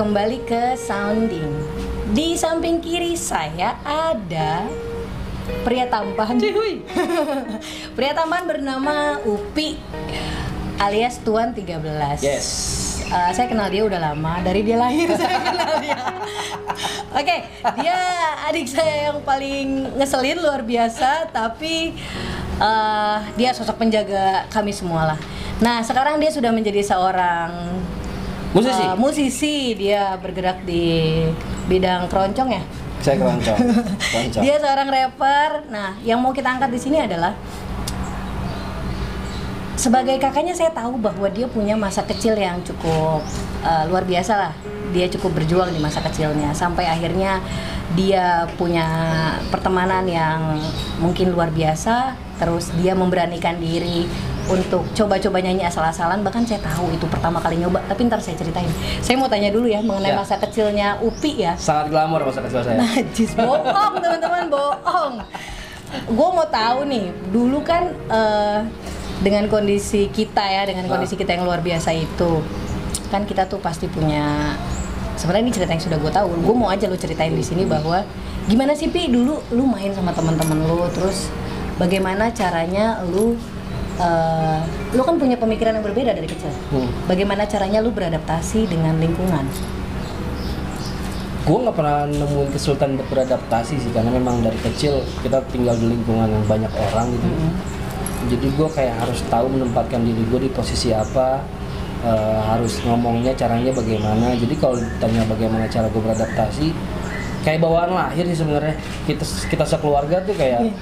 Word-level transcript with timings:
kembali 0.00 0.48
ke 0.48 0.80
sounding. 0.80 1.52
Di 2.16 2.32
samping 2.32 2.80
kiri 2.80 3.12
saya 3.20 3.76
ada 3.84 4.64
pria 5.60 5.84
tampan. 5.92 6.40
Cihuy. 6.40 6.80
pria 8.00 8.16
tampan 8.16 8.48
bernama 8.48 9.20
Upi 9.28 9.76
alias 10.80 11.20
Tuan 11.20 11.52
13. 11.52 12.24
Yes. 12.24 12.48
Uh, 13.12 13.28
saya 13.36 13.44
kenal 13.52 13.68
dia 13.68 13.84
udah 13.84 14.00
lama 14.00 14.40
dari 14.40 14.64
dia 14.64 14.80
lahir 14.80 15.12
saya 15.20 15.36
kenal 15.36 15.84
dia. 15.84 16.00
Oke, 17.12 17.36
dia 17.84 17.98
adik 18.48 18.72
saya 18.72 19.12
yang 19.12 19.20
paling 19.20 20.00
ngeselin 20.00 20.40
luar 20.40 20.64
biasa, 20.64 21.28
tapi 21.28 21.92
uh, 22.56 23.20
dia 23.36 23.52
sosok 23.52 23.76
penjaga 23.76 24.48
kami 24.48 24.72
semua 24.72 25.12
lah. 25.12 25.18
Nah, 25.60 25.84
sekarang 25.84 26.16
dia 26.16 26.32
sudah 26.32 26.48
menjadi 26.56 26.80
seorang 26.80 27.52
Musisi? 28.50 28.82
uh, 28.82 28.94
musisi. 28.98 29.54
Dia 29.78 30.18
bergerak 30.18 30.66
di 30.66 31.22
bidang 31.70 32.10
keroncong 32.10 32.50
ya. 32.50 32.62
Saya 33.00 33.16
keroncong. 33.16 33.58
Keroncong. 33.98 34.42
Dia 34.44 34.54
seorang 34.60 34.88
rapper. 34.90 35.50
Nah, 35.70 35.96
yang 36.02 36.18
mau 36.20 36.34
kita 36.34 36.50
angkat 36.50 36.70
di 36.74 36.80
sini 36.80 36.98
adalah 37.00 37.32
sebagai 39.80 40.20
kakaknya 40.20 40.52
saya 40.52 40.68
tahu 40.76 41.00
bahwa 41.00 41.24
dia 41.32 41.48
punya 41.48 41.72
masa 41.72 42.04
kecil 42.04 42.36
yang 42.36 42.60
cukup 42.60 43.24
uh, 43.64 43.84
luar 43.88 44.04
biasa 44.04 44.32
lah. 44.36 44.52
Dia 44.92 45.08
cukup 45.08 45.40
berjuang 45.40 45.72
di 45.72 45.80
masa 45.80 46.04
kecilnya 46.04 46.52
sampai 46.52 46.84
akhirnya 46.84 47.40
dia 47.96 48.44
punya 48.60 48.84
pertemanan 49.48 50.04
yang 50.04 50.60
mungkin 51.00 51.32
luar 51.32 51.48
biasa. 51.48 52.12
Terus 52.36 52.68
dia 52.76 52.92
memberanikan 52.92 53.56
diri 53.56 54.04
untuk 54.50 54.82
coba-coba 54.92 55.38
nyanyi 55.38 55.62
asal-asalan. 55.62 56.20
Bahkan 56.20 56.42
saya 56.44 56.58
tahu 56.60 56.90
itu 56.90 57.06
pertama 57.06 57.38
kali 57.38 57.62
nyoba. 57.62 57.78
Tapi 57.86 58.10
ntar 58.10 58.18
saya 58.18 58.34
ceritain. 58.34 58.66
Saya 58.98 59.14
mau 59.16 59.30
tanya 59.30 59.48
dulu 59.48 59.70
ya 59.70 59.78
mengenai 59.80 60.10
Ya. 60.10 60.18
masa 60.18 60.34
kecilnya 60.36 60.98
Upi 60.98 61.46
ya. 61.46 61.54
Sangat 61.54 61.88
glamor 61.88 62.26
masa 62.26 62.42
kecil 62.42 62.60
saya. 62.60 62.76
Najis 62.76 63.32
bohong 63.38 63.94
teman-teman 63.98 64.44
bohong. 64.50 65.14
Gue 66.06 66.28
mau 66.30 66.46
tahu 66.46 66.86
nih, 66.86 67.10
dulu 67.30 67.62
kan 67.62 67.90
eh, 67.90 68.58
dengan 69.22 69.46
kondisi 69.46 70.06
kita 70.06 70.42
ya, 70.42 70.62
dengan 70.62 70.86
Ah. 70.86 70.90
kondisi 70.94 71.14
kita 71.14 71.34
yang 71.34 71.42
luar 71.46 71.58
biasa 71.60 71.90
itu, 71.90 72.42
kan 73.10 73.26
kita 73.26 73.46
tuh 73.46 73.58
pasti 73.58 73.86
punya. 73.86 74.54
Sebenarnya 75.18 75.44
ini 75.44 75.52
cerita 75.52 75.74
yang 75.74 75.82
sudah 75.82 75.98
gue 75.98 76.08
tahu. 76.08 76.30
Gue 76.40 76.54
mau 76.54 76.70
aja 76.70 76.86
lo 76.86 76.94
ceritain 76.94 77.34
di 77.34 77.42
sini 77.42 77.66
bahwa 77.66 78.06
gimana 78.46 78.72
sih 78.72 78.88
pi 78.88 79.10
dulu 79.10 79.42
lu 79.50 79.66
main 79.66 79.90
sama 79.92 80.14
teman-teman 80.14 80.62
lu, 80.64 80.86
terus 80.94 81.28
bagaimana 81.76 82.30
caranya 82.32 83.02
lu 83.04 83.34
eh, 84.00 84.58
lu 84.96 85.02
kan 85.04 85.20
punya 85.20 85.36
pemikiran 85.36 85.76
yang 85.76 85.84
berbeda 85.84 86.16
dari 86.16 86.26
kecil. 86.26 86.50
Hmm. 86.72 86.88
Bagaimana 87.04 87.44
caranya 87.44 87.84
lu 87.84 87.92
beradaptasi 87.92 88.66
dengan 88.66 88.96
lingkungan? 88.96 89.44
gue 91.40 91.56
nggak 91.56 91.72
pernah 91.72 92.04
nemuin 92.04 92.52
kesulitan 92.52 93.00
untuk 93.00 93.08
beradaptasi 93.16 93.80
sih 93.80 93.90
karena 93.96 94.12
memang 94.12 94.44
dari 94.44 94.60
kecil 94.60 95.00
kita 95.24 95.40
tinggal 95.48 95.72
di 95.72 95.88
lingkungan 95.88 96.28
yang 96.28 96.44
banyak 96.44 96.68
orang 96.92 97.10
gitu 97.16 97.28
jadi 98.28 98.46
gue 98.52 98.68
kayak 98.70 98.94
harus 99.00 99.24
tahu 99.32 99.48
menempatkan 99.48 100.04
diri 100.04 100.20
gue 100.28 100.40
di 100.46 100.50
posisi 100.52 100.92
apa 100.92 101.40
eh, 102.04 102.40
harus 102.44 102.84
ngomongnya 102.84 103.32
caranya 103.32 103.72
bagaimana 103.72 104.36
jadi 104.36 104.54
kalau 104.60 104.76
ditanya 104.78 105.24
bagaimana 105.26 105.64
cara 105.66 105.88
gue 105.88 106.02
beradaptasi 106.04 106.66
kayak 107.40 107.64
bawaan 107.64 107.96
lahir 107.96 108.28
sih 108.28 108.36
sebenarnya 108.36 108.76
kita 109.08 109.24
kita 109.48 109.64
sekeluarga 109.64 110.20
tuh 110.20 110.36
kayak 110.36 110.60
Iya. 110.68 110.72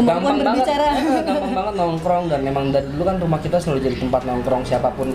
Kemampuan 0.00 0.36
banget, 0.40 0.64
berbicara. 0.64 0.88
eh, 0.96 1.22
gampang 1.28 1.52
banget 1.52 1.74
nongkrong 1.76 2.24
dan 2.32 2.40
memang 2.40 2.64
dari 2.72 2.86
dulu 2.88 3.02
kan 3.04 3.16
rumah 3.20 3.40
kita 3.44 3.56
selalu 3.60 3.78
jadi 3.84 3.96
tempat 4.00 4.22
nongkrong 4.24 4.62
siapa 4.64 4.88
pun 4.96 5.12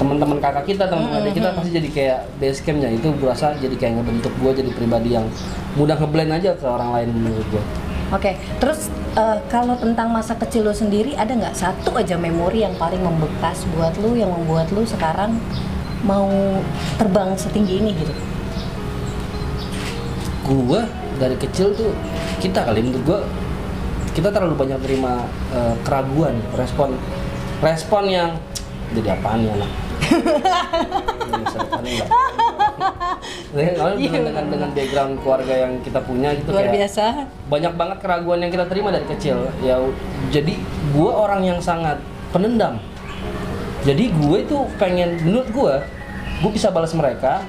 teman-teman 0.00 0.38
kakak 0.40 0.64
kita 0.64 0.84
teman-teman 0.88 1.20
adik 1.20 1.36
kita 1.36 1.48
pasti 1.52 1.70
jadi 1.70 1.88
kayak 1.92 2.18
base 2.40 2.60
campnya 2.64 2.88
itu 2.88 3.08
berasa 3.20 3.52
jadi 3.60 3.74
kayak 3.76 3.92
ngebentuk 4.00 4.32
gue 4.40 4.52
jadi 4.64 4.70
pribadi 4.72 5.08
yang 5.14 5.26
mudah 5.76 5.96
ngeblend 6.00 6.32
aja 6.32 6.50
ke 6.56 6.64
orang 6.64 6.90
lain 6.96 7.08
menurut 7.12 7.48
gue 7.52 7.64
Oke, 8.12 8.36
terus 8.60 8.92
eh, 9.16 9.38
kalau 9.48 9.72
tentang 9.80 10.12
masa 10.12 10.36
kecil 10.36 10.68
lo 10.68 10.76
sendiri 10.76 11.16
ada 11.16 11.32
nggak 11.32 11.56
satu 11.56 11.96
aja 11.96 12.20
memori 12.20 12.60
yang 12.60 12.76
paling 12.76 13.00
membekas 13.00 13.64
buat 13.72 13.96
lo 14.00 14.12
yang 14.12 14.28
membuat 14.28 14.68
lo 14.72 14.84
sekarang 14.84 15.40
mau 16.04 16.28
terbang 17.00 17.32
setinggi 17.38 17.80
ini 17.80 17.90
gitu? 17.96 18.12
gue 20.42 20.80
dari 21.16 21.36
kecil 21.38 21.72
tuh 21.72 21.94
kita 22.42 22.66
kali 22.66 22.82
menurut 22.82 23.02
gue 23.06 23.20
kita 24.12 24.28
terlalu 24.28 24.54
banyak 24.56 24.78
terima 24.84 25.24
eh, 25.52 25.74
keraguan 25.84 26.36
respon 26.56 26.96
respon 27.64 28.04
yang 28.08 28.36
jadi 28.92 29.16
apaan 29.16 29.40
ya 29.44 29.52
anak? 29.56 29.70
Nggak. 31.82 32.08
Dengan, 33.52 33.96
dengan, 33.96 34.22
dengan 34.24 34.44
dengan 34.48 34.70
background 34.72 35.12
keluarga 35.20 35.54
yang 35.68 35.72
kita 35.84 36.00
punya 36.04 36.32
gitu 36.36 36.48
Luar 36.52 36.68
kayak 36.68 36.74
biasa. 36.84 37.04
banyak 37.52 37.72
banget 37.76 37.98
keraguan 38.00 38.38
yang 38.40 38.52
kita 38.52 38.64
terima 38.68 38.88
dari 38.92 39.06
kecil. 39.08 39.48
Ya 39.60 39.76
jadi 40.32 40.54
gue 40.92 41.10
orang 41.12 41.44
yang 41.44 41.58
sangat 41.60 42.00
penendam. 42.32 42.80
Jadi 43.84 44.08
gue 44.12 44.36
itu 44.40 44.58
pengen 44.80 45.20
menurut 45.24 45.48
gue 45.52 45.74
gue 46.42 46.50
bisa 46.52 46.68
balas 46.72 46.92
mereka 46.96 47.44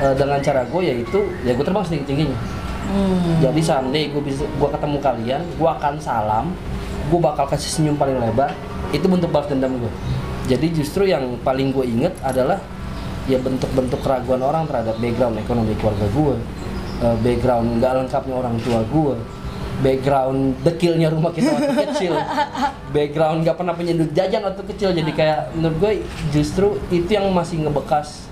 eh, 0.00 0.14
dengan 0.16 0.40
cara 0.40 0.64
gue 0.64 0.82
yaitu 0.84 1.20
ya 1.44 1.52
gue 1.56 1.64
terbang 1.64 1.84
setinggi 1.84 2.06
tingginya 2.08 2.38
Hmm. 2.86 3.42
jadi 3.42 3.60
someday 3.62 4.10
gue 4.14 4.22
bisa 4.22 4.46
gue 4.46 4.68
ketemu 4.70 4.98
kalian 5.02 5.42
gue 5.58 5.68
akan 5.68 5.94
salam 5.98 6.54
gue 7.10 7.20
bakal 7.20 7.46
kasih 7.50 7.70
senyum 7.70 7.98
paling 7.98 8.18
lebar 8.18 8.54
itu 8.94 9.06
bentuk 9.10 9.30
balas 9.34 9.50
dendam 9.50 9.74
gue 9.78 9.92
jadi 10.46 10.66
justru 10.70 11.10
yang 11.10 11.38
paling 11.42 11.74
gue 11.74 11.82
inget 11.82 12.14
adalah 12.22 12.62
ya 13.26 13.42
bentuk-bentuk 13.42 13.98
keraguan 14.06 14.38
orang 14.38 14.70
terhadap 14.70 14.94
background 15.02 15.34
ekonomi 15.42 15.74
keluarga 15.82 16.06
gue 16.06 16.34
eh, 17.02 17.16
background 17.26 17.82
nggak 17.82 17.92
lengkapnya 18.06 18.34
orang 18.38 18.54
tua 18.62 18.80
gue 18.86 19.14
background 19.82 20.62
dekilnya 20.62 21.10
rumah 21.10 21.34
kita 21.34 21.50
waktu 21.52 21.74
kecil 21.90 22.14
background 22.96 23.44
nggak 23.44 23.56
pernah 23.60 23.74
punya 23.76 23.92
duit 23.92 24.12
jajan 24.16 24.40
waktu 24.48 24.62
kecil. 24.72 24.90
Jadi 24.96 25.10
kayak 25.12 25.52
menurut 25.52 25.76
gue 25.76 25.92
justru 26.32 26.80
itu 26.88 27.12
yang 27.12 27.28
masih 27.36 27.66
ngebekas 27.66 28.24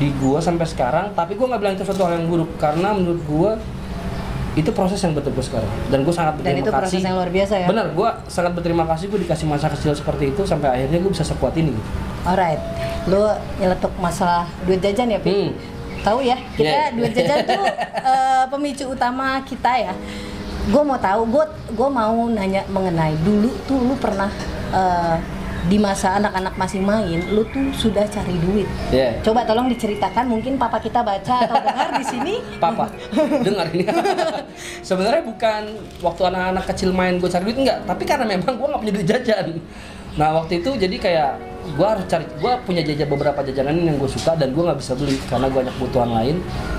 di 0.00 0.08
gue 0.16 0.38
sampai 0.40 0.64
sekarang. 0.64 1.12
Tapi 1.12 1.36
gue 1.36 1.46
nggak 1.46 1.60
bilang 1.60 1.74
itu 1.76 1.84
suatu 1.84 2.08
hal 2.08 2.22
yang 2.22 2.26
buruk 2.32 2.50
karena 2.56 2.96
menurut 2.96 3.22
gue 3.28 3.50
itu 4.52 4.70
proses 4.70 4.98
yang 4.98 5.14
betul 5.14 5.30
gue 5.30 5.42
sekarang 5.42 5.70
dan 5.88 6.02
gue 6.02 6.10
sangat 6.10 6.34
Dan 6.34 6.42
berterima 6.42 6.60
itu 6.60 6.70
proses 6.70 6.90
kasih 6.90 7.00
yang 7.00 7.14
luar 7.14 7.30
biasa 7.30 7.54
ya? 7.54 7.66
benar 7.70 7.86
gue 7.90 8.10
sangat 8.26 8.52
berterima 8.52 8.84
kasih 8.84 9.04
gue 9.06 9.20
dikasih 9.22 9.46
masa 9.46 9.66
kecil 9.70 9.92
seperti 9.94 10.24
itu 10.30 10.42
sampai 10.42 10.68
akhirnya 10.70 10.98
gue 10.98 11.10
bisa 11.10 11.22
sekuat 11.22 11.54
ini 11.54 11.70
gitu. 11.70 11.90
Alright, 12.20 12.60
lo 13.06 13.30
nyeletuk 13.56 13.94
masalah 13.96 14.44
duit 14.62 14.76
jajan 14.78 15.08
ya, 15.08 15.16
Pi? 15.16 15.30
Hmm. 15.30 15.50
Tahu 16.00 16.18
ya, 16.20 16.36
kita 16.52 16.68
Yeah. 16.68 16.88
duit 16.92 17.12
jajan 17.12 17.38
tuh 17.44 17.64
eh, 18.10 18.44
pemicu 18.48 18.84
utama 18.88 19.40
kita 19.40 19.72
ya. 19.72 19.92
Gue 20.66 20.82
mau 20.82 20.96
tahu, 20.96 21.24
gue 21.26 21.44
gue 21.70 21.88
mau 21.88 22.28
nanya 22.28 22.60
mengenai 22.66 23.16
dulu 23.20 23.48
tuh 23.64 23.78
lu 23.78 23.94
pernah 23.96 24.28
eh, 24.70 25.16
di 25.68 25.76
masa 25.76 26.16
anak-anak 26.16 26.54
masih 26.56 26.80
main, 26.80 27.20
lu 27.34 27.44
tuh 27.52 27.68
sudah 27.76 28.06
cari 28.08 28.32
duit. 28.40 28.68
Yeah. 28.88 29.20
Coba 29.20 29.44
tolong 29.44 29.68
diceritakan, 29.68 30.30
mungkin 30.30 30.56
papa 30.56 30.80
kita 30.80 31.04
baca 31.04 31.34
atau 31.44 31.56
dengar 31.60 31.88
di 32.00 32.04
sini. 32.06 32.34
Papa, 32.56 32.88
dengar 33.46 33.68
ini. 33.74 33.84
Sebenarnya 34.88 35.20
bukan 35.26 35.62
waktu 36.00 36.22
anak-anak 36.32 36.64
kecil 36.72 36.90
main 36.96 37.20
gue 37.20 37.28
cari 37.28 37.44
duit 37.52 37.58
enggak, 37.60 37.78
tapi 37.84 38.02
karena 38.08 38.24
memang 38.24 38.56
gue 38.56 38.66
nggak 38.70 38.80
punya 38.80 38.94
duit 38.96 39.08
jajan. 39.08 39.46
Nah 40.16 40.28
waktu 40.40 40.64
itu 40.64 40.70
jadi 40.74 40.96
kayak 40.96 41.32
gue 41.74 41.86
harus 41.86 42.04
cari, 42.06 42.24
gue 42.26 42.52
punya 42.66 42.82
jajan 42.82 43.08
beberapa 43.08 43.40
jajanan 43.42 43.74
yang 43.78 43.96
gue 43.96 44.10
suka 44.10 44.34
dan 44.34 44.50
gue 44.50 44.62
nggak 44.62 44.78
bisa 44.78 44.92
beli 44.98 45.16
karena 45.26 45.46
gue 45.48 45.58
banyak 45.62 45.74
kebutuhan 45.78 46.10
lain. 46.10 46.36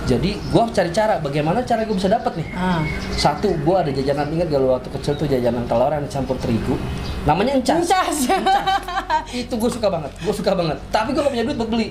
Jadi 0.09 0.29
gue 0.37 0.59
harus 0.61 0.73
cari 0.75 0.91
cara, 0.91 1.19
bagaimana 1.23 1.63
cara 1.63 1.87
gue 1.87 1.95
bisa 1.95 2.09
dapat 2.11 2.33
nih. 2.37 2.47
Ah, 2.55 2.83
Satu, 3.15 3.53
gue 3.53 3.75
ada 3.75 3.91
jajanan 3.93 4.27
ingat 4.33 4.47
gak 4.51 4.61
waktu 4.61 4.89
kecil 4.99 5.13
tuh 5.15 5.27
jajanan 5.29 5.63
telur 5.65 5.91
yang 5.91 6.07
campur 6.11 6.35
terigu, 6.39 6.75
namanya 7.23 7.55
encas. 7.57 7.87
Encas. 7.87 8.17
itu 9.45 9.53
gue 9.53 9.71
suka 9.71 9.87
banget, 9.87 10.11
gue 10.19 10.33
suka 10.33 10.51
banget. 10.51 10.77
Tapi 10.91 11.15
gue 11.15 11.21
gak 11.23 11.33
punya 11.33 11.45
duit 11.47 11.57
buat 11.57 11.71
beli. 11.71 11.89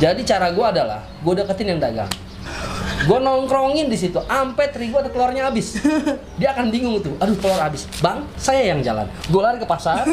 Jadi 0.00 0.20
cara 0.26 0.50
gue 0.50 0.66
adalah, 0.66 1.00
gue 1.22 1.32
deketin 1.36 1.76
yang 1.76 1.80
dagang. 1.80 2.10
Gue 3.02 3.18
nongkrongin 3.18 3.90
di 3.90 3.98
situ, 3.98 4.22
ampe 4.30 4.70
terigu 4.70 5.02
ada 5.02 5.10
telurnya 5.10 5.50
habis. 5.50 5.74
Dia 6.38 6.54
akan 6.54 6.70
bingung 6.70 7.02
tuh, 7.02 7.14
aduh 7.18 7.34
telur 7.34 7.58
habis. 7.58 7.90
Bang, 7.98 8.22
saya 8.38 8.70
yang 8.70 8.78
jalan. 8.78 9.10
Gue 9.26 9.42
lari 9.42 9.58
ke 9.58 9.66
pasar, 9.66 10.06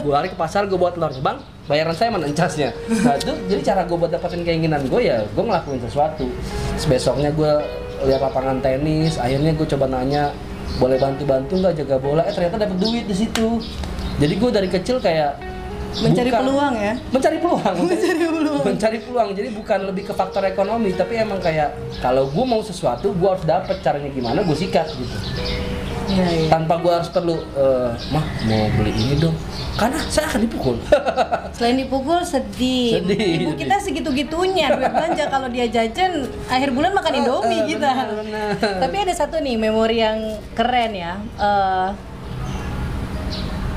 gue 0.00 0.12
lari 0.12 0.32
ke 0.32 0.38
pasar, 0.38 0.64
gue 0.64 0.78
buat 0.80 0.96
telurnya. 0.96 1.20
Bang, 1.20 1.44
bayaran 1.68 1.92
saya 1.92 2.08
mana 2.08 2.24
encasnya. 2.24 2.72
Nah 3.04 3.20
itu 3.20 3.32
jadi 3.48 3.60
cara 3.60 3.84
gue 3.84 3.96
buat 3.96 4.08
dapetin 4.08 4.40
keinginan 4.40 4.88
gue 4.88 5.00
ya, 5.04 5.20
gue 5.20 5.44
ngelakuin 5.44 5.80
sesuatu. 5.84 6.24
Besoknya 6.88 7.28
gue 7.28 7.52
lihat 8.08 8.20
lapangan 8.24 8.60
tenis, 8.64 9.20
akhirnya 9.20 9.52
gue 9.52 9.66
coba 9.76 9.84
nanya, 9.88 10.32
boleh 10.80 10.96
bantu-bantu 10.96 11.60
nggak 11.60 11.74
jaga 11.84 11.96
bola? 12.00 12.22
Eh 12.24 12.32
ternyata 12.32 12.56
dapet 12.56 12.78
duit 12.80 13.04
di 13.04 13.16
situ. 13.16 13.60
Jadi 14.16 14.34
gue 14.38 14.50
dari 14.50 14.68
kecil 14.70 14.96
kayak 15.02 15.53
Mencari 15.96 16.26
bukan- 16.26 16.40
peluang 16.40 16.74
ya? 16.76 16.94
mencari 17.08 17.36
peluang 17.38 17.74
Mencari 17.80 18.14
peluang. 18.20 18.62
mencari 18.64 18.98
peluang 18.98 19.28
jadi 19.32 19.48
bukan 19.50 19.78
lebih 19.84 20.02
ke 20.04 20.12
faktor 20.12 20.42
ekonomi 20.44 20.90
tapi 20.92 21.14
emang 21.16 21.38
kayak 21.38 21.70
kalau 21.98 22.26
gue 22.26 22.44
mau 22.44 22.60
sesuatu 22.60 23.10
gue 23.10 23.28
harus 23.28 23.44
dapet 23.44 23.78
caranya 23.80 24.08
gimana 24.08 24.40
gue 24.40 24.56
sikat 24.56 24.90
gitu 24.90 25.16
Iya, 26.04 26.20
iya. 26.28 26.48
tanpa 26.48 26.76
gue 26.76 26.92
harus 26.92 27.08
perlu 27.08 27.32
eh, 27.32 27.90
mah 28.10 28.20
mau 28.44 28.68
beli 28.74 28.92
ini 28.92 29.16
dong 29.16 29.32
karena 29.74 29.96
saya 30.04 30.28
akan 30.28 30.40
dipukul 30.42 30.76
Selain 31.56 31.76
dipukul 31.76 32.20
sedih. 32.20 33.00
Sedih, 33.00 33.16
Ibu 33.40 33.48
sedih. 33.48 33.56
kita 33.56 33.76
segitunya 33.80 34.68
duit 34.70 34.92
belanja 34.92 35.24
kalau 35.26 35.48
dia 35.48 35.64
jajan 35.64 36.12
akhir 36.44 36.70
bulan 36.70 36.92
makan 36.92 37.12
Indomie 37.18 37.56
eh, 37.56 37.66
kita. 37.70 37.88
benar, 37.88 38.08
benar. 38.20 38.48
Tapi 38.84 38.96
ada 39.00 39.14
satu 39.16 39.36
nih 39.38 39.56
memori 39.56 39.96
yang 39.98 40.18
keren 40.52 40.92
ya. 40.92 41.16
eh, 41.34 41.88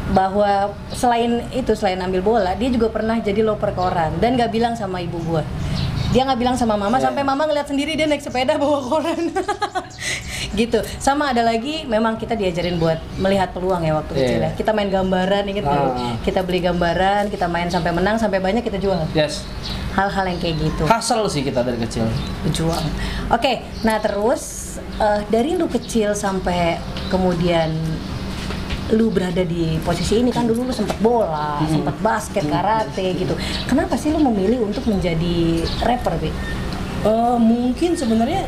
bahwa 0.10 0.72
selain 0.90 1.44
itu 1.52 1.72
selain 1.74 2.00
ambil 2.00 2.22
bola 2.22 2.56
dia 2.56 2.70
juga 2.70 2.88
pernah 2.88 3.18
jadi 3.18 3.44
loper 3.44 3.72
koran 3.72 4.16
dan 4.18 4.36
nggak 4.36 4.50
bilang 4.50 4.74
sama 4.74 5.00
ibu 5.00 5.20
gua 5.22 5.44
dia 6.08 6.24
nggak 6.24 6.40
bilang 6.40 6.56
sama 6.56 6.74
mama 6.74 6.96
Iya. 6.96 7.12
sampai 7.12 7.22
mama 7.22 7.44
ngeliat 7.44 7.68
sendiri 7.68 7.94
dia 7.94 8.08
naik 8.08 8.24
sepeda 8.24 8.56
bawa 8.56 8.80
koran 8.82 9.36
gitu 10.60 10.80
sama 10.98 11.30
ada 11.30 11.44
lagi 11.44 11.84
memang 11.84 12.16
kita 12.16 12.34
diajarin 12.34 12.80
buat 12.80 12.96
melihat 13.18 13.52
peluang 13.52 13.84
ya 13.84 13.94
waktu 13.94 14.12
Iya. 14.14 14.22
kecil 14.22 14.40
ya 14.40 14.52
kita 14.56 14.72
main 14.72 14.88
gambaran 14.88 15.44
inget 15.46 15.66
lu? 15.66 15.76
Ah. 15.76 16.16
kita 16.24 16.40
beli 16.42 16.64
gambaran 16.64 17.28
kita 17.28 17.46
main 17.46 17.68
sampai 17.68 17.92
menang 17.92 18.16
sampai 18.16 18.40
banyak 18.40 18.64
kita 18.64 18.80
jual 18.80 18.96
yes 19.12 19.44
hal-hal 19.92 20.24
yang 20.26 20.40
kayak 20.40 20.56
gitu 20.58 20.88
hustle 20.88 21.28
sih 21.28 21.42
kita 21.42 21.60
dari 21.60 21.76
kecil 21.76 22.06
berjuang. 22.42 22.86
Oke, 23.28 23.66
nah 23.82 23.98
terus 23.98 24.44
eh, 24.96 25.26
dari 25.28 25.58
lu 25.58 25.66
kecil 25.68 26.14
sampai 26.14 26.78
kemudian 27.10 27.74
lu 28.90 29.10
berada 29.10 29.42
di 29.42 29.76
posisi 29.82 30.18
ini 30.18 30.30
kan 30.30 30.46
dulu 30.46 30.64
lu 30.64 30.72
sempat 30.72 30.96
bola, 30.98 31.60
sempat 31.64 31.96
basket, 32.00 32.44
karate 32.46 33.16
gitu. 33.16 33.36
Kenapa 33.66 33.96
sih 33.96 34.10
lu 34.10 34.20
memilih 34.22 34.64
untuk 34.64 34.86
menjadi 34.86 35.36
rapper, 35.82 36.16
Bi? 36.18 36.32
Eh, 37.00 37.38
mungkin 37.38 37.94
sebenarnya 37.94 38.48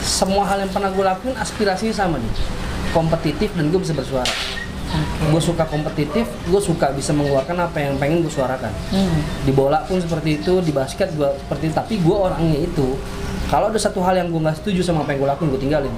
semua 0.00 0.44
hal 0.44 0.60
yang 0.60 0.68
pernah 0.68 0.90
gue 0.90 1.00
lakuin 1.02 1.34
aspirasinya 1.34 1.94
sama 1.94 2.16
nih 2.16 2.32
kompetitif 2.92 3.48
dan 3.50 3.72
gue 3.72 3.80
bisa 3.80 3.90
bersuara 3.90 4.28
Oke. 4.86 5.32
gue 5.32 5.42
suka 5.42 5.64
kompetitif 5.64 6.28
gue 6.44 6.60
suka 6.60 6.92
bisa 6.92 7.10
mengeluarkan 7.10 7.56
apa 7.58 7.80
yang 7.80 7.96
pengen 7.96 8.20
gue 8.20 8.30
suarakan 8.30 8.70
Hmm. 8.92 9.18
di 9.42 9.50
bola 9.50 9.82
pun 9.82 9.98
seperti 9.98 10.38
itu 10.38 10.60
di 10.60 10.70
basket 10.70 11.10
gue 11.10 11.26
seperti 11.40 11.62
itu 11.66 11.74
tapi 11.74 11.94
gue 11.96 12.12
orangnya 12.14 12.60
itu 12.60 12.94
kalau 13.48 13.72
ada 13.72 13.80
satu 13.80 13.98
hal 13.98 14.14
yang 14.14 14.28
gue 14.28 14.38
nggak 14.38 14.60
setuju 14.60 14.84
sama 14.84 15.02
apa 15.02 15.16
yang 15.16 15.24
gue 15.24 15.30
lakuin 15.32 15.48
gue 15.50 15.62
tinggalin 15.64 15.94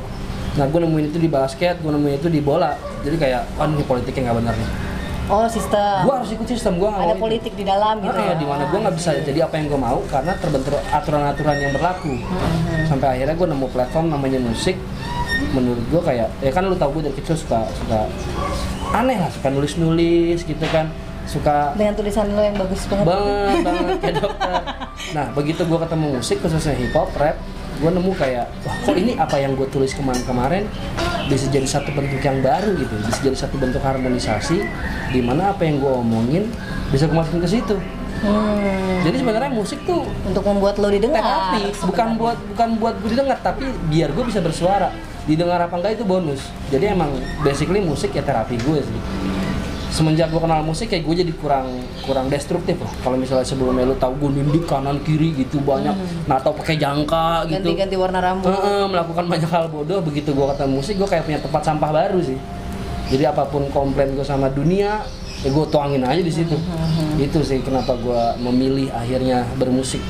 nah 0.56 0.64
gue 0.64 0.80
nemuin 0.80 1.06
itu 1.06 1.18
di 1.18 1.28
basket 1.28 1.76
gue 1.78 1.88
nemuin 1.88 2.16
itu 2.16 2.28
di 2.28 2.40
bola 2.40 2.72
jadi 3.00 3.16
kayak 3.16 3.42
oh 3.54 3.64
ini 3.66 3.84
politiknya 3.84 4.22
nggak 4.26 4.38
benar 4.40 4.54
nih 4.54 4.70
Oh, 5.26 5.42
sistem. 5.44 6.06
gue 6.06 6.14
harus 6.14 6.30
ikut 6.30 6.46
sistem 6.46 6.78
gue 6.78 6.86
Ada 6.86 7.02
mau 7.02 7.10
itu. 7.10 7.18
politik 7.18 7.52
di 7.52 7.66
dalam 7.66 7.98
gitu 7.98 8.14
Ah, 8.14 8.30
ya. 8.30 8.34
di 8.36 8.46
mana 8.46 8.62
gue 8.64 8.78
nggak 8.78 8.94
bisa 8.94 9.10
jadi 9.18 9.42
apa 9.42 9.58
yang 9.58 9.66
gue 9.66 9.80
mau 9.80 9.98
karena 10.06 10.38
terbentur 10.38 10.78
aturan-aturan 10.88 11.56
yang 11.58 11.72
berlaku 11.72 12.14
Hmm. 12.14 12.86
sampai 12.86 13.06
akhirnya 13.10 13.34
gue 13.34 13.48
nemu 13.48 13.66
platform 13.66 14.06
namanya 14.08 14.38
musik 14.38 14.78
menurut 15.50 15.82
gue 15.84 15.98
kayak 16.00 16.30
ya 16.38 16.48
kan 16.48 16.62
lu 16.64 16.78
tau 16.78 16.88
gue 16.90 17.02
dari 17.02 17.16
kecil 17.16 17.34
suka 17.36 17.66
suka 17.74 18.06
aneh 18.92 19.18
lah 19.18 19.26
suka 19.28 19.50
nulis-nulis 19.50 20.40
gitu 20.40 20.62
kan 20.70 20.94
suka 21.26 21.74
Dengan 21.74 21.92
tulisan 21.92 22.30
lu 22.30 22.38
yang 22.38 22.54
bagus 22.54 22.86
banget. 22.86 23.04
banget 23.04 23.56
banget 23.66 23.96
kayak 23.98 24.14
dokter 24.22 24.50
nah 25.10 25.26
begitu 25.34 25.60
gue 25.60 25.78
ketemu 25.80 26.06
musik 26.14 26.36
khususnya 26.38 26.74
hip 26.76 26.94
hop 26.94 27.10
rap 27.12 27.34
gue 27.76 27.90
nemu 27.92 28.12
kayak 28.16 28.46
wah 28.64 28.76
kok 28.84 28.96
ini 28.96 29.12
apa 29.20 29.36
yang 29.36 29.52
gue 29.52 29.68
tulis 29.68 29.92
kemarin-kemarin 29.92 30.64
bisa 31.26 31.50
jadi 31.50 31.66
satu 31.66 31.90
bentuk 31.92 32.22
yang 32.22 32.40
baru 32.40 32.72
gitu 32.78 32.94
bisa 33.04 33.18
jadi 33.20 33.36
satu 33.36 33.56
bentuk 33.58 33.82
harmonisasi 33.82 34.64
di 35.12 35.20
mana 35.20 35.52
apa 35.52 35.66
yang 35.66 35.82
gue 35.82 35.92
omongin 35.92 36.48
bisa 36.88 37.10
gue 37.10 37.16
masukin 37.16 37.42
ke 37.42 37.50
situ. 37.50 37.76
Hmm. 38.16 39.04
jadi 39.04 39.20
sebenarnya 39.20 39.52
musik 39.52 39.76
tuh 39.84 40.08
Untuk 40.24 40.40
membuat 40.40 40.80
lu 40.80 40.88
didengar. 40.88 41.20
terapi 41.20 41.68
bukan 41.84 42.08
buat 42.16 42.38
bukan 42.56 42.68
buat 42.80 42.94
gue 43.04 43.10
didengar 43.12 43.36
tapi 43.44 43.68
biar 43.92 44.08
gue 44.16 44.24
bisa 44.24 44.40
bersuara. 44.40 44.88
Didengar 45.28 45.60
apa 45.60 45.76
enggak 45.76 46.00
itu 46.00 46.04
bonus. 46.08 46.48
Jadi 46.72 46.96
emang 46.96 47.12
basically 47.44 47.84
musik 47.84 48.16
ya 48.16 48.24
terapi 48.24 48.56
gue 48.56 48.80
sih 48.80 49.00
semenjak 49.96 50.28
gue 50.28 50.36
kenal 50.36 50.60
musik 50.60 50.92
kayak 50.92 51.08
gue 51.08 51.24
jadi 51.24 51.32
kurang 51.40 51.80
kurang 52.04 52.28
destruktif 52.28 52.76
lah. 52.76 52.92
Kalau 53.00 53.16
misalnya 53.16 53.48
sebelumnya 53.48 53.88
lu 53.88 53.96
tahu 53.96 54.28
gue 54.28 54.44
nindik 54.44 54.68
kanan 54.68 55.00
kiri 55.00 55.32
gitu 55.32 55.56
banyak 55.64 55.96
nah 56.28 56.36
atau 56.36 56.52
pakai 56.52 56.76
jangka 56.76 57.48
gitu. 57.48 57.72
Ganti-ganti 57.72 57.96
warna 57.96 58.20
rambut. 58.20 58.52
Heeh, 58.52 58.84
melakukan 58.92 59.24
banyak 59.24 59.48
hal 59.48 59.72
bodoh. 59.72 60.04
Begitu 60.04 60.36
gue 60.36 60.46
ketemu 60.52 60.72
musik 60.76 60.94
gue 61.00 61.08
kayak 61.08 61.24
punya 61.24 61.40
tempat 61.40 61.62
sampah 61.64 61.90
baru 61.96 62.20
sih. 62.20 62.36
Jadi 63.08 63.24
apa 63.24 63.48
pun 63.48 63.64
komplain 63.72 64.12
gue 64.12 64.26
sama 64.26 64.52
dunia 64.52 65.00
ya 65.40 65.48
gue 65.48 65.66
tuangin 65.72 66.04
aja 66.04 66.20
di 66.20 66.32
situ. 66.32 66.60
Itu 67.16 67.40
sih 67.40 67.64
kenapa 67.64 67.96
gue 67.96 68.36
memilih 68.44 68.92
akhirnya 68.92 69.48
bermusik. 69.56 70.04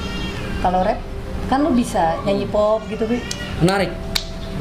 Kalau 0.67 0.83
rap 0.83 0.99
kan 1.47 1.63
lu 1.63 1.71
bisa 1.71 2.19
nyanyi 2.27 2.51
pop 2.51 2.83
gitu, 2.91 3.07
Bi. 3.07 3.23
menarik. 3.63 3.95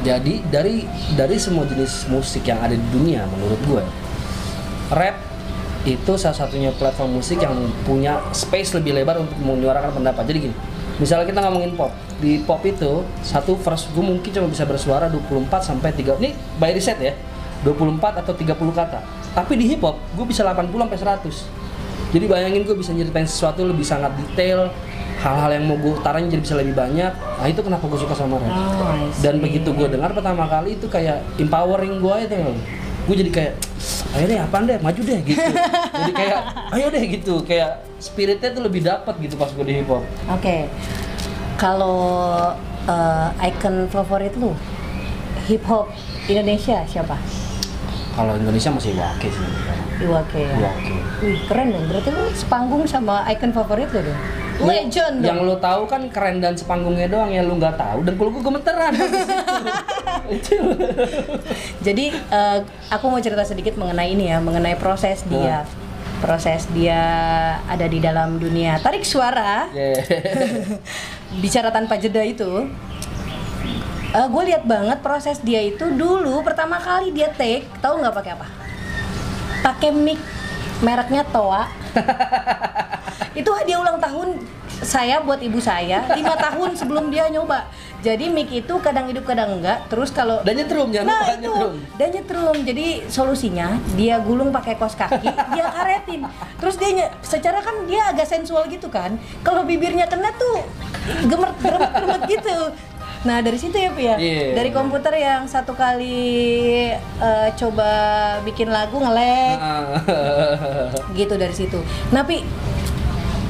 Jadi 0.06 0.38
dari 0.52 0.86
dari 1.18 1.34
semua 1.40 1.66
jenis 1.66 2.06
musik 2.06 2.46
yang 2.46 2.62
ada 2.62 2.78
di 2.78 2.86
dunia 2.94 3.26
menurut 3.26 3.58
gue 3.66 3.82
rap 4.92 5.16
itu 5.86 6.12
salah 6.18 6.34
satunya 6.34 6.74
platform 6.74 7.22
musik 7.22 7.38
yang 7.38 7.54
punya 7.86 8.18
space 8.34 8.74
lebih 8.74 8.98
lebar 8.98 9.22
untuk 9.22 9.38
menyuarakan 9.38 9.94
pendapat. 9.94 10.26
Jadi 10.26 10.38
gini 10.50 10.56
misalnya 10.98 11.26
kita 11.28 11.40
ngomongin 11.46 11.72
pop. 11.78 11.92
Di 12.16 12.40
pop 12.42 12.64
itu 12.64 13.04
satu 13.20 13.54
verse 13.60 13.92
gue 13.92 14.02
mungkin 14.02 14.30
cuma 14.32 14.48
bisa 14.50 14.64
bersuara 14.64 15.06
24 15.12 15.46
sampai 15.62 15.92
3 15.92 16.18
ini 16.22 16.30
by 16.58 16.72
riset 16.74 16.98
ya 16.98 17.14
24 17.62 18.24
atau 18.24 18.32
30 18.34 18.52
kata. 18.74 19.00
Tapi 19.36 19.52
di 19.54 19.70
hip 19.70 19.84
hop 19.84 20.00
gue 20.16 20.26
bisa 20.26 20.42
80 20.42 20.72
sampai 20.72 20.98
100 20.98 21.66
jadi 22.14 22.24
bayangin 22.30 22.62
gue 22.62 22.76
bisa 22.78 22.94
nyeritain 22.94 23.26
sesuatu 23.26 23.66
lebih 23.66 23.82
sangat 23.82 24.14
detail 24.14 24.70
hal-hal 25.18 25.50
yang 25.58 25.64
mau 25.66 25.74
gue 25.80 25.96
utarain 25.96 26.28
jadi 26.28 26.38
bisa 26.38 26.54
lebih 26.54 26.76
banyak. 26.76 27.12
Nah 27.12 27.46
itu 27.48 27.60
kenapa 27.64 27.82
gue 27.88 27.98
suka 27.98 28.14
sama 28.14 28.38
rap. 28.38 28.52
Oh, 28.52 29.10
dan 29.24 29.42
begitu 29.42 29.74
gue 29.74 29.88
dengar 29.90 30.14
pertama 30.14 30.46
kali 30.46 30.78
itu 30.78 30.86
kayak 30.86 31.24
empowering 31.40 31.98
gue 31.98 32.16
itu 32.24 32.34
gue 33.06 33.14
jadi 33.22 33.30
kayak 33.30 33.52
ayo 34.18 34.24
deh 34.26 34.38
apaan 34.42 34.64
deh? 34.66 34.78
Maju 34.82 35.00
deh 35.00 35.20
gitu. 35.22 35.38
Jadi 36.02 36.12
kayak 36.12 36.40
ayo 36.74 36.86
deh 36.90 37.04
gitu. 37.06 37.34
Kayak 37.46 37.86
spiritnya 38.02 38.50
tuh 38.50 38.66
lebih 38.66 38.82
dapat 38.82 39.14
gitu 39.22 39.38
pas 39.38 39.48
gue 39.48 39.64
di 39.64 39.78
hip 39.78 39.88
hop. 39.88 40.02
Oke. 40.34 40.66
Kalau 41.56 41.98
eh, 42.90 43.46
icon 43.46 43.86
favorit 43.86 44.34
lu 44.34 44.52
hip 45.46 45.62
hop 45.70 45.86
Indonesia 46.26 46.82
siapa? 46.90 47.14
kalau 48.16 48.32
Indonesia 48.32 48.72
masih 48.72 48.96
wake 48.96 49.28
sih 49.28 49.46
Iwake 49.96 50.40
ya. 50.44 50.56
wake 50.60 50.96
Wih, 51.24 51.38
keren 51.48 51.72
dong. 51.72 51.84
Berarti 51.88 52.08
lu 52.12 52.24
sepanggung 52.36 52.84
sama 52.84 53.24
icon 53.32 53.52
favorit 53.56 53.88
lu 53.92 54.04
dong. 54.04 54.20
Legend 54.56 55.20
yang 55.20 55.44
lo 55.44 55.60
tahu 55.60 55.84
kan 55.84 56.08
keren 56.08 56.40
dan 56.40 56.56
sepanggungnya 56.56 57.12
doang 57.12 57.28
yang 57.28 57.44
lo 57.44 57.60
nggak 57.60 57.76
tahu 57.76 58.08
dan 58.08 58.16
kalau 58.16 58.30
gue 58.32 58.40
gemeteran 58.40 58.92
Jadi 61.86 62.06
eh, 62.08 62.58
aku 62.88 63.04
mau 63.12 63.20
cerita 63.20 63.44
sedikit 63.44 63.76
mengenai 63.76 64.16
ini 64.16 64.32
ya, 64.32 64.40
mengenai 64.40 64.80
proses 64.80 65.28
dia. 65.28 65.68
Proses 66.24 66.64
dia 66.72 67.00
ada 67.68 67.84
di 67.84 68.00
dalam 68.00 68.40
dunia 68.40 68.80
tarik 68.80 69.04
suara. 69.04 69.68
Yeah. 69.76 70.00
bicara 71.44 71.68
tanpa 71.68 72.00
jeda 72.00 72.24
itu 72.24 72.64
gue 74.16 74.42
lihat 74.48 74.64
banget 74.64 75.04
proses 75.04 75.36
dia 75.44 75.60
itu 75.60 75.84
dulu 75.92 76.40
pertama 76.40 76.80
kali 76.80 77.12
dia 77.12 77.28
take 77.36 77.68
tahu 77.84 78.00
nggak 78.00 78.16
pakai 78.16 78.32
apa 78.32 78.65
pakai 79.66 79.90
mic 79.90 80.20
mereknya 80.78 81.26
Toa 81.26 81.66
itu 83.40 83.50
hadiah 83.50 83.82
ulang 83.82 83.98
tahun 83.98 84.38
saya 84.78 85.18
buat 85.24 85.42
ibu 85.42 85.58
saya 85.58 86.06
lima 86.14 86.38
tahun 86.46 86.78
sebelum 86.78 87.10
dia 87.10 87.26
nyoba 87.26 87.66
jadi 88.06 88.30
mic 88.30 88.52
itu 88.54 88.74
kadang 88.78 89.10
hidup 89.10 89.26
kadang 89.26 89.58
enggak 89.58 89.82
terus 89.90 90.14
kalau 90.14 90.38
dan 90.46 90.54
nyetrum 90.54 90.94
jangan 90.94 91.10
Nah 91.10 91.18
lupa 91.18 91.34
itu 91.34 91.42
nyetrum 91.42 91.74
dan 91.98 92.08
nyetrum. 92.14 92.56
Jadi 92.62 92.86
solusinya 93.10 93.68
dia 93.98 94.22
gulung 94.22 94.54
pakai 94.54 94.78
kos 94.78 94.94
kaki, 94.94 95.26
dia 95.56 95.66
karetin. 95.74 96.22
Terus 96.62 96.78
dia 96.78 97.10
secara 97.24 97.58
kan 97.64 97.88
dia 97.88 98.14
agak 98.14 98.28
sensual 98.28 98.70
gitu 98.70 98.86
kan. 98.86 99.18
Kalau 99.42 99.66
bibirnya 99.66 100.06
kena 100.06 100.30
tuh 100.38 100.62
gemer 101.26 101.50
gemet 101.58 102.22
gitu. 102.30 102.56
Nah 103.24 103.40
dari 103.40 103.56
situ 103.56 103.78
ya 103.78 103.90
Pi 103.94 104.04
ya. 104.04 104.16
Iya. 104.18 104.58
Dari 104.58 104.70
komputer 104.74 105.16
yang 105.16 105.48
satu 105.48 105.72
kali 105.72 106.90
eh, 106.98 107.48
coba 107.56 107.90
bikin 108.44 108.68
lagu 108.68 109.00
ngelek 109.00 109.56
gitu 111.18 111.34
dari 111.38 111.54
situ. 111.56 111.80
Nah 112.12 112.26
Pi, 112.26 112.44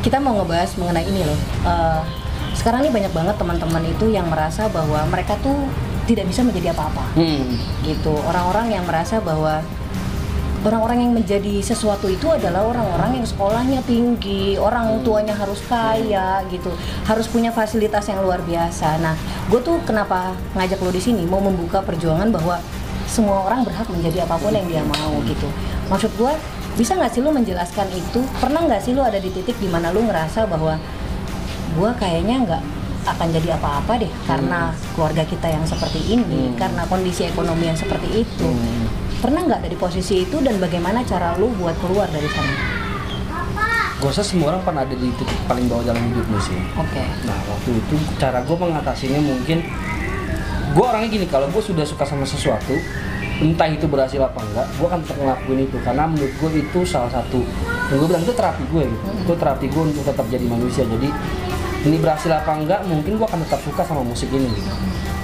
kita 0.05 0.23
mau 0.23 0.39
ngebahas 0.39 0.77
mengenai 0.79 1.09
ini 1.09 1.27
loh. 1.27 1.41
Eh, 1.67 2.01
sekarang 2.57 2.89
ini 2.89 2.91
banyak 2.91 3.13
banget 3.13 3.37
teman-teman 3.37 3.85
itu 3.85 4.09
yang 4.09 4.27
merasa 4.33 4.67
bahwa 4.73 5.05
mereka 5.13 5.37
tuh 5.45 5.69
tidak 6.07 6.25
bisa 6.31 6.41
menjadi 6.47 6.73
apa-apa 6.73 7.05
hmm. 7.19 7.45
gitu 7.85 8.15
orang-orang 8.25 8.79
yang 8.79 8.85
merasa 8.87 9.19
bahwa 9.21 9.61
orang-orang 10.67 10.99
yang 11.07 11.13
menjadi 11.15 11.63
sesuatu 11.63 12.11
itu 12.11 12.27
adalah 12.27 12.67
orang-orang 12.67 13.23
yang 13.23 13.27
sekolahnya 13.27 13.81
tinggi 13.87 14.59
orang 14.59 14.99
tuanya 15.07 15.31
harus 15.39 15.63
kaya 15.71 16.43
gitu 16.51 16.75
harus 17.07 17.31
punya 17.31 17.55
fasilitas 17.55 18.11
yang 18.11 18.19
luar 18.27 18.43
biasa. 18.43 18.99
Nah 18.99 19.15
gue 19.47 19.63
tuh 19.63 19.79
kenapa 19.87 20.35
ngajak 20.59 20.83
lo 20.83 20.91
di 20.91 20.99
sini? 20.99 21.23
Mau 21.23 21.39
membuka 21.39 21.79
perjuangan 21.87 22.35
bahwa 22.35 22.59
semua 23.07 23.47
orang 23.47 23.63
berhak 23.63 23.87
menjadi 23.87 24.27
apa 24.27 24.35
pun 24.43 24.51
yang 24.51 24.67
dia 24.67 24.83
mau 24.83 25.15
gitu. 25.23 25.47
Maksud 25.87 26.11
gue 26.19 26.35
bisa 26.75 26.99
nggak 26.99 27.15
sih 27.15 27.23
lo 27.23 27.31
menjelaskan 27.31 27.87
itu? 27.95 28.19
Pernah 28.43 28.67
nggak 28.67 28.83
sih 28.83 28.91
lo 28.91 29.07
ada 29.07 29.23
di 29.23 29.31
titik 29.31 29.55
di 29.63 29.71
mana 29.71 29.95
lo 29.95 30.03
ngerasa 30.03 30.51
bahwa 30.51 30.75
gue 31.79 31.91
kayaknya 32.03 32.43
nggak 32.43 32.63
akan 33.07 33.29
jadi 33.31 33.55
apa-apa 33.55 34.03
deh 34.03 34.11
karena 34.27 34.75
keluarga 34.99 35.23
kita 35.23 35.47
yang 35.47 35.63
seperti 35.63 36.03
ini, 36.11 36.51
Hmm. 36.51 36.59
karena 36.59 36.83
kondisi 36.91 37.23
ekonomi 37.23 37.71
yang 37.71 37.79
seperti 37.79 38.27
itu. 38.27 38.51
Hmm. 38.51 38.76
Pernah 39.17 39.41
nggak 39.49 39.61
dari 39.65 39.77
posisi 39.81 40.23
itu 40.23 40.39
dan 40.45 40.61
bagaimana 40.61 41.01
cara 41.03 41.35
lu 41.41 41.49
buat 41.57 41.77
keluar 41.81 42.07
dari 42.13 42.29
sana? 42.29 42.77
gue 43.97 44.13
rasa 44.13 44.21
semua 44.21 44.53
orang 44.53 44.61
pernah 44.61 44.85
ada 44.85 44.93
di 44.93 45.09
titik 45.17 45.41
paling 45.49 45.73
bawah 45.73 45.81
dalam 45.89 46.05
hidupnya 46.13 46.37
sih. 46.45 46.55
Oke. 46.77 47.01
Nah 47.25 47.39
waktu 47.49 47.81
itu 47.81 47.95
cara 48.21 48.45
gue 48.45 48.53
mengatasinya 48.53 49.21
mungkin 49.25 49.65
gue 50.77 50.85
orangnya 50.85 51.09
gini 51.09 51.27
kalau 51.27 51.49
gue 51.49 51.63
sudah 51.65 51.81
suka 51.89 52.05
sama 52.05 52.29
sesuatu 52.29 52.77
entah 53.41 53.69
itu 53.69 53.89
berhasil 53.89 54.21
apa 54.21 54.37
enggak 54.45 54.69
gue 54.77 54.87
akan 54.87 55.01
tetap 55.01 55.17
ngelakuin 55.17 55.61
itu. 55.65 55.77
Karena 55.81 56.05
menurut 56.05 56.33
gue 56.37 56.51
itu 56.61 56.81
salah 56.85 57.09
satu 57.09 57.41
yang 57.89 57.97
gue 58.05 58.09
bilang 58.13 58.23
itu 58.23 58.35
terapi 58.37 58.65
gue 58.69 58.83
gitu. 58.85 59.07
Itu 59.25 59.33
terapi 59.41 59.67
gue 59.73 59.83
untuk 59.89 60.05
tetap 60.05 60.27
jadi 60.29 60.45
manusia. 60.45 60.85
Jadi 60.85 61.09
ini 61.89 61.97
berhasil 61.97 62.31
apa 62.37 62.53
enggak 62.53 62.85
mungkin 62.85 63.17
gue 63.17 63.27
akan 63.27 63.41
tetap 63.49 63.65
suka 63.65 63.81
sama 63.81 64.05
musik 64.05 64.29
ini 64.29 64.45
gitu 64.53 64.71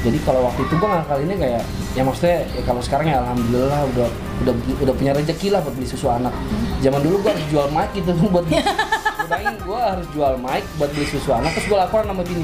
jadi 0.03 0.19
kalau 0.27 0.43
waktu 0.45 0.67
itu 0.67 0.75
gue 0.75 0.89
ngakalinnya 0.89 1.37
kayak 1.39 1.63
ya 1.95 2.03
maksudnya 2.03 2.39
ya 2.51 2.63
kalau 2.67 2.83
sekarang 2.83 3.07
ya 3.07 3.17
alhamdulillah 3.23 3.81
udah 3.95 4.09
udah 4.43 4.55
udah 4.83 4.95
punya 4.99 5.13
rezeki 5.15 5.55
lah 5.55 5.63
buat 5.63 5.75
beli 5.75 5.87
susu 5.87 6.11
anak. 6.11 6.35
Zaman 6.83 7.01
dulu 7.01 7.23
gue 7.23 7.31
harus 7.31 7.47
jual 7.47 7.67
mic 7.71 7.89
gitu 7.95 8.11
buat 8.35 8.43
bayangin 8.43 9.57
gue 9.63 9.79
harus 9.79 10.07
jual 10.11 10.35
mic 10.43 10.67
buat 10.77 10.91
beli 10.91 11.07
susu 11.07 11.31
anak 11.31 11.55
terus 11.55 11.71
gue 11.71 11.79
laporan 11.79 12.11
sama 12.11 12.27
bini 12.27 12.43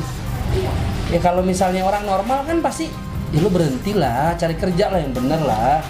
ya 1.11 1.19
kalau 1.19 1.43
misalnya 1.43 1.83
orang 1.85 2.07
normal 2.07 2.47
kan 2.47 2.62
pasti 2.62 2.87
ya 3.29 3.38
lu 3.43 3.50
berhenti 3.50 3.93
lah 3.93 4.33
cari 4.38 4.55
kerja 4.55 4.95
lah 4.95 4.99
yang 5.03 5.12
bener 5.12 5.41
lah. 5.43 5.83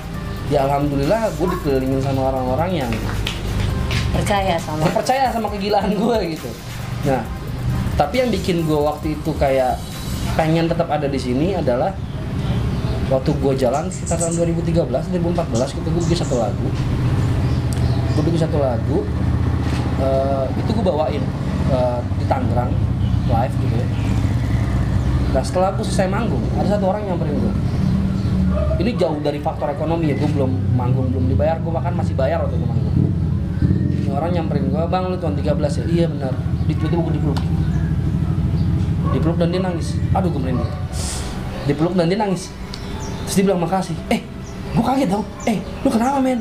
Ya 0.49 0.65
alhamdulillah 0.65 1.29
gue 1.37 1.47
dikelilingin 1.53 2.01
sama 2.01 2.33
orang-orang 2.33 2.81
yang 2.81 2.91
Percaya 4.09 4.57
sama. 4.57 4.89
percaya 4.89 5.29
sama 5.29 5.53
kegilaan 5.53 5.93
gue 5.93 6.19
gitu. 6.33 6.49
Nah 7.05 7.21
tapi 7.95 8.25
yang 8.25 8.31
bikin 8.33 8.65
gue 8.65 8.79
waktu 8.79 9.21
itu 9.21 9.31
kayak 9.37 9.77
pengen 10.35 10.69
tetap 10.69 10.89
ada 10.91 11.07
di 11.09 11.21
sini 11.21 11.57
adalah 11.57 11.95
waktu 13.09 13.31
gue 13.41 13.53
jalan 13.57 13.89
sekitar 13.89 14.21
tahun 14.21 14.53
2013 14.53 14.85
2014 15.17 15.77
gitu 15.81 15.89
gue 15.89 16.03
bikin 16.05 16.19
satu 16.21 16.37
lagu. 16.37 16.69
Gue 18.13 18.23
bikin 18.29 18.41
satu 18.45 18.59
lagu 18.61 18.99
eh, 20.03 20.45
itu 20.61 20.71
gue 20.75 20.85
bawain 20.85 21.23
eh, 21.73 22.01
di 22.21 22.25
Tangerang 22.29 22.73
live 23.29 23.55
gitu 23.65 23.75
ya. 23.81 23.89
Nah 25.33 25.43
setelah 25.45 25.69
gue 25.77 25.85
selesai 25.85 26.09
manggung 26.09 26.45
ada 26.57 26.69
satu 26.77 26.85
orang 26.89 27.09
yang 27.09 27.17
gue 27.17 27.29
ini 28.79 28.95
jauh 28.95 29.19
dari 29.19 29.43
faktor 29.43 29.75
ekonomi 29.75 30.13
ya 30.13 30.17
gue 30.17 30.31
belum 30.31 30.79
manggung 30.79 31.11
belum 31.11 31.25
dibayar 31.33 31.59
gue 31.59 31.73
makan 31.73 31.93
masih 31.97 32.15
bayar 32.15 32.45
waktu 32.45 32.61
gue 32.61 32.69
manggung. 32.69 32.97
Ini 34.05 34.11
orang 34.13 34.31
nyamperin 34.37 34.69
gue 34.69 34.85
bang 34.85 35.05
lu 35.09 35.17
tahun 35.17 35.35
13 35.41 35.49
ya? 35.81 35.85
Iya 35.89 36.07
benar. 36.13 36.33
Di 36.69 36.73
tiba-tiba 36.77 37.01
gue 37.09 37.15
dipeluk 37.17 37.39
dipeluk 39.15 39.37
dan 39.41 39.49
dia 39.53 39.63
nangis. 39.63 39.97
Aduh 40.13 40.29
gue 40.33 40.41
merinding 40.41 40.69
dipeluk 41.69 41.95
dan 41.95 42.09
dia 42.09 42.19
nangis. 42.19 42.53
Terus 43.29 43.35
dia 43.41 43.45
bilang 43.45 43.61
makasih. 43.63 43.97
Eh 44.09 44.21
gue 44.69 44.85
kaget 44.85 45.09
dong 45.09 45.25
eh 45.49 45.59
lu 45.85 45.89
kenapa 45.89 46.19
men? 46.21 46.41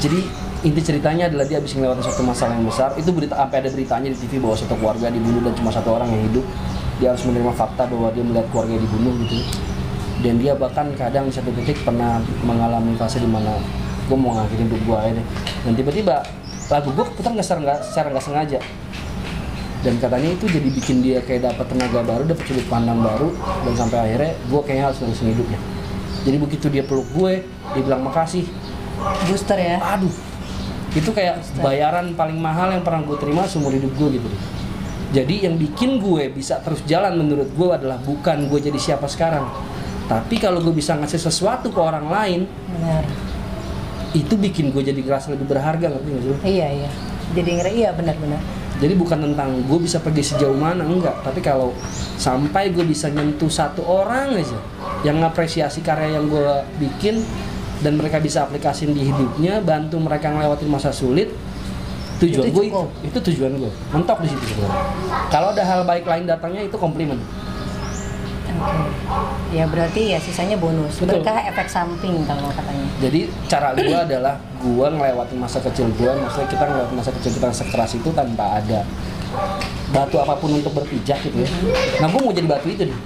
Jadi 0.00 0.20
inti 0.60 0.80
ceritanya 0.84 1.28
adalah 1.28 1.44
dia 1.48 1.60
habis 1.60 1.72
ngelewatin 1.76 2.04
satu 2.04 2.22
masalah 2.24 2.56
yang 2.56 2.66
besar. 2.68 2.92
Itu 2.96 3.12
berita 3.12 3.36
sampai 3.36 3.64
ada 3.64 3.68
beritanya 3.72 4.08
di 4.12 4.18
TV 4.20 4.40
bahwa 4.40 4.56
satu 4.56 4.74
keluarga 4.76 5.08
dibunuh 5.12 5.40
dan 5.44 5.52
cuma 5.56 5.70
satu 5.72 5.96
orang 5.96 6.08
yang 6.08 6.22
hidup. 6.32 6.44
Dia 7.00 7.16
harus 7.16 7.24
menerima 7.24 7.52
fakta 7.56 7.88
bahwa 7.88 8.12
dia 8.12 8.24
melihat 8.24 8.46
keluarga 8.52 8.76
dibunuh 8.76 9.12
gitu. 9.24 9.40
Dan 10.20 10.36
dia 10.36 10.52
bahkan 10.52 10.92
kadang 10.92 11.28
di 11.28 11.32
satu 11.32 11.48
titik 11.56 11.80
pernah 11.80 12.20
mengalami 12.44 12.92
fase 13.00 13.16
di 13.24 13.28
mana 13.28 13.56
gue 14.10 14.18
mau 14.18 14.34
ngakhirin 14.34 14.66
hidup 14.66 14.82
gue 14.82 14.98
aja 14.98 15.22
dan 15.62 15.72
tiba-tiba 15.78 16.16
lagu 16.66 16.90
gue 16.90 17.04
putar 17.14 17.30
nggak 17.30 17.46
secara 17.86 18.10
nggak 18.10 18.24
sengaja 18.26 18.58
dan 19.80 19.96
katanya 19.96 20.36
itu 20.36 20.44
jadi 20.44 20.68
bikin 20.68 20.96
dia 21.00 21.18
kayak 21.24 21.52
dapat 21.52 21.66
tenaga 21.72 22.04
baru 22.04 22.22
dapat 22.28 22.44
sudut 22.44 22.66
pandang 22.68 23.00
baru 23.00 23.32
dan 23.64 23.72
sampai 23.72 23.98
akhirnya 24.04 24.32
gue 24.36 24.60
kayaknya 24.60 24.84
harus 24.92 24.98
nerusin 25.00 25.28
hidupnya 25.32 25.60
jadi 26.20 26.36
begitu 26.36 26.66
dia 26.68 26.84
peluk 26.84 27.08
gue 27.16 27.32
dia 27.48 27.82
bilang 27.82 28.04
makasih 28.04 28.44
Booster 29.00 29.56
ya. 29.56 29.80
aduh 29.80 30.12
itu 30.92 31.10
kayak 31.16 31.40
bayaran 31.64 32.12
paling 32.12 32.36
mahal 32.36 32.68
yang 32.68 32.84
pernah 32.84 33.00
gue 33.00 33.16
terima 33.16 33.48
seumur 33.48 33.72
hidup 33.72 33.92
gue 33.96 34.20
gitu 34.20 34.28
jadi 35.10 35.48
yang 35.48 35.56
bikin 35.56 35.96
gue 35.98 36.28
bisa 36.28 36.60
terus 36.60 36.84
jalan 36.84 37.16
menurut 37.16 37.48
gue 37.48 37.68
adalah 37.72 37.96
bukan 38.04 38.52
gue 38.52 38.60
jadi 38.60 38.76
siapa 38.76 39.08
sekarang 39.08 39.48
tapi 40.10 40.42
kalau 40.42 40.58
gue 40.58 40.74
bisa 40.74 40.98
ngasih 40.98 41.22
sesuatu 41.22 41.70
ke 41.70 41.78
orang 41.78 42.10
lain 42.10 42.40
Benar. 42.76 43.06
itu 44.10 44.34
bikin 44.34 44.74
gue 44.74 44.82
jadi 44.82 44.98
ngerasa 44.98 45.30
lebih 45.38 45.46
berharga 45.46 45.86
ngerti 45.86 46.08
nggak 46.10 46.22
sih? 46.26 46.30
Iya 46.58 46.68
iya. 46.82 46.90
Jadi 47.30 47.50
ngeri 47.54 47.72
iya 47.78 47.90
benar-benar. 47.94 48.42
Jadi 48.80 48.96
bukan 48.96 49.20
tentang 49.20 49.60
gue 49.68 49.78
bisa 49.78 50.00
pergi 50.00 50.24
sejauh 50.24 50.56
mana 50.56 50.88
enggak. 50.88 51.20
Tapi 51.20 51.44
kalau 51.44 51.76
sampai 52.16 52.72
gue 52.72 52.80
bisa 52.88 53.12
nyentuh 53.12 53.52
satu 53.52 53.84
orang 53.84 54.40
aja 54.40 54.56
yang 55.04 55.20
ngapresiasi 55.20 55.84
karya 55.84 56.16
yang 56.16 56.32
gue 56.32 56.64
bikin 56.80 57.20
dan 57.84 58.00
mereka 58.00 58.16
bisa 58.16 58.48
aplikasiin 58.48 58.96
di 58.96 59.04
hidupnya 59.04 59.60
bantu 59.60 60.00
mereka 60.00 60.32
ngelewatin 60.32 60.68
masa 60.68 60.92
sulit 60.92 61.28
tujuan 62.20 62.48
Itu 62.48 62.56
gue 62.56 62.64
itu, 62.68 62.80
itu 63.04 63.18
tujuan 63.32 63.52
gue 63.56 63.72
mentok 63.92 64.24
di 64.24 64.28
situ 64.32 64.44
sebenarnya. 64.48 64.84
Kalau 65.28 65.52
ada 65.52 65.62
hal 65.64 65.80
baik 65.84 66.04
lain 66.08 66.24
datangnya 66.24 66.64
itu 66.64 66.76
komplimen 66.80 67.20
Oke. 68.56 68.78
Ya 69.50 69.64
berarti 69.66 70.14
ya 70.14 70.18
sisanya 70.18 70.56
bonus. 70.56 70.98
Betul. 70.98 71.22
Berkah 71.22 71.46
efek 71.46 71.66
samping 71.66 72.22
kalau 72.24 72.50
katanya. 72.50 72.86
jadi 73.00 73.20
cara 73.46 73.68
gue 73.72 73.96
adalah 74.06 74.34
gue 74.58 74.86
ngelewatin 74.92 75.38
masa 75.38 75.58
kecil 75.60 75.88
gue 75.94 76.10
maksudnya 76.10 76.48
kita 76.48 76.64
ngelewatin 76.66 76.96
masa 76.96 77.10
kecil 77.16 77.30
kita 77.32 77.46
sekeras 77.50 77.92
itu 77.96 78.08
tanpa 78.12 78.60
ada 78.60 78.84
batu 79.88 80.20
apa 80.20 80.36
pun 80.36 80.52
untuk 80.52 80.74
berpijak 80.74 81.16
gitu 81.22 81.46
ya 81.46 81.50
nah 81.98 82.10
gue 82.10 82.20
mau 82.20 82.28
jadi 82.30 82.44
batu 82.44 82.68
itu 82.68 82.84
nih 82.86 82.98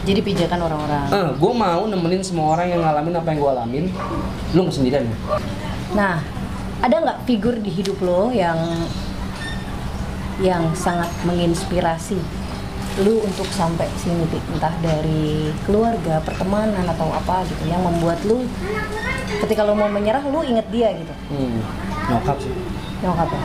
Jadi 0.00 0.20
pijakan 0.24 0.64
orang-orang. 0.64 1.06
Eh, 1.12 1.28
gue 1.36 1.52
mau 1.52 1.84
nemenin 1.84 2.24
semua 2.24 2.56
orang 2.56 2.72
yang 2.72 2.80
ngalamin 2.80 3.20
apa 3.20 3.28
yang 3.30 3.38
gue 3.38 3.50
alamin. 3.52 3.84
Lu 4.56 4.64
nggak 4.64 4.72
sendirian 4.72 5.04
ya? 5.04 5.16
Nah, 5.92 6.14
ada 6.80 6.96
nggak 7.04 7.18
figur 7.28 7.60
di 7.60 7.68
hidup 7.68 8.00
lo 8.00 8.32
yang 8.32 8.56
yang 10.40 10.72
sangat 10.72 11.12
menginspirasi 11.28 12.16
lu 12.98 13.22
untuk 13.22 13.46
sampai 13.54 13.86
sini 13.94 14.26
Pi? 14.26 14.42
entah 14.50 14.74
dari 14.82 15.54
keluarga, 15.62 16.18
pertemanan 16.26 16.82
atau 16.90 17.06
apa 17.14 17.46
gitu 17.46 17.70
yang 17.70 17.80
membuat 17.86 18.18
lu 18.26 18.42
ketika 19.46 19.62
lu 19.62 19.78
mau 19.78 19.86
menyerah 19.86 20.20
lu 20.26 20.42
inget 20.42 20.66
dia 20.74 20.90
gitu. 20.98 21.14
Hmm, 21.30 21.62
nyokap 22.10 22.36
sih. 22.42 22.52
Nyokap 23.06 23.28
ya? 23.30 23.42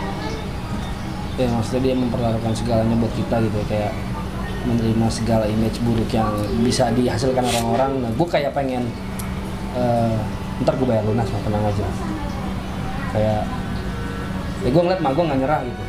Ya 1.35 1.47
maksudnya 1.51 1.81
dia 1.91 1.93
mempertaruhkan 1.93 2.53
segalanya 2.57 2.95
buat 2.97 3.13
kita 3.13 3.35
gitu 3.43 3.57
ya. 3.61 3.65
kayak 3.69 3.93
menerima 4.65 5.07
segala 5.13 5.45
image 5.45 5.77
buruk 5.85 6.09
yang 6.09 6.33
bisa 6.65 6.89
dihasilkan 6.89 7.45
orang-orang. 7.45 7.91
Nah, 8.01 8.11
gue 8.17 8.27
kayak 8.27 8.51
pengen 8.57 8.89
eh, 9.77 10.17
ntar 10.65 10.73
gue 10.73 10.87
bayar 10.89 11.05
lunas 11.05 11.27
mah 11.29 11.41
tenang 11.45 11.63
aja. 11.69 11.85
Kayak 13.13 13.41
ya 14.65 14.69
gue 14.73 14.81
ngeliat 14.81 15.01
mah 15.05 15.11
gue 15.13 15.23
nggak 15.29 15.39
nyerah 15.45 15.61
gitu. 15.61 15.83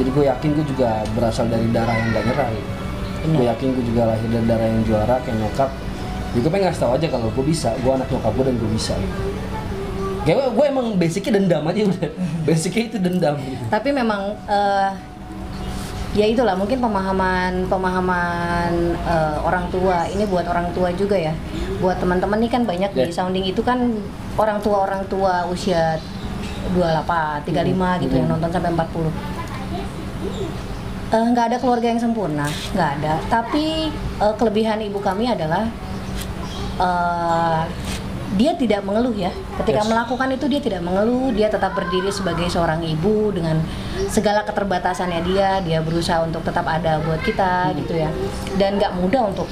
Jadi 0.00 0.08
gue 0.10 0.24
yakin 0.26 0.50
gue 0.54 0.64
juga 0.66 0.90
berasal 1.12 1.46
dari 1.46 1.68
darah 1.68 1.92
yang 1.92 2.08
gak 2.10 2.24
nyerah 2.24 2.48
gitu. 2.50 2.70
Gue 3.30 3.44
yakin 3.44 3.66
gue 3.70 3.84
juga 3.84 4.02
lahir 4.08 4.26
dari 4.26 4.46
darah 4.48 4.66
yang 4.66 4.82
juara 4.82 5.14
kayak 5.20 5.36
nyokap. 5.36 5.70
Jadi 6.30 6.40
gue 6.40 6.50
pengen 6.50 6.64
ngasih 6.66 6.80
tau 6.80 6.92
aja 6.96 7.06
kalau 7.06 7.28
gue 7.28 7.44
bisa, 7.44 7.68
gue 7.76 7.92
anak 7.92 8.08
nyokap 8.08 8.32
gue 8.32 8.44
dan 8.48 8.56
gue 8.56 8.70
bisa 8.72 8.92
gitu. 8.96 9.18
Kayak 10.20 10.36
gue, 10.36 10.48
gue 10.52 10.64
emang 10.66 10.86
basicnya 10.96 11.32
dendam 11.36 11.64
aja 11.64 11.80
udah. 11.82 12.10
Basicnya 12.48 12.82
itu 12.86 12.96
dendam 12.96 13.34
gitu. 13.36 13.60
Tapi 13.68 13.88
memang 13.90 14.20
eh, 14.48 14.88
ya 16.10 16.26
itulah 16.26 16.56
mungkin 16.56 16.80
pemahaman 16.80 17.68
pemahaman 17.68 18.72
eh, 18.96 19.36
orang 19.40 19.68
tua 19.68 20.08
ini 20.08 20.24
buat 20.24 20.44
orang 20.44 20.72
tua 20.72 20.88
juga 20.92 21.16
ya. 21.16 21.36
Buat 21.80 22.00
teman-teman 22.00 22.40
nih 22.40 22.50
kan 22.50 22.62
banyak 22.64 22.90
di 22.92 23.04
Ya. 23.04 23.12
sounding 23.12 23.44
itu 23.44 23.60
kan 23.60 24.00
orang 24.36 24.60
tua 24.60 24.84
orang 24.84 25.04
tua 25.08 25.44
usia 25.44 26.00
28, 26.72 27.44
35 27.44 28.00
gitu 28.00 28.14
yang 28.14 28.28
Hmm. 28.28 28.36
nonton 28.36 28.48
sampai 28.50 28.70
40. 28.70 29.12
Eh, 31.10 31.24
nggak 31.34 31.50
ada 31.50 31.56
keluarga 31.58 31.90
yang 31.90 31.98
sempurna, 31.98 32.46
nggak 32.70 32.90
ada. 33.02 33.18
Tapi 33.26 33.90
eh, 34.22 34.34
kelebihan 34.38 34.78
ibu 34.78 35.02
kami 35.02 35.26
adalah 35.26 35.66
eh, 36.78 37.62
dia 38.38 38.54
tidak 38.54 38.86
mengeluh 38.86 39.10
ya. 39.18 39.34
Ketika 39.58 39.82
Yes. 39.82 39.90
melakukan 39.90 40.30
itu 40.30 40.46
dia 40.46 40.62
tidak 40.62 40.86
mengeluh, 40.86 41.34
dia 41.34 41.50
tetap 41.50 41.74
berdiri 41.74 42.14
sebagai 42.14 42.46
seorang 42.46 42.78
ibu 42.86 43.34
dengan 43.34 43.58
segala 44.06 44.46
keterbatasannya 44.46 45.20
dia. 45.26 45.58
Dia 45.66 45.82
berusaha 45.82 46.22
untuk 46.22 46.46
tetap 46.46 46.62
ada 46.70 47.02
buat 47.02 47.18
kita 47.26 47.74
gitu 47.74 47.98
ya. 47.98 48.10
Dan 48.54 48.78
nggak 48.78 49.02
mudah 49.02 49.34
untuk 49.34 49.50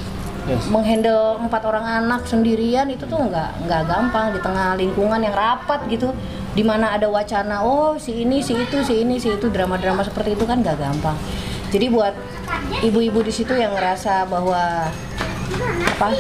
Yes. 0.48 0.64
menghandle 0.72 1.36
empat 1.44 1.60
orang 1.68 1.84
anak 1.84 2.24
sendirian 2.24 2.88
itu 2.88 3.04
tuh 3.04 3.20
nggak 3.20 3.68
nggak 3.68 3.82
gampang 3.84 4.32
di 4.32 4.40
tengah 4.40 4.80
lingkungan 4.80 5.20
yang 5.20 5.36
rapat 5.36 5.84
gitu 5.92 6.08
di 6.58 6.66
mana 6.66 6.90
ada 6.90 7.06
wacana 7.06 7.62
oh 7.62 7.94
si 8.02 8.26
ini 8.26 8.42
si 8.42 8.58
itu 8.58 8.82
si 8.82 9.06
ini 9.06 9.22
si 9.22 9.30
itu 9.30 9.46
drama-drama 9.46 10.02
seperti 10.02 10.34
itu 10.34 10.42
kan 10.42 10.58
nggak 10.58 10.74
gampang. 10.74 11.14
Jadi 11.70 11.86
buat 11.86 12.10
ibu-ibu 12.82 13.22
di 13.22 13.30
situ 13.30 13.54
yang 13.54 13.78
ngerasa 13.78 14.26
bahwa 14.26 14.90
apa 15.94 16.18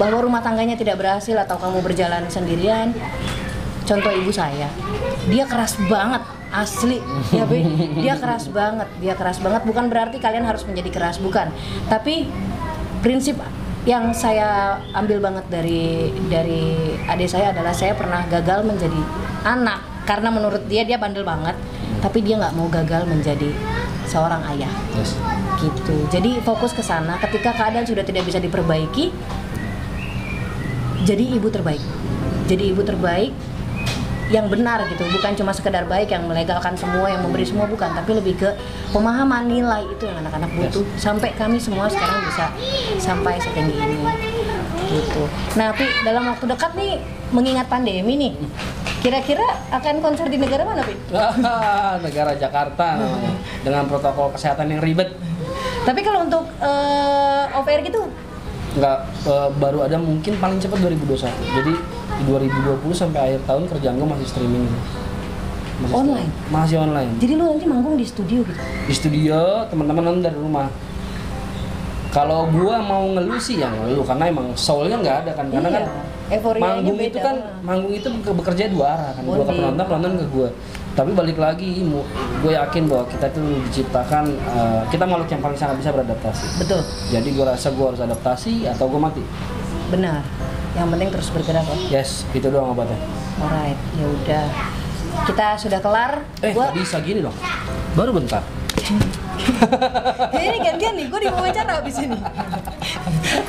bahwa 0.00 0.18
rumah 0.24 0.40
tangganya 0.40 0.72
tidak 0.72 0.96
berhasil 0.96 1.36
atau 1.36 1.60
kamu 1.60 1.84
berjalan 1.84 2.24
sendirian 2.32 2.96
contoh 3.84 4.08
ibu 4.08 4.32
saya 4.32 4.72
dia 5.28 5.44
keras 5.44 5.76
banget 5.84 6.24
asli. 6.48 7.04
Ya 7.36 7.44
Be. 7.44 7.60
dia 8.00 8.16
keras 8.16 8.48
banget 8.48 8.88
dia 9.04 9.12
keras 9.20 9.36
banget. 9.44 9.68
Bukan 9.68 9.92
berarti 9.92 10.16
kalian 10.16 10.48
harus 10.48 10.64
menjadi 10.64 10.88
keras 10.88 11.20
bukan. 11.20 11.52
Tapi 11.92 12.24
prinsip 13.04 13.36
yang 13.86 14.10
saya 14.10 14.82
ambil 14.98 15.22
banget 15.22 15.46
dari 15.46 16.10
dari 16.26 16.96
adik 17.06 17.30
saya 17.30 17.54
adalah 17.54 17.70
saya 17.70 17.94
pernah 17.94 18.26
gagal 18.26 18.66
menjadi 18.66 19.25
anak. 19.46 19.78
Karena 20.02 20.34
menurut 20.34 20.66
dia 20.66 20.82
dia 20.82 20.98
bandel 20.98 21.22
banget. 21.22 21.54
Tapi 22.02 22.18
dia 22.26 22.34
nggak 22.38 22.54
mau 22.58 22.66
gagal 22.66 23.06
menjadi 23.06 23.54
seorang 24.06 24.42
ayah. 24.54 24.70
Yes. 24.98 25.14
gitu. 25.56 25.96
Jadi 26.12 26.42
fokus 26.44 26.76
ke 26.76 26.82
sana. 26.84 27.16
Ketika 27.16 27.56
keadaan 27.56 27.88
sudah 27.88 28.04
tidak 28.04 28.28
bisa 28.28 28.36
diperbaiki 28.36 29.08
jadi 31.06 31.24
ibu 31.38 31.48
terbaik. 31.48 31.80
Jadi 32.50 32.74
ibu 32.74 32.82
terbaik 32.82 33.32
yang 34.26 34.50
benar 34.50 34.82
gitu. 34.90 35.06
Bukan 35.06 35.38
cuma 35.38 35.54
sekedar 35.54 35.86
baik 35.86 36.10
yang 36.10 36.26
melegalkan 36.26 36.74
semua 36.74 37.06
yang 37.08 37.22
memberi 37.22 37.46
semua 37.46 37.64
bukan. 37.70 37.88
Tapi 37.94 38.10
lebih 38.18 38.34
ke 38.36 38.50
pemahaman 38.90 39.46
nilai 39.46 39.86
itu 39.86 40.02
yang 40.06 40.18
anak-anak 40.20 40.50
butuh. 40.54 40.84
Sampai 40.98 41.32
kami 41.38 41.62
semua 41.62 41.86
sekarang 41.86 42.26
bisa 42.26 42.46
sampai 42.98 43.38
setinggi 43.38 43.74
ini. 43.78 43.98
Gitu. 44.86 45.22
Nah 45.58 45.74
tapi 45.74 45.86
dalam 46.02 46.26
waktu 46.30 46.44
dekat 46.46 46.74
nih 46.78 46.98
mengingat 47.34 47.66
pandemi 47.66 48.14
nih 48.14 48.34
kira-kira 49.06 49.46
akan 49.70 50.02
konser 50.02 50.26
di 50.26 50.34
negara 50.34 50.66
mana 50.66 50.82
Pi? 50.82 50.98
negara 52.10 52.34
Jakarta 52.34 52.98
namanya 52.98 53.38
dengan 53.62 53.86
protokol 53.86 54.34
kesehatan 54.34 54.66
yang 54.66 54.82
ribet. 54.82 55.14
Tapi 55.86 56.02
kalau 56.02 56.26
untuk 56.26 56.42
eh, 56.58 57.54
off 57.54 57.70
air 57.70 57.86
gitu? 57.86 58.10
Nggak 58.74 58.98
eh, 59.30 59.48
baru 59.62 59.86
ada 59.86 59.94
mungkin 60.02 60.34
paling 60.42 60.58
cepat 60.58 60.82
2021 60.82 61.22
jadi 61.30 61.72
di 62.18 62.22
2020 62.26 62.82
sampai 62.90 63.20
akhir 63.30 63.46
tahun 63.46 63.70
kerjaan 63.70 63.94
gue 63.94 64.08
masih 64.10 64.26
streaming. 64.26 64.66
Masih 64.66 65.94
Online? 65.94 66.26
streaming. 66.26 66.50
masih 66.50 66.76
online. 66.82 67.10
Jadi 67.22 67.32
lu 67.38 67.44
nanti 67.46 67.64
manggung 67.70 67.94
di 67.94 68.06
studio 68.10 68.42
gitu? 68.42 68.58
Di 68.90 68.94
studio 68.96 69.38
teman-teman 69.70 70.02
nonton 70.02 70.22
dari 70.26 70.34
rumah. 70.34 70.66
Kalau 72.10 72.48
gua 72.48 72.80
mau 72.80 73.04
ngeluh 73.12 73.36
sih 73.36 73.60
yang 73.60 73.76
ngeluh 73.76 74.00
karena 74.00 74.32
emang 74.32 74.48
soulnya 74.56 74.96
nggak 74.98 75.16
ada 75.28 75.32
kan. 75.36 75.46
Karena 75.52 75.68
Iya, 75.68 75.76
kan 75.78 75.84
euforianya 76.28 76.66
manggung 76.76 76.96
beda 76.96 77.06
itu 77.06 77.18
kan 77.18 77.36
manggung 77.60 77.92
itu 77.92 78.08
be- 78.20 78.36
bekerja 78.36 78.64
dua 78.68 78.86
arah 78.92 79.10
kan. 79.12 79.22
Gua 79.22 79.36
ke 79.40 79.52
penonton 79.52 79.84
penonton 79.84 80.12
ke 80.16 80.26
gua. 80.28 80.48
Tapi 80.96 81.12
balik 81.12 81.36
lagi 81.36 81.84
gue 82.40 82.52
yakin 82.52 82.88
bahwa 82.88 83.04
kita 83.04 83.28
tuh 83.28 83.44
diciptakan 83.68 84.24
eh, 84.32 84.80
kita 84.88 85.04
makhluk 85.04 85.28
yang 85.28 85.40
paling 85.40 85.54
sangat 85.54 85.76
bisa 85.76 85.92
beradaptasi. 85.92 86.46
Betul. 86.56 86.80
Jadi 87.10 87.28
gua 87.32 87.52
rasa 87.52 87.68
gua 87.70 87.92
harus 87.92 88.00
adaptasi 88.00 88.64
atau 88.66 88.88
gua 88.88 89.06
mati? 89.06 89.20
Benar. 89.86 90.24
Yang 90.72 90.88
penting 90.90 91.08
terus 91.08 91.28
bergerak 91.30 91.62
kok 91.62 91.78
yes 91.86 92.24
itu 92.32 92.48
doang 92.48 92.72
obatnya. 92.72 92.96
Alright 93.38 93.78
ya 93.94 94.06
udah. 94.06 94.46
Kita 95.24 95.46
sudah 95.56 95.80
kelar. 95.80 96.24
Eh 96.40 96.52
Gua- 96.52 96.72
bisa 96.72 97.00
gini 97.00 97.20
dong. 97.20 97.36
Baru 97.92 98.12
bentar 98.12 98.40
ini 100.46 100.58
gantian 100.60 100.94
nih 100.96 101.06
gue 101.08 101.20
diwawancara 101.26 101.72
abis 101.80 101.96
ini 102.02 102.18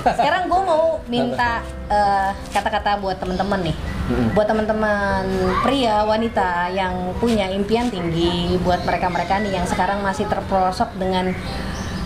sekarang 0.04 0.48
gue 0.48 0.62
mau 0.64 1.00
minta 1.08 1.62
eh, 1.88 2.32
kata-kata 2.52 3.00
buat 3.00 3.18
temen-temen 3.20 3.72
nih 3.72 3.76
Mm-mm. 4.08 4.28
buat 4.32 4.48
teman-teman 4.48 5.24
pria 5.62 6.08
wanita 6.08 6.72
yang 6.72 7.12
punya 7.20 7.52
impian 7.52 7.92
tinggi 7.92 8.56
buat 8.64 8.82
mereka-mereka 8.88 9.44
nih 9.44 9.60
yang 9.60 9.68
sekarang 9.68 10.00
masih 10.00 10.24
terperosok 10.32 10.96
dengan 10.96 11.36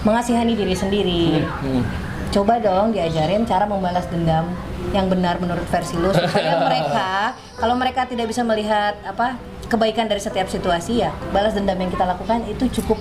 mengasihani 0.01 0.57
diri 0.57 0.73
sendiri 0.73 1.45
Hmm. 1.61 1.85
coba 2.31 2.57
dong 2.57 2.95
diajarin 2.95 3.45
cara 3.45 3.69
membalas 3.69 4.07
dendam 4.09 4.49
yang 4.95 5.05
benar 5.11 5.37
menurut 5.37 5.67
versi 5.69 5.93
lu 5.93 6.09
supaya 6.09 6.57
mereka 6.67 7.37
kalau 7.59 7.77
mereka 7.77 8.09
tidak 8.09 8.25
bisa 8.31 8.41
melihat 8.41 8.97
apa 9.05 9.37
kebaikan 9.69 10.09
dari 10.09 10.19
setiap 10.19 10.49
situasi 10.49 11.05
ya 11.05 11.13
balas 11.29 11.53
dendam 11.53 11.77
yang 11.77 11.91
kita 11.93 12.03
lakukan 12.03 12.43
itu 12.49 12.81
cukup 12.81 12.97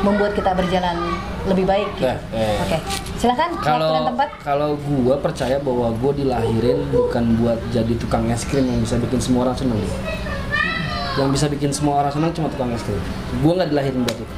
membuat 0.00 0.32
kita 0.32 0.52
berjalan 0.52 0.96
lebih 1.44 1.64
baik 1.64 1.88
gitu. 1.94 2.08
Eh, 2.08 2.18
eh. 2.32 2.56
Oke, 2.60 2.76
silakan 3.16 3.52
waktu 3.52 3.64
dan 3.64 3.76
kalau 3.76 3.90
tempat. 4.08 4.28
kalau 4.40 4.70
gua 4.76 5.16
percaya 5.16 5.56
bahwa 5.56 5.92
gua 5.94 6.12
dilahirin 6.12 6.88
bukan 6.88 7.24
buat 7.36 7.60
jadi 7.68 7.92
tukang 7.96 8.28
es 8.28 8.44
krim 8.44 8.64
yang 8.64 8.80
bisa 8.80 8.96
bikin 8.96 9.20
semua 9.20 9.44
orang 9.44 9.56
seneng 9.56 9.80
yang 11.18 11.28
bisa 11.28 11.46
bikin 11.46 11.68
semua 11.68 12.00
orang 12.00 12.12
senang 12.12 12.30
cuma 12.32 12.48
tukang 12.48 12.72
es 12.72 12.80
krim 12.80 13.00
gua 13.40 13.60
nggak 13.60 13.70
dilahirin 13.70 14.00
buat 14.02 14.16
itu 14.16 14.36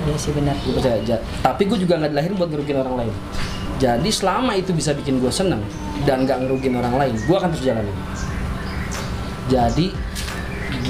Iya 0.00 0.16
sih 0.16 0.32
benar. 0.32 0.56
gua 0.64 0.72
percaya 0.80 0.96
aja 0.96 1.16
tapi 1.40 1.62
gua 1.64 1.76
juga 1.76 1.94
nggak 1.96 2.10
dilahirin 2.12 2.36
buat 2.36 2.50
ngerugiin 2.50 2.78
orang 2.80 2.94
lain 3.04 3.14
jadi 3.80 4.10
selama 4.12 4.52
itu 4.56 4.70
bisa 4.72 4.92
bikin 4.92 5.20
gua 5.20 5.32
seneng 5.32 5.60
dan 6.04 6.24
nggak 6.24 6.44
ngerugiin 6.44 6.76
orang 6.76 6.94
lain 6.96 7.14
gua 7.24 7.36
akan 7.40 7.48
terus 7.52 7.64
jalanin 7.68 7.96
jadi 9.48 9.86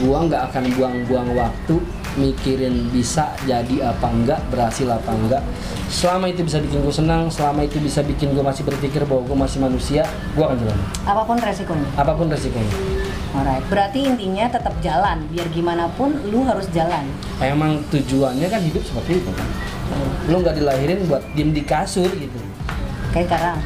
gua 0.02 0.18
nggak 0.26 0.42
akan 0.50 0.64
buang-buang 0.74 1.28
waktu 1.34 1.76
mikirin 2.14 2.88
bisa 2.88 3.30
jadi 3.42 3.90
apa 3.90 4.06
enggak 4.06 4.40
berhasil 4.48 4.86
apa 4.86 5.10
enggak 5.10 5.42
selama 5.86 6.26
itu 6.26 6.42
bisa 6.42 6.58
bikin 6.58 6.80
gue 6.80 6.94
senang 6.94 7.26
selama 7.26 7.60
itu 7.62 7.78
bisa 7.78 8.00
bikin 8.00 8.30
gue 8.30 8.40
masih 8.40 8.62
berpikir 8.62 9.02
bahwa 9.04 9.22
gue 9.22 9.36
masih 9.36 9.58
manusia 9.58 10.02
gue 10.32 10.42
akan 10.42 10.56
jalan 10.56 10.78
Apa 11.02 11.22
pun 11.22 11.36
resikonya. 11.36 11.88
apa 11.94 12.12
pun 12.14 12.26
resikonya 12.26 12.74
Alright. 13.30 13.62
Berarti 13.70 14.10
intinya 14.10 14.50
tetap 14.50 14.74
jalan. 14.82 15.22
Biar 15.30 15.46
gimana 15.54 15.86
pun 15.94 16.18
lu 16.26 16.42
harus 16.42 16.66
jalan. 16.74 17.06
emang 17.38 17.78
tujuannya 17.86 18.42
kan 18.44 18.58
hidup 18.58 18.82
seperti 18.82 19.22
itu 19.22 19.30
kan 19.30 19.46
lu 20.26 20.38
nggak 20.38 20.58
dilahirin 20.58 21.06
buat 21.06 21.22
diem 21.34 21.50
di 21.50 21.62
kasur 21.62 22.06
gitu 22.06 22.38
Kayak 23.10 23.26
sekarang. 23.26 23.58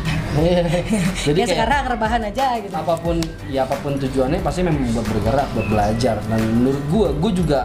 jadi 1.20 1.36
ya 1.36 1.44
kayak 1.44 1.48
sekarang 1.48 1.82
rebahan 1.86 2.22
aja 2.24 2.46
gitu. 2.58 2.72
apa 2.72 2.94
pun 2.96 3.16
ya 3.46 3.62
apa 3.62 3.76
pun 3.78 3.94
tujuannya 3.94 4.40
pasti 4.40 4.64
memang 4.64 4.84
buat 4.90 5.06
bergerak 5.06 5.46
buat 5.52 5.66
belajar 5.68 6.16
dan 6.18 6.40
menurut 6.42 6.80
gue 6.88 7.08
gue 7.20 7.32
juga 7.44 7.60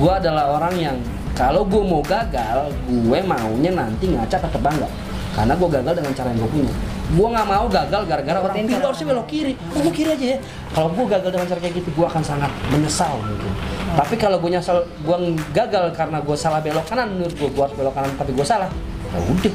gue 0.00 0.12
adalah 0.12 0.56
orang 0.56 0.74
yang 0.80 0.96
kalau 1.36 1.62
gue 1.68 1.82
mau 1.84 2.00
gagal 2.00 2.72
gue 2.88 3.20
maunya 3.20 3.70
nanti 3.76 4.08
ngaca 4.08 4.36
tetap 4.40 4.60
bangga 4.60 4.88
karena 5.36 5.52
gue 5.54 5.68
gagal 5.70 5.94
dengan 5.94 6.12
cara 6.16 6.28
yang 6.34 6.40
gue 6.42 6.50
punya. 6.50 6.74
Gue 7.10 7.26
nggak 7.26 7.46
mau 7.46 7.66
gagal 7.66 8.02
gara-gara 8.06 8.38
orang 8.38 8.54
cara 8.66 8.86
harusnya 8.86 9.06
belok 9.14 9.26
kiri. 9.30 9.52
oh 9.54 9.80
gue 9.82 9.94
kiri 9.94 10.10
aja 10.14 10.26
ya. 10.34 10.38
Kalau 10.74 10.88
gue 10.90 11.04
gagal 11.06 11.30
dengan 11.30 11.46
cara 11.46 11.60
kayak 11.62 11.74
gitu 11.78 11.88
gue 11.94 12.06
akan 12.06 12.22
sangat 12.22 12.50
menyesal 12.70 13.14
mungkin. 13.22 13.52
Tapi 13.94 14.14
kalau 14.18 14.36
gue 14.42 14.50
nyesal 14.50 14.82
gue 14.86 15.16
gagal 15.54 15.84
karena 15.94 16.18
gue 16.18 16.36
salah 16.38 16.60
belok 16.62 16.86
kanan 16.86 17.08
menurut 17.14 17.34
gue 17.34 17.48
gue 17.50 17.62
harus 17.62 17.76
belok 17.78 17.94
kanan 17.94 18.10
tapi 18.18 18.30
gue 18.34 18.46
salah 18.46 18.70
ya 19.10 19.18
udah. 19.22 19.54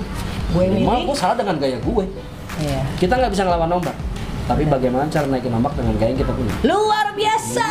Gue 0.55 0.63
milih. 0.71 1.12
gue 1.12 1.17
salah 1.17 1.36
dengan 1.36 1.55
gaya 1.60 1.77
gue 1.79 2.05
Iya. 2.55 2.79
kita 2.95 3.19
nggak 3.19 3.31
bisa 3.36 3.43
ngelawan 3.43 3.71
ombak. 3.75 3.95
Tapi 4.47 4.63
bagaimana 4.63 5.12
cara 5.12 5.27
naikin 5.27 5.51
ombak 5.51 5.75
dengan 5.75 5.93
gaya 5.99 6.15
yang 6.15 6.19
kita 6.23 6.31
punya? 6.31 6.53
Luar 6.63 7.08
biasa. 7.12 7.67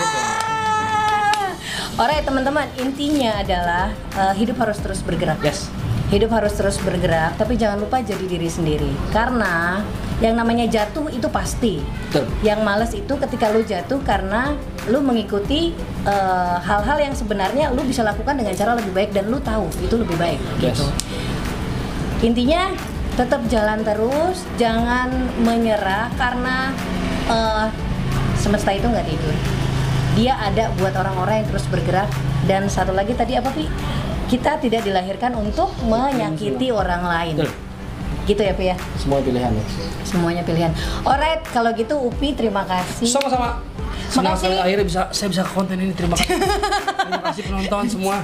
Alright 1.95 2.27
teman-teman, 2.27 2.67
intinya 2.75 3.39
adalah 3.39 3.95
eh, 4.19 4.35
hidup 4.35 4.59
harus 4.67 4.83
terus 4.83 4.99
bergerak. 4.99 5.39
yes 5.47 5.71
Hidup 6.11 6.35
harus 6.35 6.51
terus 6.59 6.75
bergerak, 6.83 7.39
tapi 7.39 7.55
jangan 7.55 7.87
lupa 7.87 8.03
jadi 8.03 8.27
diri 8.27 8.51
sendiri. 8.51 8.91
Karena 9.15 9.79
yang 10.19 10.35
namanya 10.35 10.67
jatuh 10.67 11.07
itu 11.15 11.31
pasti. 11.31 11.79
betul 12.11 12.27
Yang 12.43 12.61
males 12.67 12.93
itu 12.99 13.15
ketika 13.15 13.47
lu 13.55 13.63
jatuh 13.63 14.03
karena 14.03 14.59
lu 14.91 15.07
mengikuti 15.07 15.71
eh, 16.03 16.57
hal-hal 16.67 16.99
yang 16.99 17.15
sebenarnya 17.15 17.71
lu 17.71 17.87
bisa 17.87 18.03
lakukan 18.03 18.43
dengan 18.43 18.59
cara 18.59 18.75
lebih 18.75 18.91
baik 18.91 19.11
dan 19.15 19.31
lu 19.31 19.39
tahu 19.39 19.71
itu 19.79 19.95
lebih 19.95 20.19
baik 20.19 20.43
yes 20.59 20.75
gitu. 20.75 20.87
Intinya 22.27 22.75
tetap 23.15 23.39
jalan 23.47 23.87
terus, 23.87 24.43
jangan 24.59 25.31
menyerah 25.47 26.11
karena 26.19 26.75
eh, 27.31 27.67
semesta 28.35 28.75
itu 28.75 28.91
nggak 28.91 29.07
tidur. 29.07 29.54
Dia 30.15 30.39
ada 30.39 30.71
buat 30.79 30.95
orang-orang 30.95 31.43
yang 31.43 31.49
terus 31.51 31.67
bergerak 31.67 32.07
dan 32.47 32.71
satu 32.71 32.95
lagi 32.95 33.13
tadi 33.13 33.35
apa 33.35 33.51
Pi? 33.51 33.67
Kita 34.25 34.57
tidak 34.57 34.83
dilahirkan 34.83 35.35
untuk 35.35 35.75
menyakiti 35.85 36.71
orang 36.71 37.03
lain. 37.03 37.35
betul 37.39 37.53
Gitu 38.25 38.41
ya 38.41 38.57
Pi 38.57 38.73
ya. 38.73 38.77
semua 38.97 39.21
pilihan 39.21 39.53
ya 39.53 39.65
Semuanya 40.01 40.41
pilihan. 40.41 40.73
Alright, 41.03 41.45
kalau 41.51 41.75
gitu 41.75 41.99
Upi 41.99 42.33
terima 42.33 42.65
kasih. 42.65 43.05
sama-sama 43.05 43.61
senang 44.05 44.33
sekali 44.33 44.55
akhirnya 44.57 44.87
bisa 44.87 45.01
saya 45.11 45.29
bisa 45.29 45.43
konten 45.45 45.75
ini 45.75 45.91
terima 45.91 46.15
kasih 46.15 46.39
terima 47.09 47.23
kasih 47.25 47.43
penonton 47.45 47.85
semua 47.89 48.17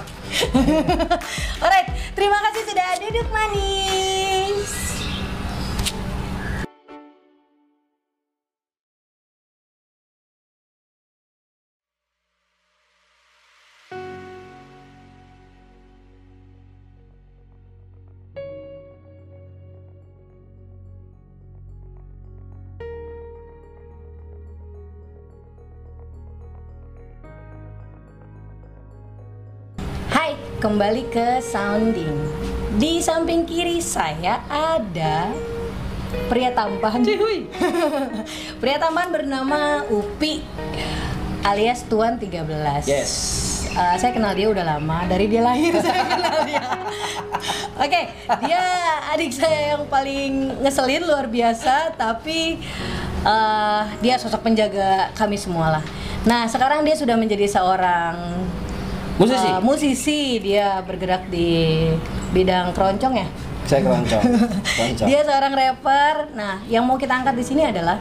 Alright, 1.59 1.89
terima 2.15 2.39
kasih 2.41 2.63
sudah 2.65 2.89
duduk 3.01 3.27
manis. 3.29 5.00
Kembali 30.71 31.11
ke 31.11 31.43
sounding. 31.43 32.15
Di 32.79 33.03
samping 33.03 33.43
kiri 33.43 33.83
saya 33.83 34.39
ada 34.47 35.35
pria 36.31 36.55
tampan. 36.55 37.03
pria 38.63 38.79
tampan 38.79 39.11
bernama 39.11 39.83
Upi 39.91 40.47
alias 41.43 41.83
Tuan 41.91 42.23
13. 42.23 42.87
yes 42.87 43.13
uh, 43.75 43.99
saya 43.99 44.15
kenal 44.15 44.31
dia 44.31 44.47
udah 44.47 44.63
lama 44.63 45.11
dari 45.11 45.27
dia 45.27 45.43
lahir 45.43 45.75
saya 45.83 46.07
kenal 46.07 46.39
dia. 46.47 46.63
Oke, 47.81 48.01
dia 48.47 48.63
adik 49.11 49.35
saya 49.35 49.75
yang 49.75 49.91
paling 49.91 50.55
ngeselin 50.63 51.03
luar 51.03 51.27
biasa, 51.27 51.99
tapi 51.99 52.63
uh, 53.27 53.91
dia 53.99 54.23
sosok 54.23 54.47
penjaga 54.47 55.11
kami 55.19 55.35
semua 55.35 55.81
lah. 55.81 55.85
Nah 56.29 56.47
sekarang 56.47 56.87
dia 56.87 56.95
sudah 56.95 57.17
menjadi 57.19 57.49
seorang 57.49 58.15
Musisi? 59.21 59.49
uh, 59.53 59.61
musisi. 59.61 60.21
Dia 60.41 60.81
bergerak 60.81 61.29
di 61.29 61.85
bidang 62.33 62.73
keroncong 62.73 63.15
ya. 63.21 63.29
Saya 63.69 63.85
keroncong. 63.85 64.23
keroncong. 64.77 65.07
Dia 65.07 65.21
seorang 65.29 65.53
rapper. 65.53 66.15
Nah, 66.33 66.65
yang 66.65 66.89
mau 66.89 66.97
kita 66.97 67.21
angkat 67.21 67.37
di 67.37 67.45
sini 67.45 67.69
adalah 67.69 68.01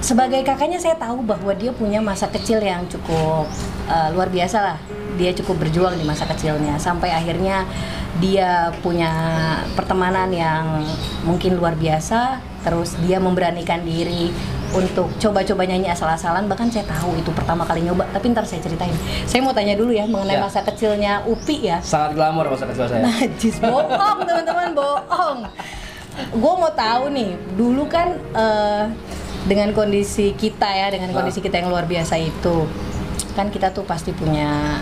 sebagai 0.00 0.40
kakaknya 0.40 0.80
saya 0.80 0.96
tahu 0.96 1.20
bahwa 1.20 1.52
dia 1.52 1.76
punya 1.76 2.00
masa 2.00 2.24
kecil 2.32 2.56
yang 2.64 2.88
cukup 2.88 3.44
uh, 3.84 4.08
luar 4.16 4.32
biasa 4.32 4.58
lah. 4.64 4.78
Dia 5.20 5.36
cukup 5.36 5.60
berjuang 5.68 6.00
di 6.00 6.04
masa 6.08 6.24
kecilnya 6.24 6.80
sampai 6.80 7.12
akhirnya 7.12 7.68
dia 8.16 8.72
punya 8.80 9.12
pertemanan 9.76 10.32
yang 10.32 10.80
mungkin 11.28 11.60
luar 11.60 11.76
biasa. 11.76 12.40
Terus 12.64 12.96
dia 13.04 13.20
memberanikan 13.20 13.84
diri 13.84 14.32
untuk 14.70 15.10
coba-coba 15.16 15.62
nyanyi 15.64 15.88
asal-asalan 15.88 16.46
bahkan 16.46 16.66
saya 16.66 16.86
tahu 16.86 17.14
itu 17.14 17.30
pertama 17.30 17.62
kali 17.62 17.82
nyoba 17.82 18.06
tapi 18.08 18.30
ntar 18.30 18.46
saya 18.46 18.62
ceritain 18.62 18.94
saya 19.24 19.40
mau 19.40 19.50
tanya 19.50 19.74
dulu 19.74 19.90
ya 19.90 20.06
mengenai 20.06 20.36
Ya. 20.36 20.40
masa 20.40 20.62
kecilnya 20.62 21.12
Upi 21.24 21.66
ya 21.66 21.82
Sangat 21.82 22.14
glamor 22.14 22.46
masa 22.46 22.64
kecil 22.64 22.86
saya. 22.86 23.02
Najis 23.02 23.58
bohong 23.58 23.90
teman-teman 24.22 24.70
bohong. 24.72 25.38
Gue 26.30 26.52
mau 26.54 26.70
tahu 26.70 27.10
nih 27.10 27.30
dulu 27.54 27.86
kan 27.86 28.14
eh, 28.14 28.84
dengan 29.42 29.72
kondisi 29.72 30.30
kita 30.32 30.68
ya 30.68 30.86
dengan 30.88 31.10
Ah. 31.10 31.16
kondisi 31.18 31.40
kita 31.40 31.58
yang 31.58 31.68
luar 31.68 31.84
biasa 31.84 32.14
itu 32.16 32.68
kan 33.32 33.48
kita 33.48 33.70
tuh 33.70 33.82
pasti 33.82 34.10
punya 34.10 34.78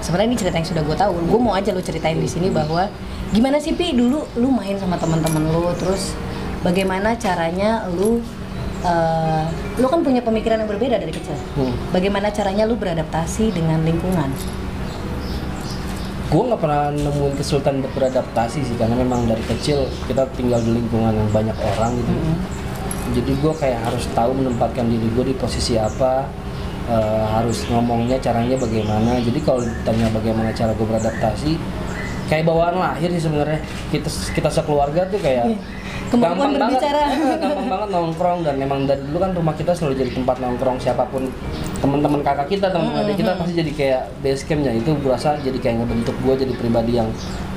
sebenarnya 0.00 0.26
ini 0.26 0.38
cerita 0.38 0.56
yang 0.56 0.66
sudah 0.66 0.82
gue 0.82 0.96
tahu. 0.96 1.12
Gue 1.22 1.38
mau 1.38 1.52
aja 1.52 1.70
lu 1.70 1.78
ceritain 1.80 2.16
di 2.16 2.26
sini 2.26 2.48
bahwa 2.48 2.90
gimana 3.30 3.56
sih 3.56 3.72
pi 3.72 3.92
dulu 3.92 4.26
lu 4.34 4.50
main 4.50 4.74
sama 4.74 4.96
teman-teman 4.96 5.46
lu 5.46 5.70
terus 5.76 6.18
bagaimana 6.60 7.14
caranya 7.14 7.86
lu 7.88 8.18
eh, 8.84 9.44
lu 9.80 9.86
kan 9.88 10.00
punya 10.00 10.20
pemikiran 10.24 10.60
yang 10.62 10.70
berbeda 10.70 10.96
dari 11.00 11.12
kecil. 11.12 11.36
Hmm. 11.56 11.74
Bagaimana 11.92 12.32
caranya 12.32 12.64
lu 12.64 12.76
beradaptasi 12.76 13.52
dengan 13.52 13.84
lingkungan? 13.84 14.30
gue 16.30 16.42
nggak 16.46 16.62
pernah 16.62 16.94
nemuin 16.94 17.34
kesulitan 17.42 17.82
untuk 17.82 17.90
beradaptasi 17.98 18.62
sih 18.62 18.76
karena 18.78 18.94
memang 19.02 19.26
dari 19.26 19.42
kecil 19.50 19.82
kita 20.06 20.22
tinggal 20.38 20.62
di 20.62 20.78
lingkungan 20.78 21.10
yang 21.10 21.30
banyak 21.34 21.58
orang 21.58 21.90
gitu 21.98 22.12
jadi 23.18 23.32
gue 23.34 23.52
kayak 23.58 23.80
harus 23.82 24.06
tahu 24.14 24.30
menempatkan 24.38 24.86
diri 24.86 25.10
gue 25.10 25.24
di 25.26 25.34
posisi 25.34 25.74
apa 25.74 26.30
eh, 26.86 27.24
harus 27.34 27.66
ngomongnya 27.66 28.22
caranya 28.22 28.54
bagaimana 28.54 29.18
jadi 29.18 29.38
kalau 29.42 29.66
ditanya 29.66 30.06
bagaimana 30.14 30.54
cara 30.54 30.70
gue 30.70 30.86
beradaptasi 30.86 31.58
kayak 32.30 32.46
bawaan 32.46 32.78
lahir 32.78 33.10
sih 33.10 33.26
sebenarnya. 33.26 33.58
Kita 33.90 34.06
kita 34.06 34.48
sekeluarga 34.48 35.10
tuh 35.10 35.18
kayak 35.18 35.58
Kemampuan 36.10 36.58
berbicara. 36.58 37.06
banget, 37.06 37.38
gampang 37.42 37.68
banget 37.70 37.88
nongkrong 37.94 38.38
dan 38.42 38.54
memang 38.58 38.82
dari 38.82 38.98
dulu 39.06 39.18
kan 39.22 39.30
rumah 39.30 39.54
kita 39.54 39.70
selalu 39.74 39.94
jadi 40.06 40.10
tempat 40.14 40.42
nongkrong 40.42 40.78
siapa 40.82 41.06
pun. 41.06 41.26
Teman-teman 41.78 42.22
kakak 42.22 42.50
kita 42.50 42.66
teman-teman 42.70 43.06
adik 43.06 43.22
kita 43.22 43.32
pasti 43.38 43.52
jadi 43.54 43.72
kayak 43.74 44.02
base 44.22 44.42
campnya 44.46 44.72
itu 44.74 44.90
berasa 44.98 45.38
jadi 45.38 45.58
kayak 45.58 45.76
ngebentuk 45.82 46.16
gue 46.22 46.34
jadi 46.46 46.54
pribadi 46.58 46.98
yang 46.98 47.08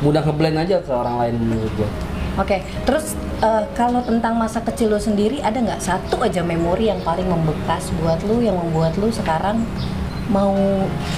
mudah 0.05 0.21
ngeblend 0.21 0.57
aja 0.57 0.81
ke 0.81 0.91
orang 0.91 1.15
lain 1.21 1.33
menurut 1.39 1.73
gue 1.77 1.89
Oke, 2.33 2.65
terus 2.89 3.13
eh, 3.45 3.63
kalau 3.77 4.01
tentang 4.01 4.33
masa 4.33 4.57
kecil 4.65 4.89
lo 4.89 4.97
sendiri 4.97 5.37
ada 5.45 5.53
nggak 5.53 5.77
satu 5.77 6.17
aja 6.17 6.41
memori 6.41 6.89
yang 6.89 6.97
paling 7.05 7.29
membekas 7.29 7.93
buat 8.01 8.17
lu 8.25 8.41
yang 8.41 8.57
membuat 8.57 8.97
lu 8.97 9.13
sekarang 9.13 9.61
mau 10.33 10.55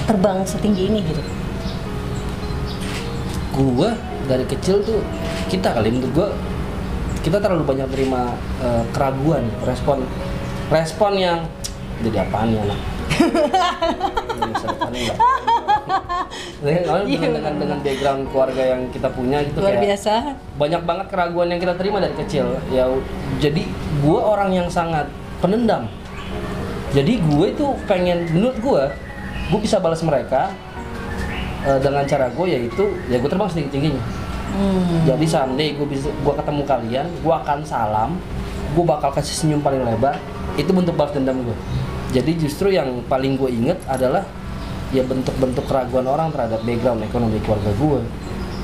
terbang 0.04 0.44
setinggi 0.44 0.92
ini 0.92 1.00
gitu? 1.08 1.22
Gue 3.56 3.90
dari 4.28 4.44
kecil 4.44 4.84
tuh 4.84 5.00
kita 5.48 5.72
kali 5.72 5.88
menurut 5.88 6.12
gue 6.12 6.28
kita 7.24 7.40
terlalu 7.40 7.64
banyak 7.64 7.88
terima 7.90 8.36
eh, 8.60 8.84
keraguan 8.92 9.48
respon 9.64 10.04
respon 10.68 11.16
yang 11.16 11.38
jadi 12.04 12.28
apaan 12.28 12.52
ya 12.52 12.62
anak 12.68 12.80
depanin 14.66 15.00
nggak? 15.08 15.18
Dengan, 16.60 17.02
dengan, 17.06 17.54
dengan 17.56 17.78
background 17.80 18.22
keluarga 18.32 18.62
yang 18.76 18.82
kita 18.90 19.08
punya 19.12 19.38
gitu 19.44 19.58
Luar 19.60 19.76
kayak 19.76 19.82
biasa. 19.92 20.12
banyak 20.56 20.82
banget 20.84 21.06
keraguan 21.12 21.48
yang 21.52 21.60
kita 21.60 21.74
terima 21.78 21.98
dari 22.02 22.14
kecil 22.16 22.46
ya 22.72 22.84
jadi 23.40 23.62
gue 24.02 24.18
orang 24.20 24.50
yang 24.52 24.68
sangat 24.68 25.08
penendam 25.40 25.88
jadi 26.92 27.12
gue 27.20 27.46
itu 27.52 27.66
pengen 27.84 28.28
menurut 28.32 28.56
gue 28.60 28.84
gue 29.52 29.60
bisa 29.62 29.78
balas 29.78 30.00
mereka 30.02 30.50
eh, 31.66 31.78
dengan 31.82 32.06
cara 32.06 32.30
gue 32.30 32.46
yaitu 32.46 32.84
ya 33.10 33.18
gue 33.18 33.30
terbang 33.30 33.50
setinggi 33.50 33.70
tingginya. 33.74 34.02
Hmm. 34.46 35.02
jadi 35.04 35.26
someday 35.26 35.74
gue 35.74 35.84
bisa 35.90 36.08
gue 36.08 36.34
ketemu 36.38 36.62
kalian 36.64 37.06
gue 37.20 37.34
akan 37.34 37.66
salam 37.66 38.16
gue 38.72 38.84
bakal 38.86 39.10
kasih 39.12 39.34
senyum 39.34 39.60
paling 39.60 39.82
lebar 39.82 40.16
itu 40.54 40.70
bentuk 40.70 40.94
balas 40.96 41.12
dendam 41.12 41.42
gue 41.42 41.56
jadi 42.14 42.30
justru 42.38 42.72
yang 42.72 43.04
paling 43.10 43.36
gue 43.36 43.50
inget 43.52 43.76
adalah 43.90 44.24
ya 44.94 45.02
bentuk-bentuk 45.02 45.66
keraguan 45.66 46.06
orang 46.06 46.30
terhadap 46.30 46.62
background 46.62 47.02
ekonomi 47.04 47.42
keluarga 47.42 47.74
gue 47.74 48.00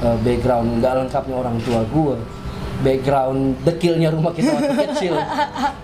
eh, 0.07 0.17
background 0.23 0.81
nggak 0.81 0.93
lengkapnya 1.03 1.35
orang 1.37 1.57
tua 1.61 1.81
gue 1.85 2.17
background 2.87 3.41
dekilnya 3.67 4.09
rumah 4.15 4.33
kita 4.33 4.55
waktu 4.55 4.75
kecil 4.89 5.15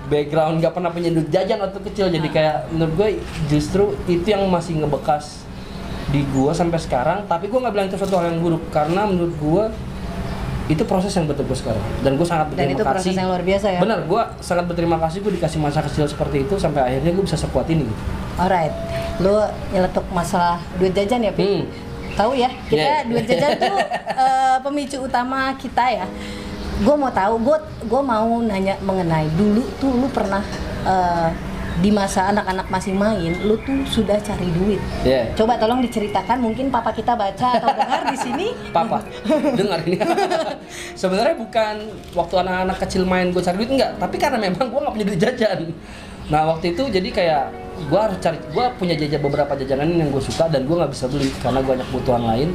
background 0.09 0.65
nggak 0.65 0.73
pernah 0.73 0.91
punya 0.91 1.13
duit 1.13 1.29
jajan 1.29 1.61
waktu 1.61 1.81
kecil. 1.93 2.07
Jadi 2.09 2.29
kayak 2.33 2.73
menurut 2.73 2.93
gue 2.97 3.09
justru 3.53 3.95
itu 4.09 4.25
yang 4.25 4.49
masih 4.49 4.81
ngebekas 4.81 5.45
di 6.09 6.25
gua 6.29 6.53
sampai 6.53 6.79
sekarang 6.79 7.18
tapi 7.25 7.47
gua 7.47 7.68
nggak 7.68 7.75
bilang 7.75 7.87
itu 7.87 7.97
suatu 7.97 8.16
hal 8.16 8.33
yang 8.33 8.40
buruk 8.40 8.62
karena 8.68 9.05
menurut 9.05 9.35
gua 9.37 9.64
itu 10.68 10.85
proses 10.85 11.09
yang 11.16 11.25
betul 11.25 11.49
gue 11.49 11.57
sekarang 11.57 11.81
dan 12.05 12.12
gue 12.12 12.29
sangat 12.29 12.53
Dan 12.53 12.68
berterima 12.68 12.77
itu 12.77 12.85
proses 12.85 13.01
kasih 13.01 13.16
yang 13.16 13.29
luar 13.33 13.40
biasa 13.40 13.66
ya. 13.73 13.81
benar 13.81 13.99
gue 14.05 14.23
sangat 14.38 14.64
berterima 14.68 14.97
kasih 15.01 15.25
gue 15.25 15.33
dikasih 15.33 15.57
masa 15.57 15.81
kecil 15.81 16.05
seperti 16.05 16.44
itu 16.44 16.55
sampai 16.61 16.81
akhirnya 16.85 17.09
gue 17.09 17.25
bisa 17.25 17.40
sekuat 17.40 17.73
ini 17.73 17.88
gitu. 17.88 18.03
Alright, 18.37 18.68
lu 19.16 19.33
nyeletuk 19.73 20.05
masalah 20.12 20.61
duit 20.77 20.92
jajan 20.92 21.25
ya, 21.25 21.33
Pi? 21.33 21.64
Hmm. 21.64 21.73
Tahu 22.14 22.37
ya, 22.37 22.53
kita 22.68 22.85
Yeah. 22.85 23.01
duit 23.09 23.25
jajan 23.25 23.57
tuh 23.57 23.77
eh, 24.29 24.57
pemicu 24.61 24.97
utama 25.01 25.57
kita 25.57 25.85
ya. 25.88 26.07
Gue 26.79 26.94
mau 26.94 27.09
tahu, 27.09 27.40
gue 27.40 27.57
gue 27.88 28.03
mau 28.05 28.29
nanya 28.38 28.77
mengenai 28.79 29.25
dulu 29.35 29.64
tuh 29.81 29.88
lu 29.88 30.07
pernah 30.12 30.44
eh, 30.85 31.29
di 31.79 31.95
masa 31.95 32.27
anak-anak 32.35 32.67
masih 32.67 32.95
main, 32.95 33.38
lu 33.47 33.55
tuh 33.62 33.87
sudah 33.87 34.19
cari 34.19 34.51
duit. 34.51 34.83
Yeah. 35.07 35.31
Coba 35.38 35.55
tolong 35.62 35.79
diceritakan, 35.87 36.43
mungkin 36.43 36.75
papa 36.75 36.91
kita 36.91 37.14
baca 37.14 37.55
atau 37.55 37.71
dengar 37.71 38.03
di 38.11 38.19
sini. 38.19 38.47
Papa, 38.77 39.03
dengar 39.55 39.81
ini. 39.87 39.99
Sebenarnya 41.01 41.38
bukan 41.38 41.75
waktu 42.19 42.35
anak-anak 42.43 42.77
kecil 42.83 43.03
main 43.07 43.31
gue 43.31 43.43
cari 43.43 43.57
duit 43.62 43.71
enggak, 43.71 43.95
tapi 44.03 44.17
karena 44.19 44.38
memang 44.43 44.67
gue 44.67 44.81
nggak 44.83 44.95
punya 44.95 45.07
duit 45.07 45.21
jajan. 45.23 45.59
Nah 46.29 46.51
waktu 46.51 46.75
itu 46.75 46.83
jadi 46.91 47.09
kayak 47.09 47.45
gue 47.87 48.01
harus 48.01 48.19
cari, 48.19 48.38
gue 48.43 48.64
punya 48.75 48.95
jajan 48.99 49.21
beberapa 49.23 49.53
jajanan 49.55 49.87
yang 49.95 50.11
gue 50.11 50.23
suka 50.23 50.51
dan 50.51 50.67
gue 50.67 50.75
nggak 50.75 50.91
bisa 50.91 51.07
beli 51.07 51.31
karena 51.38 51.62
gue 51.62 51.73
banyak 51.79 51.87
kebutuhan 51.95 52.23
lain. 52.27 52.49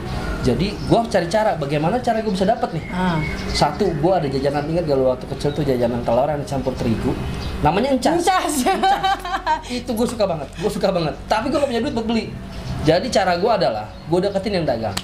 Jadi 0.43 0.67
gue 0.75 0.97
harus 0.99 1.11
cari 1.11 1.27
cara, 1.31 1.55
bagaimana 1.55 2.03
cara 2.03 2.19
gue 2.19 2.33
bisa 2.35 2.43
dapat 2.43 2.69
nih. 2.75 2.83
Ah, 2.91 3.23
Satu, 3.55 3.87
gue 3.87 4.13
ada 4.13 4.27
jajanan 4.27 4.67
ingat 4.67 4.83
gak 4.83 4.99
waktu 4.99 5.25
kecil 5.31 5.49
tuh 5.55 5.63
jajanan 5.63 6.03
telur 6.03 6.27
yang 6.27 6.43
dicampur 6.43 6.75
terigu, 6.75 7.15
namanya 7.63 7.95
encas. 7.95 8.19
Encas. 8.19 8.53
itu 9.71 9.91
gue 9.93 10.07
suka 10.07 10.25
banget 10.27 10.49
gue 10.59 10.71
suka 10.71 10.89
banget 10.91 11.15
tapi 11.29 11.47
gue 11.47 11.59
gak 11.59 11.69
punya 11.69 11.81
duit 11.83 11.93
buat 11.95 12.07
beli 12.07 12.25
jadi 12.83 13.07
cara 13.07 13.39
gue 13.39 13.51
adalah 13.51 13.87
gue 13.87 14.19
deketin 14.19 14.63
yang 14.63 14.67
dagang 14.67 14.95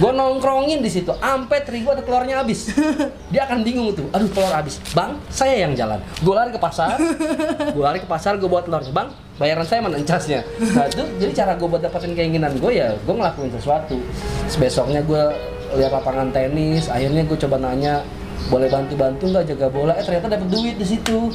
gue 0.00 0.10
nongkrongin 0.16 0.80
di 0.80 0.88
situ 0.88 1.12
ampe 1.20 1.60
terigu 1.60 1.92
atau 1.92 2.00
telurnya 2.00 2.40
habis. 2.40 2.72
Dia 3.32 3.44
akan 3.44 3.60
bingung 3.60 3.92
tuh 3.92 4.08
aduh 4.16 4.32
telur 4.32 4.48
habis. 4.48 4.80
Bang 4.96 5.20
saya 5.28 5.68
yang 5.68 5.76
jalan. 5.76 6.00
Gue 6.24 6.32
lari 6.32 6.50
ke 6.50 6.60
pasar 6.60 6.96
gue 7.76 7.84
lari 7.84 8.00
ke 8.00 8.08
pasar 8.08 8.40
gue 8.40 8.48
buat 8.48 8.64
telurnya. 8.64 8.90
Bang 8.96 9.12
bayaran 9.36 9.68
saya 9.68 9.84
mana 9.84 10.00
encasnya? 10.00 10.40
Nah 10.72 10.88
itu 10.88 11.04
jadi 11.20 11.32
cara 11.44 11.52
gue 11.60 11.68
buat 11.68 11.84
dapetin 11.84 12.16
keinginan 12.16 12.56
gue 12.56 12.72
ya 12.72 12.96
gue 12.96 13.14
ngelakuin 13.14 13.52
sesuatu. 13.52 14.00
Besoknya 14.56 15.04
gue 15.04 15.22
lihat 15.76 15.92
lapangan 15.92 16.32
tenis 16.32 16.88
akhirnya 16.88 17.22
gue 17.28 17.36
coba 17.36 17.60
nanya 17.60 18.00
boleh 18.48 18.72
bantu-bantu 18.72 19.28
nggak 19.28 19.44
jaga 19.52 19.66
bola? 19.68 19.92
Eh 20.00 20.04
ternyata 20.04 20.32
dapet 20.32 20.48
duit 20.48 20.76
di 20.80 20.86
situ. 20.88 21.28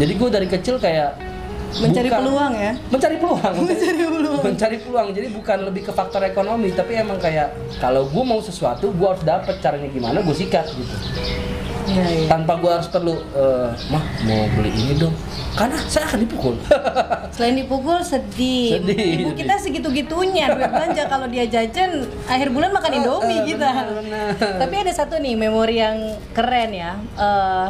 Jadi 0.00 0.12
gue 0.16 0.28
dari 0.32 0.48
kecil 0.48 0.80
kayak 0.80 1.37
Mencari 1.70 2.08
bukan- 2.08 2.20
peluang 2.20 2.52
ya? 2.54 2.72
mencari 2.88 3.16
peluang 3.16 3.54
Mencari 3.60 3.76
peluang. 4.00 4.42
mencari 4.42 4.76
peluang 4.78 5.06
jadi 5.10 5.28
bukan 5.28 5.58
lebih 5.64 5.82
ke 5.84 5.92
faktor 5.92 6.22
ekonomi 6.22 6.68
tapi 6.70 6.96
emang 6.96 7.16
kayak 7.16 7.52
kalau 7.76 8.06
gue 8.06 8.22
mau 8.22 8.38
sesuatu 8.38 8.88
gue 8.88 9.06
harus 9.06 9.22
dapet 9.22 9.58
caranya 9.58 9.86
gimana 9.86 10.18
gue 10.18 10.32
sikat 10.32 10.64
gitu 10.68 10.96
Iya, 11.88 12.04
iya. 12.04 12.28
tanpa 12.28 12.52
gue 12.54 12.68
harus 12.68 12.84
perlu 12.86 13.16
eh, 13.32 13.68
mah 13.88 14.04
mau 14.22 14.44
beli 14.52 14.68
ini 14.70 14.92
dong 14.94 15.16
karena 15.54 15.80
saya 15.82 16.04
akan 16.04 16.20
dipukul 16.20 16.54
Selain 17.34 17.56
dipukul 17.56 17.96
sedih. 17.98 18.76
Sedih, 18.76 18.92
Ibu 19.16 19.32
sedih. 19.32 19.36
kita 19.38 19.54
segitu-gitunya 19.56 20.46
duit 20.50 20.68
belanja 20.68 21.02
kalau 21.06 21.24
dia 21.26 21.46
jajan 21.46 21.90
akhir 22.26 22.50
bulan 22.50 22.70
makan 22.70 22.92
Indomie 22.94 23.40
eh, 23.40 23.44
kita. 23.46 23.68
benar, 23.72 23.86
benar. 23.96 24.26
Tapi 24.58 24.74
ada 24.76 24.92
satu 24.92 25.16
nih 25.16 25.32
memori 25.34 25.78
yang 25.78 25.96
keren 26.30 26.70
ya. 26.70 26.92
Eh, 27.16 27.66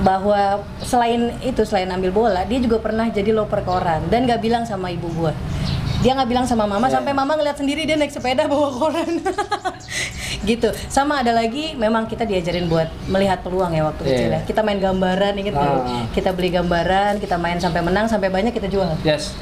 bahwa 0.00 0.64
selain 0.80 1.36
itu 1.44 1.60
selain 1.62 1.92
ambil 1.92 2.10
bola 2.10 2.48
dia 2.48 2.56
juga 2.58 2.80
pernah 2.80 3.04
jadi 3.06 3.28
loper 3.30 3.60
koran 3.60 4.08
dan 4.08 4.24
nggak 4.24 4.40
bilang 4.40 4.64
sama 4.64 4.88
ibu 4.88 5.06
gua 5.12 5.36
dia 6.02 6.18
nggak 6.18 6.30
bilang 6.32 6.46
sama 6.48 6.66
mama 6.66 6.88
Yeah. 6.88 6.98
sampai 6.98 7.12
mama 7.14 7.36
ngeliat 7.36 7.54
sendiri 7.54 7.84
dia 7.84 7.94
naik 7.94 8.10
sepeda 8.10 8.50
bawa 8.50 8.72
koran 8.72 9.22
gitu 10.48 10.66
sama 10.88 11.22
ada 11.22 11.30
lagi 11.30 11.78
memang 11.78 12.10
kita 12.10 12.26
diajarin 12.26 12.66
buat 12.66 12.90
melihat 13.06 13.44
peluang 13.44 13.70
ya 13.70 13.86
waktu 13.86 14.02
kecil 14.02 14.28
Yeah. 14.32 14.42
ya 14.42 14.48
kita 14.48 14.60
main 14.64 14.80
gambaran 14.80 15.32
inget 15.36 15.54
nggak 15.54 15.70
lu? 15.70 15.80
Ah. 15.84 16.04
kita 16.10 16.30
beli 16.34 16.50
gambaran 16.50 17.20
kita 17.20 17.36
main 17.38 17.60
sampai 17.60 17.84
menang 17.84 18.10
sampai 18.10 18.32
banyak 18.32 18.50
kita 18.50 18.66
jual 18.66 18.90
yes 19.06 19.36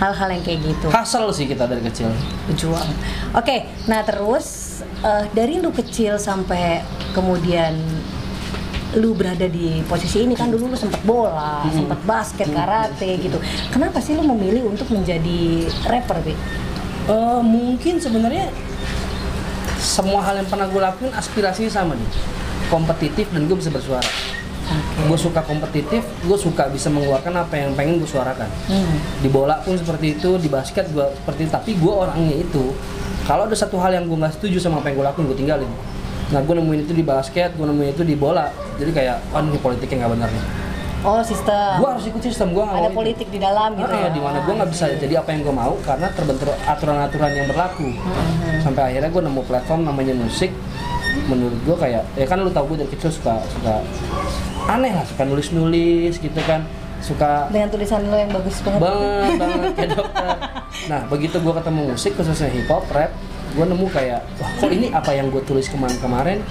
hal-hal 0.00 0.28
yang 0.30 0.40
kayak 0.40 0.64
gitu 0.64 0.86
hustle 0.88 1.28
sih 1.32 1.44
kita 1.44 1.64
dari 1.64 1.80
kecil 1.80 2.08
berjuang. 2.48 2.84
Oke, 3.32 3.64
nah 3.84 4.04
terus 4.04 4.80
eh, 5.00 5.24
dari 5.32 5.56
lu 5.56 5.72
kecil 5.72 6.16
sampai 6.16 6.84
kemudian 7.12 7.72
lu 8.96 9.12
berada 9.12 9.44
di 9.44 9.84
posisi 9.84 10.22
ini 10.22 10.32
kan 10.32 10.48
dulu 10.48 10.68
lu 10.68 10.76
sempet 10.76 11.00
bola, 11.02 11.62
Hmm. 11.62 11.84
sempet 11.84 12.00
basket, 12.02 12.48
karate 12.48 13.20
gitu. 13.20 13.36
Kenapa 13.68 14.00
sih 14.00 14.12
lu 14.12 14.24
memilih 14.24 14.64
untuk 14.66 14.88
menjadi 14.88 15.40
rapper, 15.84 16.18
Bi? 16.22 16.32
Eh, 17.06 17.40
mungkin 17.40 17.96
sebenarnya 17.96 18.48
semua 19.78 20.20
hal 20.22 20.36
yang 20.36 20.48
pernah 20.48 20.66
gue 20.66 20.80
lakuin 20.80 21.12
aspirasinya 21.12 21.70
sama 21.70 21.92
nih 21.92 22.08
kompetitif 22.66 23.30
dan 23.30 23.46
gue 23.46 23.54
bisa 23.54 23.70
bersuara 23.70 24.02
Oke. 24.66 25.06
gue 25.06 25.18
suka 25.20 25.40
kompetitif 25.40 26.02
gue 26.20 26.34
suka 26.36 26.66
bisa 26.66 26.90
mengeluarkan 26.90 27.30
apa 27.38 27.54
yang 27.56 27.70
pengen 27.72 28.02
gue 28.02 28.08
suarakan 28.08 28.50
Hmm. 28.66 28.96
di 29.20 29.28
bola 29.28 29.62
pun 29.62 29.78
seperti 29.78 30.18
itu 30.18 30.34
di 30.36 30.48
basket 30.48 30.90
gue 30.90 31.06
seperti 31.14 31.46
itu 31.46 31.52
tapi 31.52 31.70
gue 31.72 31.92
orangnya 31.94 32.34
itu 32.36 32.74
kalau 33.22 33.46
ada 33.46 33.54
satu 33.54 33.78
hal 33.78 33.94
yang 33.94 34.04
gue 34.04 34.16
nggak 34.16 34.34
setuju 34.34 34.58
sama 34.58 34.82
apa 34.82 34.90
yang 34.90 34.98
gue 34.98 35.06
lakuin 35.06 35.26
gue 35.28 35.38
tinggalin 35.38 35.70
nah 36.26 36.40
gue 36.40 36.54
nemuin 36.54 36.80
itu 36.82 36.92
di 36.92 37.02
basket 37.02 37.50
gue 37.52 37.62
nemuin 37.62 37.90
itu 37.92 38.02
di 38.02 38.14
bola 38.14 38.50
jadi 38.74 38.90
kayak 38.90 39.16
oh 39.30 39.40
ini 39.40 39.58
politiknya 39.58 39.96
nggak 40.02 40.14
benar 40.14 40.30
nih 40.30 40.46
Oh, 40.98 41.22
sistem. 41.22 41.78
gue 41.78 41.86
harus 41.86 42.02
ikut 42.04 42.18
sistem 42.18 42.50
gue 42.50 42.64
Ada 42.64 42.90
politik 42.90 43.30
di 43.30 43.38
dalam 43.38 43.78
gitu 43.78 43.86
Ah, 43.86 44.00
ya. 44.00 44.10
di 44.10 44.18
mana 44.18 44.42
gue 44.42 44.50
nggak 44.50 44.66
bisa 44.66 44.90
jadi 44.90 45.22
apa 45.22 45.30
yang 45.30 45.46
gue 45.46 45.54
mau 45.54 45.78
karena 45.80 46.10
terbentur 46.10 46.50
aturan-aturan 46.58 47.30
yang 47.32 47.46
berlaku 47.46 47.94
Hmm. 47.94 48.58
sampai 48.60 48.82
akhirnya 48.90 49.06
gue 49.08 49.22
nemu 49.22 49.42
platform 49.44 49.80
namanya 49.84 50.14
musik 50.14 50.50
menurut 51.24 51.54
gue 51.62 51.76
kayak 51.76 52.02
ya 52.12 52.26
kan 52.26 52.38
lu 52.38 52.50
tau 52.50 52.66
gue 52.66 52.76
dari 52.76 52.90
kecil 52.90 53.12
suka 53.12 53.38
suka 53.46 53.86
aneh 54.66 54.90
lah 54.90 55.04
suka 55.04 55.22
nulis 55.22 55.48
nulis 55.48 56.16
gitu 56.16 56.40
kan 56.42 56.66
suka 56.98 57.46
Dengan 57.48 57.70
tulisan 57.70 58.02
lo 58.02 58.16
yang 58.16 58.32
bagus 58.32 58.56
banget. 58.60 58.80
banget 58.80 59.30
banget 59.38 59.70
kayak 59.76 59.90
dokter 59.94 60.26
nah 60.86 61.00
begitu 61.06 61.36
gue 61.38 61.54
ketemu 61.54 61.80
musik 61.88 62.12
khususnya 62.14 62.48
hip 62.48 62.66
hop 62.66 62.82
rap 62.90 63.12
gue 63.56 63.64
nemu 63.64 63.86
kayak 63.88 64.20
wah 64.36 64.50
kok 64.52 64.68
ini 64.68 64.92
apa 64.92 65.10
yang 65.10 65.32
gue 65.32 65.40
tulis 65.42 65.66
kemarin-kemarin 65.66 66.44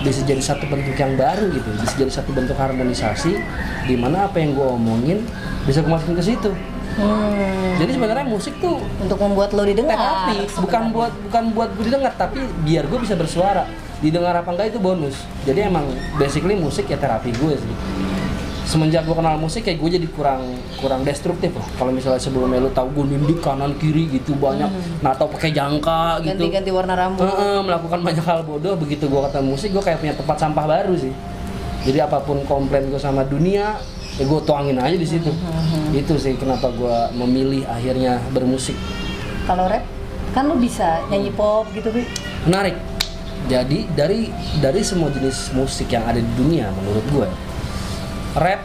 bisa 0.00 0.24
jadi 0.24 0.40
satu 0.40 0.64
bentuk 0.66 0.96
yang 0.96 1.12
baru 1.14 1.52
gitu 1.52 1.68
bisa 1.76 1.94
jadi 1.94 2.12
satu 2.12 2.32
bentuk 2.32 2.56
harmonisasi 2.56 3.36
di 3.84 3.94
mana 3.94 4.24
apa 4.24 4.40
yang 4.40 4.56
gue 4.56 4.64
omongin 4.66 5.18
bisa 5.62 5.84
gue 5.84 5.92
masukin 5.92 6.16
ke 6.16 6.24
situ 6.26 6.52
Hmm. 6.96 7.76
jadi 7.76 7.92
sebenarnya 7.92 8.24
musik 8.24 8.56
tuh 8.56 8.80
Untuk 8.96 9.20
membuat 9.20 9.52
lo 9.52 9.68
didengar. 9.68 10.00
terapi 10.00 10.48
bukan 10.56 10.82
buat 10.96 11.12
bukan 11.28 11.44
buat 11.52 11.70
gue 11.76 11.92
didengar 11.92 12.16
tapi 12.16 12.40
biar 12.64 12.88
gue 12.88 12.96
bisa 12.96 13.12
bersuara 13.12 13.68
didengar 14.00 14.32
apa 14.32 14.48
enggak 14.48 14.72
itu 14.72 14.80
bonus 14.80 15.12
jadi 15.44 15.68
emang 15.68 15.84
basically 16.16 16.56
musik 16.56 16.88
ya 16.88 16.96
terapi 16.96 17.36
gue 17.36 17.52
sih 17.52 17.74
semenjak 18.66 19.06
gue 19.06 19.14
kenal 19.14 19.38
musik 19.38 19.62
kayak 19.62 19.78
gue 19.78 19.90
jadi 19.94 20.08
kurang 20.10 20.42
kurang 20.82 21.06
destruktif 21.06 21.54
lah. 21.54 21.66
Kalau 21.78 21.94
misalnya 21.94 22.18
sebelumnya 22.18 22.66
lu 22.66 22.70
tahu 22.74 22.90
gue 22.98 23.14
nindik 23.14 23.38
kanan 23.38 23.78
kiri 23.78 24.10
gitu 24.10 24.34
banyak 24.34 24.66
nah 25.00 25.14
atau 25.14 25.30
pakai 25.30 25.54
jangka 25.54 26.26
gitu. 26.26 26.50
Ganti-ganti 26.50 26.70
warna 26.74 26.98
rambut. 26.98 27.22
Heeh, 27.22 27.62
melakukan 27.62 28.02
banyak 28.02 28.24
hal 28.26 28.42
bodoh. 28.42 28.74
Begitu 28.74 29.06
gue 29.06 29.20
ketemu 29.30 29.46
musik 29.54 29.70
gue 29.70 29.82
kayak 29.86 29.98
punya 30.02 30.14
tempat 30.18 30.36
sampah 30.42 30.66
baru 30.66 30.98
sih. 30.98 31.14
Jadi 31.86 31.98
apa 32.02 32.18
pun 32.18 32.42
komplain 32.42 32.90
gue 32.90 32.98
sama 32.98 33.22
dunia 33.22 33.78
ya 34.18 34.24
gue 34.26 34.40
tuangin 34.42 34.82
aja 34.82 34.98
di 34.98 35.06
situ. 35.06 35.30
Itu 35.94 36.18
sih 36.18 36.34
kenapa 36.34 36.74
gue 36.74 37.14
memilih 37.14 37.62
akhirnya 37.70 38.18
bermusik. 38.34 38.74
Kalau 39.46 39.70
rap 39.70 39.86
kan 40.34 40.50
lo 40.50 40.58
bisa 40.58 41.06
nyanyi 41.08 41.30
pop 41.32 41.70
gitu, 41.70 41.88
Bi. 41.94 42.02
menarik. 42.50 42.74
Jadi 43.46 43.86
dari 43.94 44.26
dari 44.58 44.82
semua 44.82 45.06
jenis 45.14 45.54
musik 45.54 45.86
yang 45.94 46.02
ada 46.02 46.18
di 46.18 46.32
dunia 46.34 46.66
menurut 46.74 47.06
gue 47.14 47.28
rap 48.36 48.60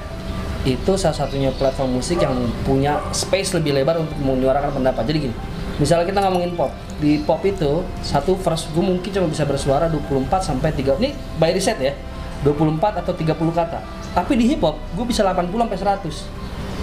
itu 0.62 0.94
salah 0.94 1.18
satunya 1.18 1.50
platform 1.58 1.98
musik 1.98 2.22
yang 2.22 2.38
punya 2.62 3.02
space 3.10 3.58
lebih 3.58 3.74
lebar 3.74 3.98
untuk 3.98 4.14
menyuarakan 4.22 4.78
pendapat. 4.78 5.04
Jadi 5.10 5.18
gini 5.30 5.36
misalnya 5.82 6.06
kita 6.06 6.20
ngomongin 6.30 6.54
pop. 6.54 6.70
Di 7.02 7.18
pop 7.26 7.42
itu 7.42 7.82
satu 8.06 8.38
verse 8.38 8.70
gue 8.70 8.84
mungkin 8.86 9.10
cuma 9.10 9.26
bisa 9.26 9.42
bersuara 9.48 9.90
24 9.90 10.30
sampai 10.38 10.70
3 10.70 11.02
ini 11.02 11.18
by 11.42 11.50
riset 11.50 11.82
ya 11.82 11.98
24 12.46 13.02
atau 13.02 13.14
30 13.18 13.34
kata. 13.34 13.80
Tapi 14.14 14.38
di 14.38 14.54
hip 14.54 14.62
hop 14.62 14.78
gue 14.94 15.06
bisa 15.08 15.26
80 15.26 15.50
sampai 15.50 15.80
100 15.82 16.42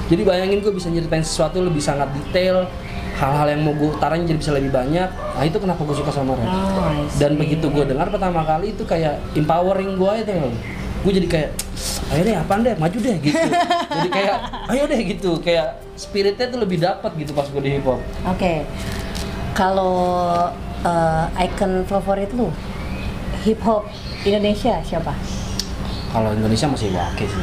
jadi 0.09 0.23
bayangin 0.25 0.65
gue 0.65 0.73
bisa 0.73 0.89
nyeritain 0.89 1.21
sesuatu 1.21 1.61
lebih 1.61 1.85
sangat 1.85 2.09
detail 2.17 2.65
hal-hal 3.21 3.47
yang 3.53 3.61
mau 3.61 3.77
gue 3.77 3.93
utarain 3.93 4.25
jadi 4.25 4.41
bisa 4.41 4.53
lebih 4.57 4.73
banyak. 4.73 5.09
Nah 5.11 5.45
itu 5.45 5.61
kenapa 5.61 5.85
gue 5.85 5.97
suka 5.97 6.09
sama 6.09 6.33
rap 6.33 6.49
Oh, 6.49 7.05
dan 7.21 7.37
begitu 7.37 7.69
gue 7.69 7.85
dengar 7.85 8.09
pertama 8.09 8.41
kali 8.47 8.73
itu 8.73 8.89
kayak 8.89 9.21
empowering 9.37 10.01
gue 10.01 10.13
itu 10.25 10.33
gue 10.99 11.13
jadi 11.23 11.29
kayak 11.31 11.51
ayo 12.11 12.21
deh 12.25 12.35
apaan 12.35 12.61
deh? 12.67 12.75
Maju 12.75 12.99
deh 12.99 13.17
gitu. 13.23 13.37
Jadi 13.99 14.09
kayak 14.11 14.37
ayo 14.73 14.83
deh 14.89 15.01
gitu. 15.07 15.31
Kayak 15.45 15.79
spiritnya 15.95 16.47
tuh 16.51 16.61
lebih 16.63 16.79
dapat 16.81 17.11
gitu 17.21 17.31
pas 17.37 17.47
gue 17.47 17.63
di 17.63 17.79
hip 17.79 17.85
hop. 17.87 18.01
Oke, 18.27 18.67
kalau 19.55 19.95
eh, 20.83 21.45
icon 21.47 21.85
favorit 21.87 22.31
lu 22.35 22.51
hip 23.47 23.61
hop 23.63 23.87
Indonesia 24.27 24.83
siapa? 24.83 25.15
Kalau 26.09 26.33
Indonesia 26.33 26.69
masih 26.69 26.89
Wake 26.93 27.25
sih 27.29 27.43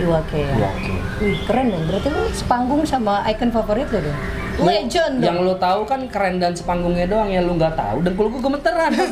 Iwake 0.00 0.40
ya. 0.40 0.54
Wake 0.56 0.94
Wih 1.20 1.36
keren 1.44 1.68
dong. 1.68 1.84
Berarti 1.84 2.08
lu 2.08 2.22
sepanggung 2.32 2.80
sama 2.88 3.20
icon 3.28 3.52
favorit 3.52 3.84
lu 3.92 4.00
dong. 4.00 4.18
Legend 4.60 5.24
yang 5.24 5.40
dong. 5.40 5.48
lo 5.48 5.54
tahu 5.56 5.88
kan 5.88 6.04
keren 6.08 6.40
dan 6.40 6.52
sepanggungnya 6.52 7.08
doang 7.08 7.32
yang 7.32 7.48
lo 7.48 7.56
nggak 7.56 7.76
tahu 7.76 8.04
dan 8.04 8.12
gue 8.12 8.26
gemeteran 8.40 8.92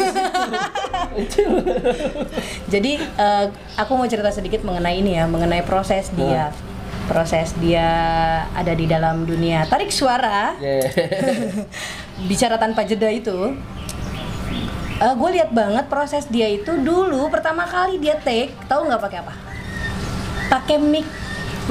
Jadi 2.73 2.93
eh, 3.01 3.47
aku 3.77 3.93
mau 3.97 4.09
cerita 4.09 4.29
sedikit 4.29 4.61
mengenai 4.65 5.01
ini 5.01 5.17
ya, 5.17 5.25
mengenai 5.25 5.65
proses 5.65 6.13
dia. 6.13 6.53
Proses 7.09 7.57
dia 7.57 7.89
ada 8.53 8.73
di 8.77 8.85
dalam 8.85 9.25
dunia 9.25 9.65
tarik 9.65 9.89
suara, 9.89 10.53
Yeah. 10.61 11.65
bicara 12.29 12.61
tanpa 12.61 12.85
jeda 12.85 13.09
itu. 13.09 13.57
Gue 14.99 15.31
lihat 15.39 15.55
banget 15.55 15.87
proses 15.87 16.27
dia 16.27 16.51
itu 16.51 16.75
dulu 16.75 17.31
pertama 17.31 17.63
kali 17.63 18.03
dia 18.03 18.19
take, 18.19 18.51
tahu 18.67 18.91
nggak 18.91 18.99
pakai 18.99 19.19
apa? 19.23 19.35
Pakai 20.51 20.77
mic 20.83 21.07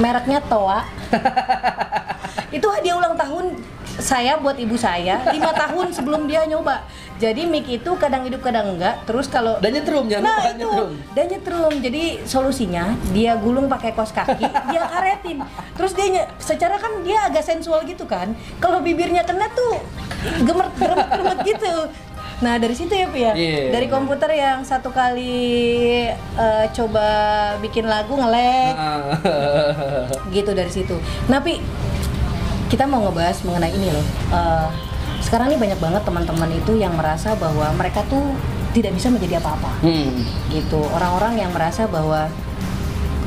mereknya 0.00 0.40
Toa. 0.48 0.80
itu 2.56 2.64
hadiah 2.64 2.96
ulang 2.96 3.12
tahun 3.16 3.60
saya 3.98 4.38
buat 4.40 4.56
ibu 4.56 4.78
saya 4.78 5.20
lima 5.34 5.52
tahun 5.68 5.92
sebelum 5.92 6.24
dia 6.24 6.48
nyoba. 6.48 6.88
Jadi 7.18 7.44
mic 7.44 7.68
itu 7.68 7.90
kadang 8.00 8.24
hidup 8.24 8.40
kadang 8.40 8.78
enggak. 8.78 9.04
Terus 9.04 9.28
kalau 9.28 9.60
dan 9.60 9.76
nyetrum 9.76 10.08
jangan 10.08 10.24
Nah 10.24 10.38
lupa 10.38 10.48
itu, 10.48 10.56
nyetrum 10.56 10.90
dan 11.12 11.24
nyetrum. 11.28 11.72
Jadi 11.84 12.04
solusinya 12.24 12.84
dia 13.12 13.36
gulung 13.36 13.68
pakai 13.68 13.92
kos 13.92 14.14
kaki, 14.14 14.46
dia 14.72 14.82
karetin. 14.88 15.44
Terus 15.76 15.92
dia 15.92 16.32
secara 16.40 16.80
kan 16.80 17.04
dia 17.04 17.28
agak 17.28 17.44
sensual 17.44 17.84
gitu 17.84 18.08
kan. 18.08 18.32
Kalau 18.62 18.80
bibirnya 18.80 19.20
kena 19.26 19.52
tuh 19.52 19.82
gemer 20.48 20.72
gemet 20.80 21.38
gitu. 21.44 21.74
Nah 22.38 22.54
dari 22.56 22.74
situ 22.74 22.94
ya 22.94 23.06
Pi 23.10 23.20
ya. 23.26 23.32
Iya. 23.34 23.74
Dari 23.74 23.86
komputer 23.90 24.30
yang 24.34 24.62
satu 24.62 24.94
kali 24.94 26.06
eh, 26.14 26.64
coba 26.74 27.06
bikin 27.58 27.90
lagu 27.90 28.14
ngelek 28.14 28.74
gitu 30.36 30.50
dari 30.54 30.70
situ. 30.70 30.94
Nah 31.26 31.42
Pi, 31.42 31.58
kita 32.70 32.86
mau 32.86 33.02
ngebahas 33.02 33.42
mengenai 33.42 33.74
ini 33.74 33.88
loh. 33.90 34.06
Eh, 34.30 34.68
sekarang 35.22 35.50
ini 35.50 35.58
banyak 35.58 35.80
banget 35.82 36.02
teman-teman 36.06 36.50
itu 36.54 36.78
yang 36.78 36.94
merasa 36.94 37.34
bahwa 37.34 37.66
mereka 37.74 38.06
tuh 38.06 38.22
tidak 38.72 38.94
bisa 38.94 39.08
menjadi 39.10 39.40
apa-apa 39.42 39.80
hmm. 39.82 40.12
gitu 40.54 40.80
orang-orang 40.92 41.40
yang 41.40 41.50
merasa 41.50 41.88
bahwa 41.88 42.28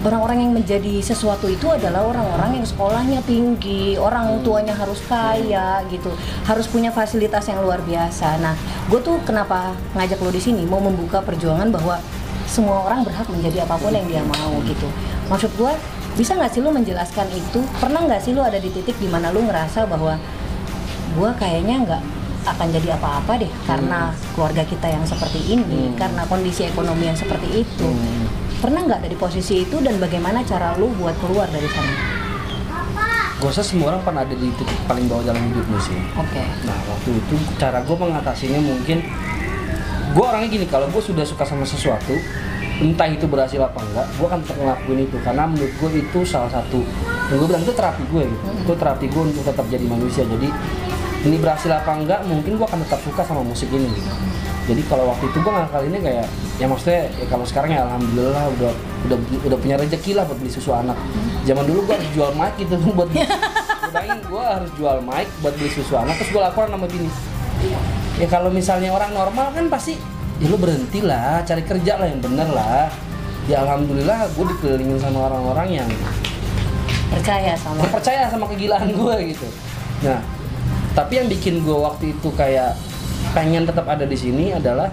orang-orang 0.01 0.49
yang 0.49 0.53
menjadi 0.57 0.97
sesuatu 1.01 1.45
itu 1.45 1.69
adalah 1.69 2.09
orang-orang 2.09 2.61
yang 2.61 2.65
sekolahnya 2.65 3.21
tinggi 3.25 3.95
orang 4.01 4.41
tuanya 4.41 4.73
harus 4.73 4.97
kaya 5.05 5.85
gitu 5.93 6.09
harus 6.49 6.65
punya 6.65 6.89
fasilitas 6.89 7.45
yang 7.45 7.61
luar 7.61 7.81
biasa. 7.85 8.41
Nah 8.41 8.57
gue 8.89 8.99
tuh 9.01 9.21
kenapa 9.21 9.77
ngajak 9.93 10.17
lo 10.21 10.33
di 10.33 10.41
sini? 10.41 10.65
Mau 10.65 10.81
membuka 10.81 11.21
perjuangan 11.21 11.69
bahwa 11.69 12.01
semua 12.49 12.83
orang 12.89 13.05
berhak 13.05 13.29
menjadi 13.29 13.63
apa 13.63 13.77
pun 13.77 13.93
yang 13.93 14.07
dia 14.09 14.23
mau 14.25 14.57
gitu. 14.65 14.89
Maksud 15.29 15.53
gue 15.55 15.71
bisa 16.17 16.35
nggak 16.35 16.51
sih 16.51 16.61
lo 16.65 16.73
menjelaskan 16.73 17.29
itu? 17.31 17.61
Pernah 17.77 18.03
nggak 18.09 18.21
sih 18.25 18.33
lo 18.33 18.41
ada 18.41 18.57
di 18.57 18.73
titik 18.73 18.97
di 18.97 19.07
mana 19.07 19.29
lo 19.29 19.39
ngerasa 19.45 19.85
bahwa 19.85 20.17
gue 21.11 21.29
kayaknya 21.37 21.75
nggak 21.85 22.03
akan 22.41 22.67
jadi 22.73 22.97
apa-apa 22.97 23.37
deh 23.37 23.51
karena 23.69 24.09
keluarga 24.33 24.65
kita 24.65 24.89
yang 24.89 25.05
seperti 25.05 25.53
ini 25.53 25.93
Hmm. 25.93 25.97
karena 25.99 26.25
kondisi 26.25 26.65
ekonomi 26.65 27.05
yang 27.05 27.13
seperti 27.13 27.61
itu? 27.61 27.85
Hmm. 27.85 28.25
Pernah 28.61 28.85
nggak 28.85 28.99
ada 29.01 29.09
di 29.09 29.17
posisi 29.17 29.65
itu 29.65 29.81
dan 29.81 29.97
bagaimana 29.97 30.45
cara 30.45 30.77
lu 30.77 30.93
buat 31.01 31.17
keluar 31.17 31.49
dari 31.49 31.65
sana? 31.65 31.93
Gue 33.41 33.49
rasa 33.49 33.65
semua 33.65 33.89
orang 33.89 34.05
pernah 34.05 34.21
ada 34.21 34.37
di 34.37 34.53
titik 34.53 34.77
paling 34.85 35.09
bawah 35.09 35.25
dalam 35.25 35.41
hidupnya 35.49 35.81
sih. 35.81 35.97
Oke. 36.13 36.45
Nah 36.69 36.77
waktu 36.85 37.09
itu 37.17 37.35
cara 37.57 37.81
gue 37.81 37.97
mengatasinya 37.97 38.61
mungkin 38.61 39.01
gue 40.13 40.21
orangnya 40.23 40.49
gini 40.53 40.69
kalau 40.69 40.85
gue 40.93 41.01
sudah 41.01 41.25
suka 41.25 41.41
sama 41.41 41.65
sesuatu 41.65 42.13
entah 42.81 43.09
itu 43.09 43.25
berhasil 43.25 43.57
apa 43.61 43.81
enggak 43.81 44.05
gue 44.13 44.25
akan 44.29 44.39
tetap 44.45 44.57
ngelakuin 44.61 44.99
itu. 45.09 45.17
Karena 45.25 45.43
menurut 45.49 45.73
gue 45.73 45.89
itu 45.97 46.19
salah 46.21 46.53
satu 46.53 46.85
yang 47.33 47.41
gue 47.41 47.47
bilang 47.49 47.65
itu 47.65 47.73
terapi 47.73 48.03
gue 48.13 48.23
gitu. 48.29 48.45
Itu 48.61 48.73
terapi 48.77 49.05
gue 49.09 49.23
untuk 49.25 49.41
tetap 49.41 49.65
jadi 49.73 49.85
manusia. 49.89 50.21
Jadi 50.21 50.47
ini 51.25 51.37
berhasil 51.41 51.73
apa 51.73 51.97
enggak 51.97 52.21
mungkin 52.29 52.61
gue 52.61 52.67
akan 52.69 52.85
tetap 52.85 53.01
suka 53.01 53.25
sama 53.25 53.41
musik 53.41 53.73
ini 53.73 53.89
gitu 53.89 54.30
jadi 54.69 54.81
kalau 54.85 55.09
waktu 55.09 55.25
itu 55.25 55.37
gue 55.41 55.53
ngakal 55.57 55.81
ini 55.89 55.97
kayak 56.05 56.27
ya 56.61 56.65
maksudnya 56.69 57.09
ya 57.17 57.25
kalau 57.25 57.45
sekarang 57.49 57.73
ya 57.73 57.81
alhamdulillah 57.81 58.45
udah 58.59 58.71
udah 59.09 59.17
udah 59.49 59.57
punya 59.57 59.75
rezeki 59.81 60.13
lah 60.13 60.23
buat 60.29 60.37
beli 60.37 60.51
susu 60.53 60.69
anak. 60.69 60.93
Zaman 61.49 61.65
dulu 61.65 61.89
gue 61.89 61.95
harus 61.97 62.09
jual 62.13 62.31
mic 62.37 62.53
gitu 62.61 62.77
buat 62.93 63.09
bayangin 63.93 64.21
gue 64.23 64.45
harus 64.45 64.71
jual 64.77 64.97
mic 65.01 65.27
buat 65.41 65.53
beli 65.57 65.71
susu 65.73 65.93
anak 65.97 66.13
terus 66.21 66.29
gue 66.29 66.41
laporan 66.41 66.69
sama 66.71 66.87
bini 66.87 67.09
ya 68.17 68.27
kalau 68.29 68.49
misalnya 68.53 68.89
orang 68.93 69.11
normal 69.13 69.49
kan 69.53 69.65
pasti 69.69 69.97
ya 70.41 70.47
lu 70.49 70.57
berhenti 70.57 71.01
lah 71.01 71.41
cari 71.41 71.65
kerja 71.65 71.97
lah 71.97 72.07
yang 72.09 72.21
bener 72.21 72.49
lah. 72.53 72.89
Ya 73.49 73.65
alhamdulillah 73.65 74.29
gue 74.37 74.45
dikelilingin 74.45 75.01
sama 75.01 75.25
orang-orang 75.25 75.81
yang 75.81 75.89
percaya 77.09 77.57
sama 77.57 77.81
percaya 77.89 78.29
sama 78.29 78.45
kegilaan 78.45 78.93
gue 78.93 79.15
gitu. 79.33 79.47
Nah 80.05 80.21
tapi 80.93 81.17
yang 81.17 81.27
bikin 81.31 81.65
gue 81.65 81.73
waktu 81.73 82.13
itu 82.13 82.29
kayak 82.37 82.77
pengen 83.31 83.63
tetap 83.63 83.87
ada 83.87 84.03
di 84.03 84.17
sini 84.17 84.51
adalah 84.51 84.91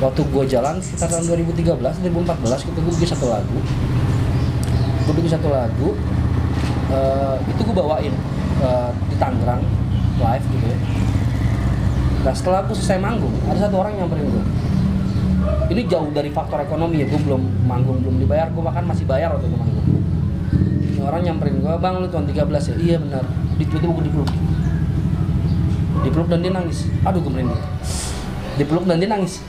waktu 0.00 0.20
gue 0.28 0.44
jalan 0.44 0.76
sekitar 0.84 1.08
tahun 1.08 1.32
2013 1.48 1.80
2014 1.80 2.68
gitu 2.68 2.78
gue 2.78 2.92
bikin 3.00 3.10
satu 3.16 3.26
lagu. 3.32 3.58
Gue 5.04 5.14
bikin 5.20 5.32
satu 5.32 5.48
lagu 5.48 5.88
eh, 6.92 7.36
itu 7.48 7.60
gue 7.64 7.74
bawain 7.76 8.12
eh, 8.60 8.90
di 9.08 9.16
Tangerang 9.16 9.64
live 10.20 10.44
gitu 10.52 10.66
ya. 10.68 10.78
Nah 12.24 12.32
setelah 12.36 12.58
aku 12.64 12.76
selesai 12.76 13.00
manggung 13.00 13.32
ada 13.48 13.58
satu 13.68 13.76
orang 13.80 13.96
nyamperin 13.96 14.28
gue 14.28 14.44
ini 15.72 15.88
jauh 15.88 16.08
dari 16.12 16.28
faktor 16.28 16.60
ekonomi 16.60 17.04
ya 17.04 17.06
gue 17.08 17.20
belum 17.24 17.64
manggung 17.64 18.04
belum 18.04 18.20
dibayar 18.20 18.52
gue 18.52 18.62
bahkan 18.64 18.84
masih 18.84 19.08
bayar 19.08 19.32
waktu 19.32 19.48
itu 19.48 19.56
manggung. 19.56 19.86
Ini 20.84 21.00
orang 21.00 21.20
nyamperin 21.24 21.56
gue 21.64 21.72
bang 21.80 21.94
lu 22.04 22.08
tahun 22.12 22.28
13 22.28 22.44
ya? 22.52 22.74
Iya 22.76 22.96
benar. 23.00 23.24
Di 23.56 23.64
tiba-tiba 23.64 23.92
gue 23.96 24.04
dipeluk 24.12 24.30
dipeluk 26.14 26.30
dan 26.30 26.46
dia 26.46 26.52
nangis. 26.54 26.86
Aduh 27.02 27.18
gue 27.18 27.32
merinding. 27.34 27.62
Dipeluk 28.54 28.86
dan 28.86 29.02
dia 29.02 29.10
nangis. 29.10 29.42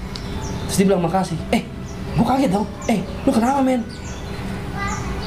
Terus 0.66 0.78
dia 0.82 0.86
bilang 0.90 1.06
makasih. 1.06 1.38
Eh 1.54 1.62
gue 2.18 2.26
kaget 2.26 2.50
tau 2.50 2.66
eh 2.90 3.06
lu 3.22 3.30
kenapa 3.30 3.62
men? 3.62 3.86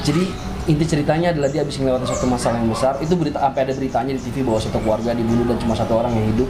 Jadi 0.03 0.27
inti 0.67 0.83
ceritanya 0.83 1.31
adalah 1.31 1.47
dia 1.47 1.63
habis 1.63 1.79
ngelewatin 1.79 2.11
satu 2.11 2.27
masalah 2.27 2.59
yang 2.59 2.67
besar. 2.67 2.99
Itu 2.99 3.15
berita 3.15 3.39
sampai 3.39 3.63
ada 3.63 3.71
beritanya 3.71 4.11
di 4.11 4.21
TV 4.27 4.43
bahwa 4.43 4.59
satu 4.59 4.83
keluarga 4.83 5.15
dibunuh 5.15 5.47
dan 5.47 5.55
cuma 5.63 5.71
satu 5.79 5.95
orang 5.95 6.11
yang 6.11 6.27
hidup. 6.35 6.49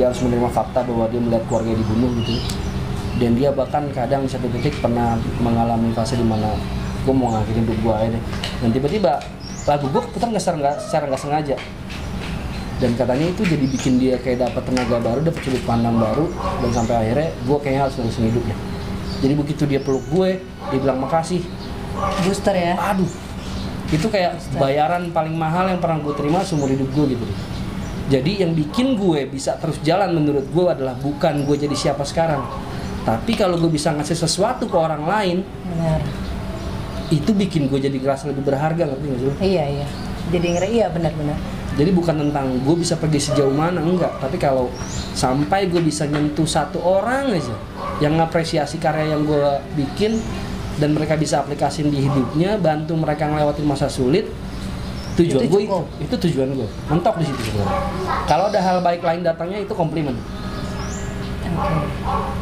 Dia 0.00 0.08
harus 0.08 0.24
menerima 0.24 0.48
fakta 0.48 0.80
bahwa 0.88 1.04
dia 1.12 1.20
melihat 1.20 1.44
keluarga 1.52 1.76
dibunuh 1.76 2.08
gitu. 2.24 2.32
Dan 3.20 3.36
dia 3.36 3.52
bahkan 3.52 3.84
kadang 3.92 4.24
satu 4.24 4.48
titik 4.48 4.80
pernah 4.80 5.20
mengalami 5.44 5.92
fase 5.92 6.16
di 6.16 6.24
mana 6.24 6.56
gue 7.04 7.12
mau 7.12 7.36
ngakhirin 7.36 7.68
hidup 7.68 7.78
gue 7.84 7.92
aja 7.92 8.08
deh. 8.16 8.22
Dan 8.64 8.68
tiba-tiba 8.72 9.20
lagu 9.68 9.92
gue 9.92 10.00
putar 10.08 10.32
nggak 10.32 10.40
secara 10.80 11.04
nggak 11.04 11.20
sengaja 11.20 11.60
dan 12.80 12.96
katanya 12.96 13.26
itu 13.28 13.42
jadi 13.44 13.64
bikin 13.68 14.00
dia 14.00 14.16
kayak 14.22 14.48
dapat 14.48 14.62
tenaga 14.64 14.96
baru 15.02 15.20
dapat 15.26 15.40
sudut 15.44 15.62
pandang 15.68 15.98
baru. 15.98 16.26
Dan 16.64 16.70
sampai 16.70 16.94
akhirnya 16.98 17.28
gue 17.44 17.58
kayaknya 17.60 17.80
harus 17.86 17.94
nerusin 18.00 18.26
hidupnya 18.30 18.56
jadi 19.22 19.34
begitu 19.38 19.62
dia 19.70 19.78
peluk 19.78 20.02
gue 20.10 20.42
dia 20.42 20.78
bilang 20.82 20.98
makasih. 20.98 21.46
Booster 22.26 22.58
ya? 22.58 22.74
Aduh. 22.74 23.06
Itu 23.94 24.10
kayak 24.10 24.42
bayaran 24.58 25.14
paling 25.14 25.38
mahal 25.38 25.70
yang 25.70 25.78
pernah 25.78 26.02
gue 26.02 26.14
terima 26.18 26.42
seumur 26.42 26.66
hidup 26.66 26.90
gue 26.90 27.14
gitu. 27.14 27.24
Jadi 28.10 28.42
yang 28.42 28.52
bikin 28.52 28.98
gue 28.98 29.30
bisa 29.30 29.54
terus 29.62 29.78
jalan 29.86 30.10
menurut 30.10 30.50
gue 30.50 30.66
adalah 30.66 30.98
bukan 30.98 31.46
gue 31.46 31.54
jadi 31.54 31.76
siapa 31.78 32.02
sekarang. 32.02 32.42
Tapi 33.06 33.38
kalau 33.38 33.62
gue 33.62 33.70
bisa 33.70 33.94
ngasih 33.94 34.18
sesuatu 34.18 34.66
ke 34.66 34.74
orang 34.74 35.06
lain 35.06 35.36
benar. 35.46 36.02
itu 37.10 37.30
bikin 37.34 37.66
gue 37.66 37.78
jadi 37.82 37.98
ngerasa 37.98 38.30
lebih 38.30 38.46
berharga 38.46 38.88
ngerti 38.88 39.04
nggak 39.04 39.20
sih 39.20 39.28
iya 39.42 39.64
iya. 39.68 39.86
Jadi 40.30 40.46
ngeri 40.54 40.68
iya 40.80 40.86
benar-benar 40.88 41.34
jadi 41.72 41.88
bukan 41.88 42.28
tentang 42.28 42.60
gue 42.60 42.76
bisa 42.76 43.00
pergi 43.00 43.32
sejauh 43.32 43.52
mana 43.52 43.80
enggak. 43.80 44.20
Tapi 44.20 44.36
kalau 44.36 44.68
sampai 45.16 45.72
gue 45.72 45.80
bisa 45.80 46.04
nyentuh 46.04 46.44
satu 46.44 46.76
orang 46.84 47.32
aja 47.32 47.56
yang 48.04 48.20
ngapresiasi 48.20 48.76
karya 48.76 49.16
yang 49.16 49.24
gue 49.24 49.40
bikin 49.76 50.20
dan 50.76 50.92
mereka 50.92 51.16
bisa 51.16 51.40
aplikasiin 51.40 51.88
di 51.88 52.04
hidupnya 52.04 52.60
bantu 52.60 52.96
mereka 52.96 53.28
ngelewatin 53.28 53.64
masa 53.64 53.88
sulit 53.88 54.28
tujuan 55.16 55.44
Itu 55.44 55.48
gue 55.52 55.60
itu 55.64 55.78
itu 56.00 56.14
tujuan 56.28 56.48
gue 56.56 56.68
mentok 56.88 57.20
di 57.20 57.24
situ 57.28 57.40
sebenarnya. 57.52 57.80
Kalau 58.28 58.44
ada 58.48 58.60
hal 58.60 58.78
baik 58.80 59.00
lain 59.04 59.20
datangnya 59.24 59.58
itu 59.64 59.72
komplimen 59.72 60.16
Oke. 61.52 61.76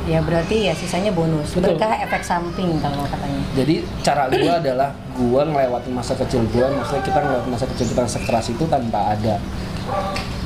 Ya 0.06 0.18
berarti 0.20 0.66
ya 0.66 0.72
sisanya 0.72 1.10
bonus. 1.10 1.52
Betul. 1.52 1.74
Berkah 1.74 2.00
efek 2.00 2.22
samping 2.22 2.78
kalau 2.78 3.04
katanya. 3.04 3.42
jadi 3.50 3.74
cara 4.00 4.22
gue 4.26 4.46
adalah 4.46 4.90
gue 5.10 5.42
ngelewatin 5.42 5.90
masa 5.90 6.14
kecil 6.14 6.46
gue 6.46 6.62
maksudnya 6.62 7.02
kita 7.02 7.18
ngelewatin 7.18 7.50
masa 7.50 7.66
kecil 7.66 7.86
kita 7.88 8.02
sekeras 8.06 8.46
itu 8.48 8.64
tanpa 8.64 9.12
ada 9.12 9.42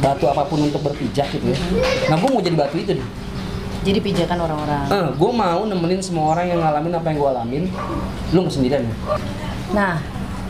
batu 0.00 0.24
apa 0.24 0.42
pun 0.42 0.56
untuk 0.58 0.80
berpijak 0.80 1.28
gitu 1.30 1.52
ya 1.52 1.58
nah 2.08 2.16
gue 2.16 2.26
mau 2.26 2.40
jadi 2.40 2.56
batu 2.56 2.76
itu 2.76 2.96
deh 2.96 3.08
Jadi 3.84 4.00
pijakan 4.00 4.40
orang-orang. 4.40 4.84
Eh, 4.88 5.08
gue 5.12 5.30
mau 5.30 5.60
nemenin 5.62 6.00
semua 6.00 6.32
orang 6.32 6.48
yang 6.48 6.58
ngalamin 6.58 6.92
apa 6.94 7.06
yang 7.06 7.18
gue 7.20 7.30
alamin 7.30 7.64
lu 8.32 8.38
nggak 8.40 8.54
sendirian 8.56 8.82
ya 8.82 8.96
Nah, 9.70 9.94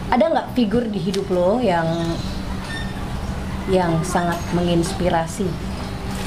ada 0.06 0.24
nggak 0.30 0.46
figur 0.54 0.86
di 0.86 1.02
hidup 1.02 1.26
lo 1.28 1.58
yang 1.58 1.86
yang 3.66 3.98
sangat 4.04 4.36
menginspirasi 4.52 5.48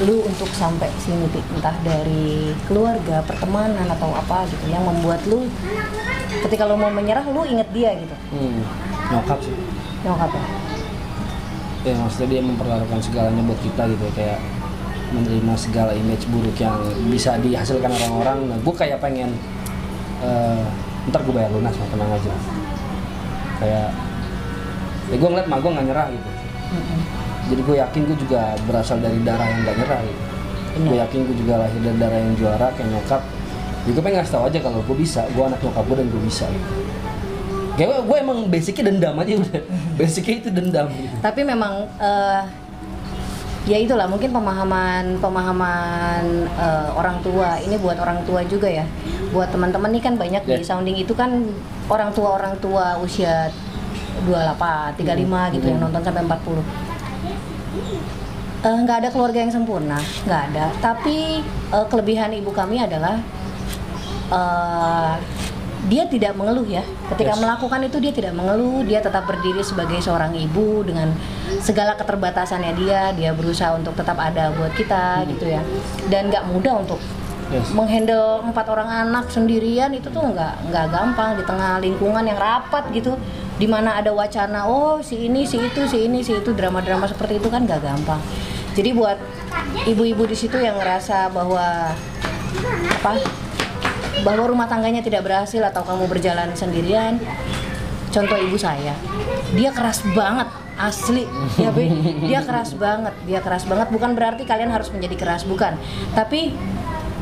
lu 0.05 0.21
untuk 0.29 0.49
sampai 0.53 0.93
sini 1.01 1.25
Pi? 1.33 1.41
entah 1.57 1.73
dari 1.81 2.53
keluarga, 2.69 3.25
pertemanan 3.25 3.89
atau 3.89 4.13
apa 4.13 4.45
gitu 4.45 4.69
yang 4.69 4.85
membuat 4.85 5.25
lu 5.25 5.49
ketika 6.45 6.69
lu 6.69 6.77
mau 6.77 6.93
menyerah 6.93 7.25
lu 7.25 7.41
inget 7.49 7.65
dia 7.73 7.97
gitu. 7.97 8.15
hmm, 8.37 8.61
nyokap 9.09 9.39
sih 9.41 9.55
Nyokap 10.05 10.29
ya? 10.29 10.45
ya 11.87 11.93
maksudnya 11.97 12.27
dia 12.37 12.41
mempertaruhkan 12.45 12.99
segalanya 13.01 13.41
buat 13.41 13.59
kita 13.63 13.83
gitu 13.89 14.05
kayak 14.13 14.39
menerima 15.15 15.53
segala 15.55 15.91
image 15.95 16.27
buruk 16.27 16.57
yang 16.59 16.75
bisa 17.07 17.39
dihasilkan 17.39 17.87
orang-orang 17.89 18.37
nah 18.51 18.57
gue 18.59 18.75
kayak 18.75 18.99
pengen 18.99 19.31
eh, 20.19 20.63
ntar 21.07 21.23
gue 21.23 21.31
bayar 21.31 21.47
lunas 21.55 21.71
mah 21.71 21.87
tenang 21.87 22.11
aja 22.11 22.33
kayak 23.63 23.87
ya 25.07 25.15
gue 25.15 25.29
ngeliat 25.31 25.47
mah 25.47 25.59
gue 25.63 25.71
nggak 25.71 25.87
nyerah 25.87 26.07
gitu. 26.11 26.29
Jadi 27.47 27.61
gue 27.61 27.75
yakin 27.77 28.01
gue 28.05 28.17
juga 28.19 28.41
berasal 28.63 28.97
dari 28.97 29.19
darah 29.21 29.45
yang 29.45 29.59
gak 29.63 29.75
nyerah 29.77 30.01
gitu 30.01 30.21
Benar. 30.77 30.87
gue 30.87 30.97
yakin 30.99 31.19
gue 31.23 31.35
juga 31.37 31.53
lahir 31.57 31.79
dari 31.81 31.97
darah 31.97 32.19
yang 32.19 32.33
juara 32.35 32.67
kayak 32.71 32.89
nyokap 32.91 33.21
jadi 33.81 33.91
gue 33.91 34.03
pengen 34.03 34.17
ngasih 34.19 34.33
tau 34.33 34.43
aja 34.43 34.59
kalau 34.59 34.79
gue 34.81 34.95
bisa 34.95 35.21
gue 35.27 35.43
anak 35.43 35.59
nyokap 35.59 35.83
gue 35.83 35.95
dan 35.95 36.07
gue 36.07 36.21
bisa 36.21 36.45
gitu 36.45 36.71
kayak 37.73 37.87
gue, 37.87 37.99
gue 38.03 38.17
emang 38.19 38.37
basicnya 38.47 38.83
dendam 38.85 39.15
aja 39.15 39.33
udah 39.37 39.61
basicnya 39.99 40.35
itu 40.37 40.49
dendam 40.49 40.87
gitu 40.91 41.15
Tapi 41.17 41.41
memang 41.41 41.73
eh, 41.97 42.41
ya 43.65 43.77
itulah 43.77 44.07
mungkin 44.07 44.29
pemahaman 44.29 45.03
pemahaman 45.17 46.23
eh, 46.49 46.89
orang 46.93 47.19
tua 47.19 47.59
ini 47.59 47.75
buat 47.75 47.97
orang 47.97 48.23
tua 48.23 48.39
juga 48.43 48.65
ya. 48.65 48.87
Buat 49.27 49.51
teman-teman 49.51 49.91
nih 49.91 49.99
kan 49.99 50.15
banyak 50.15 50.39
di 50.41 50.55
Ya. 50.55 50.63
sounding 50.63 50.95
itu 50.95 51.11
kan 51.11 51.43
orang 51.85 52.09
tua 52.11 52.39
orang 52.39 52.55
tua 52.57 52.95
usia 52.97 53.51
28, 54.23 54.95
35 54.95 55.53
gitu 55.53 55.65
yang 55.67 55.77
Hmm. 55.77 55.85
nonton 55.85 56.01
sampai 56.01 56.23
40. 56.23 56.63
Eh, 58.57 58.77
nggak 58.83 59.05
ada 59.05 59.09
keluarga 59.13 59.39
yang 59.45 59.53
sempurna, 59.53 60.01
nggak 60.25 60.41
ada. 60.51 60.65
Tapi 60.81 61.39
eh, 61.45 61.85
kelebihan 61.87 62.33
ibu 62.33 62.49
kami 62.49 62.81
adalah 62.81 63.21
eh, 64.33 65.13
dia 65.87 66.03
tidak 66.09 66.35
mengeluh 66.35 66.67
ya. 66.67 66.83
Ketika 67.15 67.37
Yes. 67.37 67.39
melakukan 67.39 67.79
itu 67.87 67.97
dia 68.03 68.11
tidak 68.11 68.33
mengeluh, 68.35 68.83
dia 68.83 68.99
tetap 68.99 69.23
berdiri 69.23 69.63
sebagai 69.63 70.01
seorang 70.03 70.35
ibu 70.35 70.83
dengan 70.83 71.15
segala 71.63 71.95
keterbatasannya 71.95 72.73
dia, 72.75 73.15
dia 73.15 73.31
berusaha 73.31 73.71
untuk 73.71 73.95
tetap 73.95 74.19
ada 74.19 74.51
buat 74.51 74.75
kita 74.75 75.23
gitu 75.31 75.47
ya. 75.47 75.61
Dan 76.11 76.27
nggak 76.27 76.43
mudah 76.51 76.83
untuk 76.83 76.99
Yes. 77.47 77.71
menghandle 77.71 78.43
empat 78.43 78.67
orang 78.67 79.07
anak 79.07 79.31
sendirian 79.31 79.95
itu 79.95 80.11
tuh 80.11 80.19
nggak 80.19 80.67
nggak 80.67 80.85
gampang 80.91 81.39
di 81.39 81.47
tengah 81.47 81.79
lingkungan 81.79 82.27
yang 82.27 82.35
rapat 82.35 82.83
gitu 82.91 83.15
di 83.57 83.65
mana 83.65 83.97
ada 83.97 84.13
wacana 84.13 84.69
oh 84.69 85.01
si 85.01 85.25
ini 85.25 85.45
si 85.49 85.57
itu 85.57 85.81
si 85.89 86.05
ini 86.05 86.21
si 86.21 86.37
itu 86.37 86.53
drama-drama 86.53 87.09
seperti 87.09 87.41
itu 87.41 87.49
kan 87.49 87.65
nggak 87.65 87.81
gampang. 87.81 88.21
Jadi 88.77 88.93
buat 88.93 89.17
ibu-ibu 89.89 90.29
di 90.29 90.37
situ 90.37 90.61
yang 90.61 90.77
ngerasa 90.77 91.33
bahwa 91.33 91.93
apa 93.01 93.11
bahwa 94.21 94.45
rumah 94.49 94.69
tangganya 94.69 95.01
tidak 95.01 95.25
berhasil 95.25 95.61
atau 95.61 95.81
kamu 95.85 96.09
berjalan 96.09 96.49
sendirian 96.53 97.21
contoh 98.09 98.37
ibu 98.37 98.57
saya 98.57 98.97
dia 99.53 99.69
keras 99.73 100.01
banget 100.13 100.49
asli. 100.77 101.25
Ya 101.57 101.73
Be. 101.73 101.89
dia 102.29 102.45
keras 102.45 102.77
banget 102.77 103.13
dia 103.25 103.41
keras 103.41 103.65
banget. 103.65 103.89
Bukan 103.89 104.13
berarti 104.13 104.45
kalian 104.45 104.69
harus 104.69 104.93
menjadi 104.93 105.17
keras 105.17 105.43
bukan. 105.43 105.73
Tapi 106.13 106.53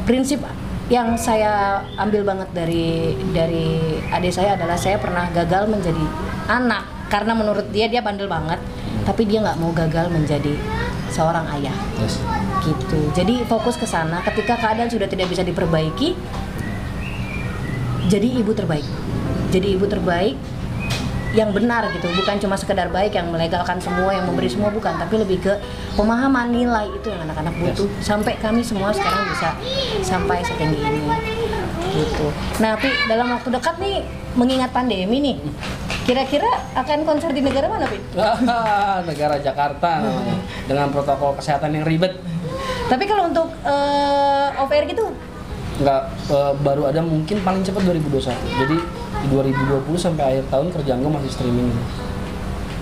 prinsip 0.04 0.44
yang 0.86 1.18
saya 1.18 1.82
ambil 1.98 2.22
banget 2.22 2.50
dari 2.54 3.18
dari 3.34 3.98
adik 4.14 4.30
saya 4.30 4.54
adalah 4.54 4.78
saya 4.78 5.02
pernah 5.02 5.26
gagal 5.34 5.66
menjadi 5.66 6.06
anak. 6.46 6.86
Karena 7.10 7.38
menurut 7.38 7.70
dia 7.74 7.90
dia 7.90 8.06
bandel 8.06 8.30
banget. 8.30 8.62
Tapi 9.06 9.26
dia 9.26 9.42
nggak 9.42 9.58
mau 9.62 9.74
gagal 9.74 10.10
menjadi 10.10 10.54
seorang 11.14 11.46
ayah. 11.58 11.76
Yes. 12.02 12.22
gitu. 12.66 12.98
Jadi 13.14 13.46
fokus 13.46 13.78
ke 13.78 13.86
sana. 13.86 14.26
Ketika 14.26 14.58
keadaan 14.58 14.90
sudah 14.90 15.06
tidak 15.06 15.30
bisa 15.30 15.46
diperbaiki 15.46 16.18
jadi 18.10 18.28
ibu 18.42 18.54
terbaik. 18.54 18.86
Jadi 19.54 19.78
ibu 19.78 19.86
terbaik 19.86 20.38
yang 21.36 21.52
benar 21.52 21.92
gitu. 21.92 22.08
Bukan 22.16 22.40
cuma 22.40 22.56
sekedar 22.56 22.88
baik 22.90 23.14
yang 23.14 23.28
melegalkan 23.30 23.78
semua 23.84 24.16
yang 24.16 24.26
memberi 24.26 24.48
semua 24.48 24.72
bukan. 24.72 24.96
Tapi 24.96 25.16
lebih 25.20 25.44
ke 25.44 25.54
pemahaman 26.00 26.50
nilai. 26.50 26.88
Itu 26.96 27.12
yang 27.12 27.28
anak-anak 27.28 27.54
butuh. 27.60 27.88
Sampai 28.00 28.40
kami 28.40 28.64
semua 28.64 28.96
sekarang 28.96 29.28
bisa 29.30 29.52
sampai 30.02 30.40
setinggi 30.42 30.80
ini. 30.80 31.04
Gitu. 31.92 32.28
Nah 32.64 32.80
tapi 32.80 32.90
dalam 33.12 33.28
waktu 33.36 33.52
dekat 33.52 33.76
nih 33.84 34.04
mengingat 34.36 34.72
pandemi 34.76 35.20
nih 35.24 35.38
kira-kira 36.04 36.48
akan 36.76 37.08
konser 37.08 37.34
di 37.34 37.42
negara 37.42 37.66
mana 37.66 37.88
Pi? 37.90 37.98
Negara 39.10 39.36
Jakarta. 39.42 40.06
Namanya. 40.06 40.38
dengan 40.66 40.88
protokol 40.94 41.36
kesehatan 41.38 41.74
yang 41.76 41.86
ribet. 41.86 42.14
Tapi 42.86 43.04
kalau 43.10 43.30
untuk 43.34 43.50
uh, 43.66 44.62
off 44.62 44.70
air 44.70 44.86
gitu 44.86 45.10
nggak 45.76 46.02
eh, 46.30 46.54
baru 46.58 46.88
ada 46.88 47.00
mungkin 47.00 47.38
paling 47.40 47.62
cepat 47.62 47.84
2021 47.84 48.32
jadi 48.32 48.78
di 49.16 49.28
2020 49.28 49.92
sampai 49.98 50.24
akhir 50.30 50.46
tahun 50.48 50.68
kerjaan 50.70 51.00
gue 51.00 51.12
masih 51.12 51.32
streaming. 51.32 51.70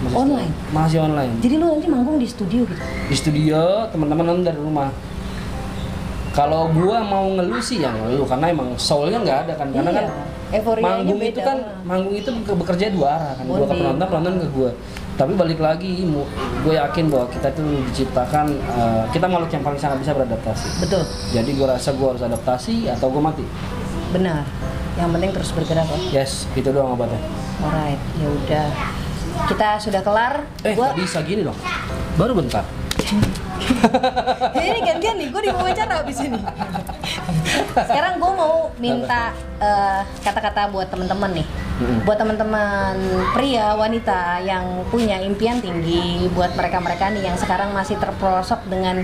Masih 0.04 0.16
Online? 0.16 0.52
streaming. 0.52 0.74
masih 0.74 0.98
online. 1.00 1.34
Jadi 1.40 1.54
lu 1.56 1.66
nanti 1.70 1.88
manggung 1.88 2.18
di 2.18 2.28
studio 2.28 2.62
gitu? 2.64 2.82
Di 2.84 3.16
studio 3.16 3.60
teman-teman 3.88 4.26
nonton 4.28 4.44
dari 4.44 4.60
rumah. 4.60 4.90
Kalau 6.34 6.66
gua 6.68 6.98
mau 7.00 7.30
ngeluh 7.32 7.62
sih 7.62 7.78
ya 7.78 7.94
ngeluh 7.94 8.26
karena 8.26 8.50
emang 8.50 8.74
soulnya 8.76 9.22
nggak 9.22 9.38
ada 9.48 9.54
kan. 9.54 9.68
Karena 9.70 9.88
Iya, 9.88 9.96
kan 9.96 10.06
euforianya 10.52 10.90
manggung 10.92 11.22
itu 11.22 11.40
kan 11.40 11.58
manggung 11.84 12.16
itu 12.16 12.30
ke- 12.42 12.58
bekerja 12.58 12.86
dua 12.90 13.08
arah 13.12 13.32
kan. 13.38 13.44
Gua 13.46 13.56
ke 13.56 13.62
Bonding. 13.64 13.80
penonton 13.80 14.08
penonton 14.10 14.34
ke 14.36 14.48
gua 14.52 14.70
tapi 15.14 15.38
balik 15.38 15.62
lagi 15.62 16.02
gue 16.66 16.74
yakin 16.74 17.06
bahwa 17.10 17.30
kita 17.30 17.54
tuh 17.54 17.66
diciptakan 17.94 18.50
eh, 18.58 19.04
kita 19.14 19.30
makhluk 19.30 19.52
yang 19.54 19.64
paling 19.64 19.78
sangat 19.78 20.02
bisa 20.02 20.12
beradaptasi. 20.18 20.82
Betul. 20.82 21.04
Jadi 21.34 21.50
gua 21.54 21.78
rasa 21.78 21.94
gua 21.94 22.18
harus 22.18 22.24
adaptasi 22.26 22.90
atau 22.90 23.14
gua 23.14 23.30
mati? 23.30 23.46
Benar. 24.10 24.42
Yang 24.98 25.10
penting 25.18 25.32
terus 25.34 25.50
bergerak 25.54 25.88
loh 25.90 26.02
yes 26.14 26.46
itu 26.58 26.70
doang 26.70 26.98
obatnya. 26.98 27.22
Alright 27.62 28.02
ya 28.18 28.28
udah. 28.30 28.68
Kita 29.50 29.68
sudah 29.82 30.02
kelar. 30.02 30.46
Eh 30.66 30.74
gua 30.74 30.94
bisa 30.98 31.22
gini 31.22 31.46
dong. 31.46 31.58
Baru 32.18 32.38
bentar 32.38 32.66
Ya, 34.58 34.64
ini 34.70 34.80
gantian 34.86 35.16
nih, 35.20 35.28
gue 35.28 35.42
di 35.44 35.52
wawancara 35.52 36.06
abis 36.06 36.24
ini. 36.24 36.40
Sekarang 37.74 38.22
gue 38.22 38.32
mau 38.32 38.72
minta 38.80 39.36
eh, 39.60 40.02
kata-kata 40.24 40.72
buat 40.72 40.88
temen-temen 40.88 41.44
nih, 41.44 41.48
buat 42.08 42.18
teman-teman 42.18 42.96
pria, 43.36 43.76
wanita 43.76 44.40
yang 44.46 44.88
punya 44.88 45.20
impian 45.20 45.60
tinggi, 45.60 46.32
buat 46.32 46.56
mereka-mereka 46.56 47.12
nih 47.12 47.34
yang 47.34 47.38
sekarang 47.38 47.76
masih 47.76 48.00
terperosok 48.00 48.64
dengan 48.72 49.04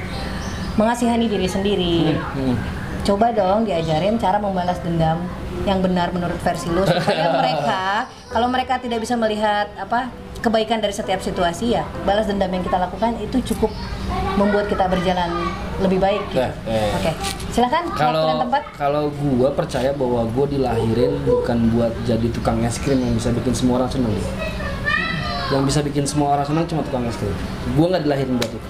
mengasihani 0.79 1.27
diri 1.27 1.47
sendiri. 1.49 1.99
Hmm. 2.15 2.55
Coba 3.03 3.35
dong 3.35 3.67
diajarin 3.67 4.15
cara 4.15 4.39
membalas 4.39 4.79
dendam 4.79 5.19
yang 5.67 5.83
benar 5.83 6.15
menurut 6.15 6.39
versi 6.39 6.71
lu 6.71 6.87
supaya 6.87 7.31
mereka 7.41 8.07
kalau 8.31 8.47
mereka 8.47 8.79
tidak 8.79 9.03
bisa 9.03 9.19
melihat 9.19 9.67
apa 9.75 10.07
kebaikan 10.39 10.79
dari 10.79 10.95
setiap 10.95 11.19
situasi 11.19 11.75
ya 11.75 11.83
balas 12.07 12.25
dendam 12.25 12.47
yang 12.47 12.63
kita 12.63 12.79
lakukan 12.79 13.19
itu 13.19 13.43
cukup 13.53 13.71
membuat 14.39 14.71
kita 14.71 14.87
berjalan 14.87 15.51
lebih 15.83 15.99
baik 15.99 16.23
gitu. 16.31 16.39
Eh, 16.39 16.51
eh. 16.67 16.89
Oke, 16.95 17.11
silakan 17.51 17.83
waktu 17.91 17.99
dan 17.99 18.07
kalau 18.07 18.39
tempat. 18.47 18.61
kalau 18.79 19.03
gua 19.11 19.49
percaya 19.51 19.91
bahwa 19.91 20.23
gua 20.31 20.45
dilahirin 20.47 21.11
bukan 21.27 21.57
buat 21.75 21.91
jadi 22.07 22.27
tukang 22.31 22.63
es 22.63 22.79
krim 22.79 23.03
yang 23.03 23.15
bisa 23.15 23.35
bikin 23.35 23.51
semua 23.51 23.83
orang 23.83 23.91
seneng 23.91 24.15
yang 25.49 25.63
bisa 25.65 25.79
bikin 25.81 26.05
semua 26.05 26.37
orang 26.39 26.45
senang 26.47 26.63
cuma 26.71 26.81
tukang 26.87 27.03
es 27.03 27.19
krim 27.19 27.35
gua 27.75 27.95
nggak 27.95 28.03
dilahirin 28.07 28.35
buat 28.39 28.51
itu 28.51 28.69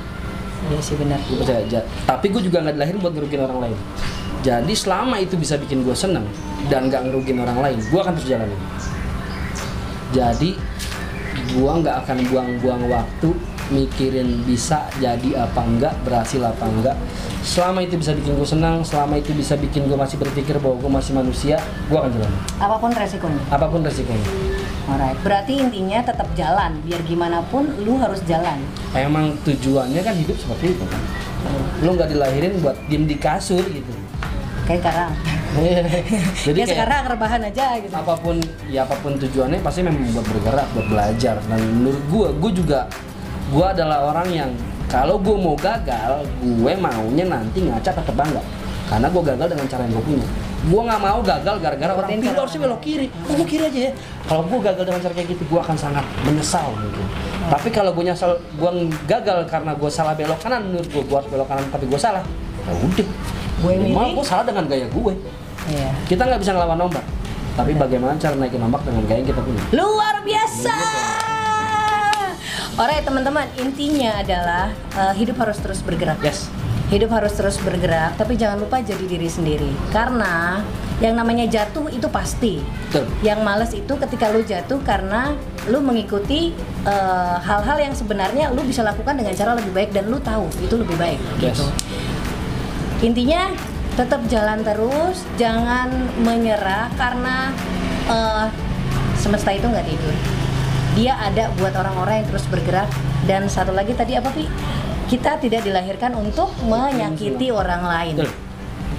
Iya 0.60 0.80
sih 0.84 0.96
benar. 1.00 1.18
gua 1.24 1.38
percaya 1.46 1.60
aja 1.64 1.80
tapi 2.04 2.26
gua 2.34 2.42
juga 2.42 2.58
nggak 2.66 2.76
dilahirin 2.82 3.00
buat 3.00 3.14
ngerugiin 3.14 3.42
orang 3.46 3.60
lain 3.70 3.78
jadi 4.40 4.74
selama 4.74 5.16
itu 5.22 5.38
bisa 5.38 5.56
bikin 5.62 5.86
gua 5.86 5.94
seneng 5.94 6.26
dan 6.68 6.90
nggak 6.90 7.10
ngerugiin 7.10 7.40
orang 7.40 7.62
lain 7.62 7.78
gua 7.94 8.10
akan 8.10 8.18
terus 8.18 8.28
jalanin 8.28 8.60
jadi 10.10 10.58
gua 11.58 11.82
nggak 11.82 11.96
akan 12.06 12.18
buang-buang 12.30 12.84
waktu 12.90 13.30
mikirin 13.70 14.42
bisa 14.50 14.90
jadi 14.98 15.46
apa 15.46 15.62
enggak 15.62 15.94
berhasil 16.02 16.42
apa 16.42 16.66
enggak 16.66 16.98
selama 17.46 17.86
itu 17.86 18.02
bisa 18.02 18.18
bikin 18.18 18.34
gue 18.34 18.50
senang 18.50 18.82
selama 18.82 19.16
itu 19.16 19.30
bisa 19.32 19.54
bikin 19.56 19.86
gue 19.86 19.94
masih 19.94 20.18
berpikir 20.18 20.58
bahwa 20.58 20.76
gue 20.82 20.92
masih 20.92 21.14
manusia 21.14 21.56
gue 21.86 21.98
akan 21.98 22.10
jalan 22.12 22.34
Apa 22.58 22.76
pun 22.82 22.90
resikonya. 22.90 23.42
apa 23.54 23.66
pun 23.70 23.82
resikonya 23.86 24.30
Alright. 24.90 25.22
Berarti 25.22 25.54
intinya 25.62 26.02
tetap 26.02 26.26
jalan. 26.34 26.82
Biar 26.82 27.06
gimana 27.06 27.46
pun 27.46 27.62
lu 27.86 28.02
harus 28.02 28.26
jalan. 28.26 28.58
emang 28.98 29.38
tujuannya 29.46 30.02
kan 30.02 30.18
hidup 30.18 30.34
seperti 30.34 30.74
itu 30.74 30.82
kan 30.90 30.98
lu 31.80 31.96
nggak 31.96 32.10
dilahirin 32.12 32.60
buat 32.60 32.76
diem 32.92 33.08
di 33.08 33.16
kasur 33.16 33.62
gitu 33.64 33.94
Kayak 34.70 34.82
sekarang. 34.86 35.12
jadi 36.46 36.58
ya 36.62 36.66
kayak 36.70 36.78
sekarang 36.78 37.02
rebahan 37.10 37.42
aja 37.42 37.82
gitu. 37.82 37.90
apa 37.90 38.14
pun 38.22 38.38
ya 38.70 38.86
apa 38.86 38.94
pun 39.02 39.18
tujuannya 39.18 39.66
pasti 39.66 39.82
memang 39.82 40.14
buat 40.14 40.30
bergerak 40.30 40.68
buat 40.78 40.88
belajar. 40.94 41.36
Dan 41.50 41.60
menurut 41.82 42.04
gue 42.06 42.28
gue 42.38 42.52
juga 42.62 42.86
gue 43.50 43.66
adalah 43.66 44.14
orang 44.14 44.30
yang 44.30 44.52
kalau 44.86 45.18
gue 45.18 45.34
mau 45.34 45.58
gagal 45.58 46.22
gue 46.46 46.74
maunya 46.78 47.26
nanti 47.26 47.66
ngaca 47.66 47.98
tetap 47.98 48.14
bangga. 48.14 48.46
Karena 48.86 49.10
gue 49.10 49.22
gagal 49.26 49.48
dengan 49.50 49.66
cara 49.66 49.82
yang 49.90 49.94
gue 49.98 50.06
punya. 50.06 50.28
Gue 50.70 50.82
nggak 50.86 51.02
mau 51.02 51.20
gagal 51.26 51.56
gara-gara 51.66 51.94
orang 51.98 52.10
cara 52.22 52.38
harusnya 52.46 52.62
belok 52.70 52.82
kiri. 52.86 53.08
Oh, 53.26 53.34
gue 53.42 53.48
kiri 53.50 53.64
aja 53.66 53.80
ya. 53.90 53.92
Kalau 54.30 54.46
gue 54.46 54.60
gagal 54.62 54.84
dengan 54.86 55.02
cara 55.02 55.14
kayak 55.18 55.30
gitu 55.34 55.44
gue 55.50 55.60
akan 55.66 55.78
sangat 55.82 56.06
menyesal 56.22 56.78
mungkin. 56.78 57.06
Tapi 57.50 57.68
kalau 57.74 57.90
gue 57.98 58.06
nyesal 58.06 58.38
gue 58.38 58.72
gagal 59.10 59.50
karena 59.50 59.74
gue 59.74 59.90
salah 59.90 60.14
belok 60.14 60.38
kanan 60.38 60.62
menurut 60.70 60.86
gue 60.94 61.02
gue 61.10 61.18
harus 61.18 61.30
belok 61.34 61.50
kanan 61.50 61.66
tapi 61.74 61.90
gue 61.90 61.98
salah 61.98 62.22
ya 62.70 62.74
udah 62.86 63.10
Gue 63.60 63.74
gue 64.16 64.26
salah 64.26 64.46
dengan 64.48 64.66
gaya 64.66 64.88
gue 64.88 65.14
Iya. 65.70 65.92
kita 66.08 66.24
nggak 66.26 66.40
bisa 66.40 66.52
ngelawan 66.56 66.80
ombak 66.82 67.04
tapi 67.54 67.76
bagaimana 67.76 68.16
cara 68.16 68.34
naikin 68.34 68.64
ombak 68.64 68.82
dengan 68.88 69.04
gaya 69.06 69.20
yang 69.20 69.28
kita 69.28 69.42
punya 69.44 69.62
Luar 69.76 70.16
biasa. 70.24 70.76
Alright 72.80 73.04
teman-teman, 73.04 73.44
intinya 73.60 74.24
adalah 74.24 74.72
eh, 74.96 75.14
hidup 75.20 75.36
harus 75.44 75.60
terus 75.60 75.84
bergerak. 75.84 76.16
yes 76.24 76.48
Hidup 76.88 77.12
harus 77.14 77.36
terus 77.38 77.60
bergerak, 77.62 78.18
tapi 78.18 78.34
jangan 78.34 78.66
lupa 78.66 78.82
jadi 78.82 79.04
diri 79.06 79.28
sendiri. 79.30 79.70
Karena 79.94 80.64
yang 80.98 81.14
namanya 81.14 81.46
jatuh 81.46 81.86
itu 81.92 82.08
pasti. 82.08 82.64
betul 82.90 83.06
Yang 83.22 83.40
males 83.46 83.72
itu 83.76 83.94
ketika 83.94 84.32
lu 84.32 84.42
jatuh 84.42 84.80
karena 84.82 85.36
lu 85.68 85.84
mengikuti 85.84 86.56
eh, 86.88 87.36
hal-hal 87.44 87.78
yang 87.78 87.92
sebenarnya 87.92 88.56
lu 88.56 88.64
bisa 88.64 88.82
lakukan 88.82 89.20
dengan 89.20 89.36
cara 89.36 89.60
lebih 89.60 89.76
baik 89.76 89.92
dan 89.92 90.08
lu 90.08 90.18
tahu 90.24 90.48
itu 90.64 90.80
lebih 90.80 90.96
baik. 90.96 91.20
yes 91.44 91.60
Intinya 93.00 93.52
tetap 93.96 94.24
jalan 94.28 94.60
terus, 94.62 95.24
jangan 95.36 95.88
menyerah 96.20 96.92
karena 96.96 97.52
eh, 98.06 98.46
semesta 99.16 99.52
itu 99.52 99.66
nggak 99.66 99.86
tidur. 99.86 100.16
Dia 100.96 101.16
ada 101.16 101.48
buat 101.56 101.72
orang-orang 101.72 102.24
yang 102.24 102.28
terus 102.28 102.46
bergerak 102.48 102.90
dan 103.24 103.48
satu 103.48 103.72
lagi 103.72 103.94
tadi 103.94 104.16
apa 104.16 104.32
Pi? 104.32 104.48
Kita 105.08 105.40
tidak 105.40 105.64
dilahirkan 105.64 106.14
untuk 106.14 106.52
menyakiti 106.62 107.50
orang 107.50 107.82
lain. 107.82 108.16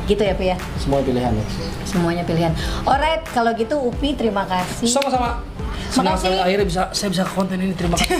Gitu 0.04 0.18
ya 0.18 0.34
Pi 0.34 0.50
ya. 0.50 0.56
semua 0.74 0.98
pilihan 1.00 1.30
ya 1.30 1.44
Semuanya 1.86 2.24
pilihan. 2.24 2.50
Alright, 2.82 3.22
kalau 3.30 3.54
gitu 3.54 3.78
Upi 3.78 4.14
terima 4.14 4.42
kasih. 4.42 4.90
sama-sama 4.90 5.38
senang 5.90 6.14
Makasih. 6.14 6.22
sekali 6.22 6.36
akhirnya 6.38 6.66
bisa 6.66 6.82
saya 6.90 7.08
bisa 7.10 7.24
konten 7.26 7.58
ini 7.58 7.74
terima 7.74 7.98
kasih 7.98 8.14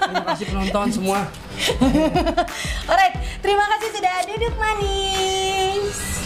terima 0.00 0.24
kasih 0.32 0.44
penonton 0.48 0.86
semua 0.88 1.18
Alright, 2.88 3.14
terima 3.42 3.66
kasih 3.74 3.90
sudah 3.98 4.16
duduk 4.30 4.54
manis. 4.56 6.21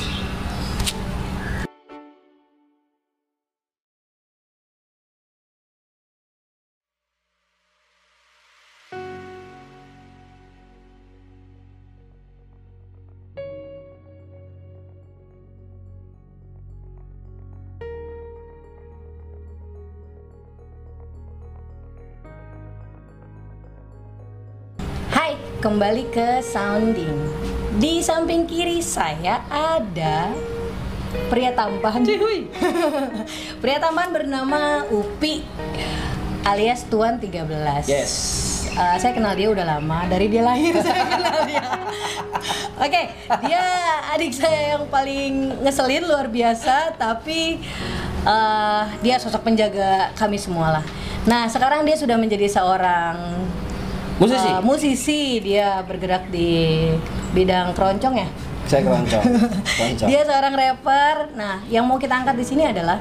Kembali 25.67 26.15
ke 26.15 26.47
sounding. 26.47 27.27
Di 27.83 27.99
samping 27.99 28.47
kiri 28.47 28.79
saya 28.79 29.43
ada 29.51 30.31
pria 31.27 31.51
tampan. 31.59 32.07
Cihuy. 32.07 32.47
pria 33.67 33.83
tampan 33.83 34.15
bernama 34.15 34.87
Upi 34.87 35.43
alias 36.47 36.87
Tuan 36.87 37.19
13. 37.19 37.91
yes 37.91 38.15
Eh, 38.77 38.97
saya 39.01 39.17
kenal 39.17 39.33
dia 39.33 39.49
udah 39.49 39.65
lama 39.65 40.05
dari 40.05 40.29
dia 40.29 40.45
lahir 40.45 40.77
saya 40.87 41.03
kenal 41.09 41.49
dia. 41.49 41.65
Oke, 42.77 43.03
dia 43.49 43.63
adik 44.13 44.37
saya 44.37 44.77
yang 44.77 44.85
paling 44.93 45.65
ngeselin 45.65 46.05
luar 46.05 46.29
biasa, 46.29 46.95
tapi 46.95 47.59
eh, 48.23 48.83
dia 49.01 49.17
sosok 49.19 49.43
penjaga 49.49 50.15
kami 50.15 50.39
semua 50.39 50.79
lah. 50.79 50.85
Nah, 51.25 51.51
sekarang 51.51 51.89
dia 51.89 51.97
sudah 51.99 52.21
menjadi 52.21 52.47
seorang 52.53 53.17
musisi 54.21 54.51
eh, 54.51 54.61
musisi. 54.63 55.21
Dia 55.41 55.81
bergerak 55.85 56.29
di 56.33 56.91
bidang 57.33 57.77
keroncong 57.77 58.17
ya. 58.17 58.29
saya 58.67 58.83
keroncong 58.83 59.23
keroncong 59.63 60.09
Dia 60.11 60.21
seorang 60.27 60.55
rapper. 60.59 61.15
Nah, 61.39 61.63
yang 61.71 61.87
mau 61.87 62.01
kita 62.01 62.19
angkat 62.19 62.35
di 62.35 62.45
sini 62.45 62.67
adalah 62.67 62.99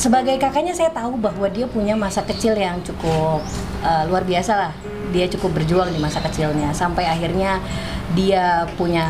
sebagai 0.00 0.40
kakaknya 0.40 0.72
saya 0.72 0.88
tahu 0.88 1.20
bahwa 1.20 1.44
dia 1.52 1.68
punya 1.68 1.92
masa 1.92 2.24
kecil 2.24 2.56
yang 2.56 2.80
cukup 2.80 3.44
uh, 3.84 4.02
luar 4.08 4.24
biasa 4.24 4.52
lah 4.56 4.72
dia 5.12 5.28
cukup 5.28 5.60
berjuang 5.60 5.92
di 5.92 6.00
masa 6.00 6.24
kecilnya 6.24 6.72
sampai 6.72 7.04
akhirnya 7.04 7.60
dia 8.16 8.64
punya 8.80 9.06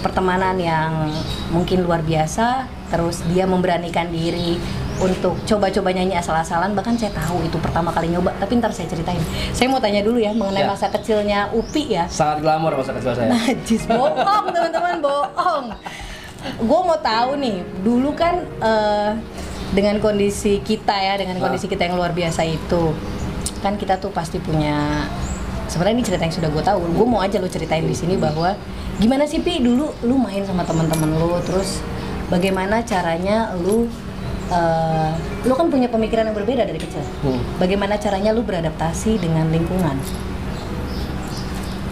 pertemanan 0.00 0.56
yang 0.56 1.12
mungkin 1.52 1.84
luar 1.84 2.00
biasa 2.00 2.64
terus 2.92 3.24
dia 3.26 3.48
memberanikan 3.48 4.06
diri 4.06 4.60
untuk 5.00 5.34
coba-coba 5.42 5.88
nyanyi 5.90 6.14
asal-asalan 6.14 6.76
bahkan 6.76 6.92
saya 6.94 7.08
tahu 7.10 7.40
itu 7.40 7.56
pertama 7.56 7.88
kali 7.88 8.12
nyoba 8.12 8.36
tapi 8.36 8.60
ntar 8.60 8.70
saya 8.70 8.86
ceritain 8.86 9.18
saya 9.50 9.66
mau 9.66 9.80
tanya 9.80 10.04
dulu 10.04 10.20
ya 10.20 10.30
mengenai 10.30 10.62
Ya. 10.62 10.68
masa 10.68 10.86
kecilnya 10.86 11.48
Upi 11.50 11.90
ya 11.90 12.04
sangat 12.06 12.44
glamor 12.44 12.76
masa 12.76 12.92
kecil 12.92 13.10
saya 13.10 13.32
Najis 13.32 13.88
bohong 13.88 14.46
teman-teman 14.52 15.00
bohong. 15.00 15.66
Gue 16.58 16.80
mau 16.82 16.98
tahu 16.98 17.38
nih, 17.38 17.56
dulu 17.80 18.12
kan 18.12 18.34
eh, 18.58 19.10
dengan 19.70 19.96
kondisi 19.98 20.58
kita 20.58 20.90
ya, 20.92 21.14
dengan 21.14 21.38
Ah. 21.38 21.42
kondisi 21.46 21.70
kita 21.70 21.86
yang 21.86 21.94
luar 21.94 22.10
biasa 22.10 22.42
itu, 22.42 22.90
kan 23.62 23.78
kita 23.78 23.94
tuh 23.96 24.10
pasti 24.10 24.42
punya. 24.42 25.06
Sebenarnya 25.66 25.94
ini 25.96 26.04
cerita 26.04 26.26
yang 26.26 26.34
sudah 26.34 26.50
gue 26.50 26.58
tahu. 26.60 26.82
Gue 26.92 27.06
mau 27.06 27.22
aja 27.22 27.38
lo 27.38 27.46
ceritain 27.46 27.80
di 27.80 27.94
sini 27.94 28.18
bahwa 28.18 28.58
gimana 28.98 29.22
sih 29.22 29.38
pi 29.38 29.62
dulu 29.62 29.94
lu 30.02 30.18
main 30.18 30.42
sama 30.42 30.66
teman-teman 30.66 31.14
lu, 31.14 31.38
terus 31.46 31.78
bagaimana 32.32 32.80
caranya 32.80 33.52
lu 33.60 33.84
eh, 34.48 35.12
lu 35.44 35.52
kan 35.52 35.68
punya 35.68 35.92
pemikiran 35.92 36.32
yang 36.32 36.36
berbeda 36.36 36.64
dari 36.64 36.80
kecil. 36.80 37.04
Hmm. 37.20 37.44
Bagaimana 37.60 38.00
caranya 38.00 38.32
lu 38.32 38.40
beradaptasi 38.40 39.20
dengan 39.20 39.52
lingkungan? 39.52 40.00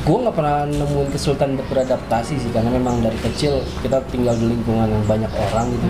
gue 0.00 0.16
nggak 0.16 0.32
pernah 0.32 0.64
nemuin 0.64 1.12
kesulitan 1.12 1.54
untuk 1.54 1.68
beradaptasi 1.68 2.40
sih 2.40 2.50
karena 2.56 2.72
memang 2.72 3.04
dari 3.04 3.20
kecil 3.20 3.60
kita 3.84 4.00
tinggal 4.08 4.32
di 4.32 4.48
lingkungan 4.48 4.88
yang 4.88 5.04
banyak 5.04 5.28
orang 5.28 5.68
gitu 5.76 5.86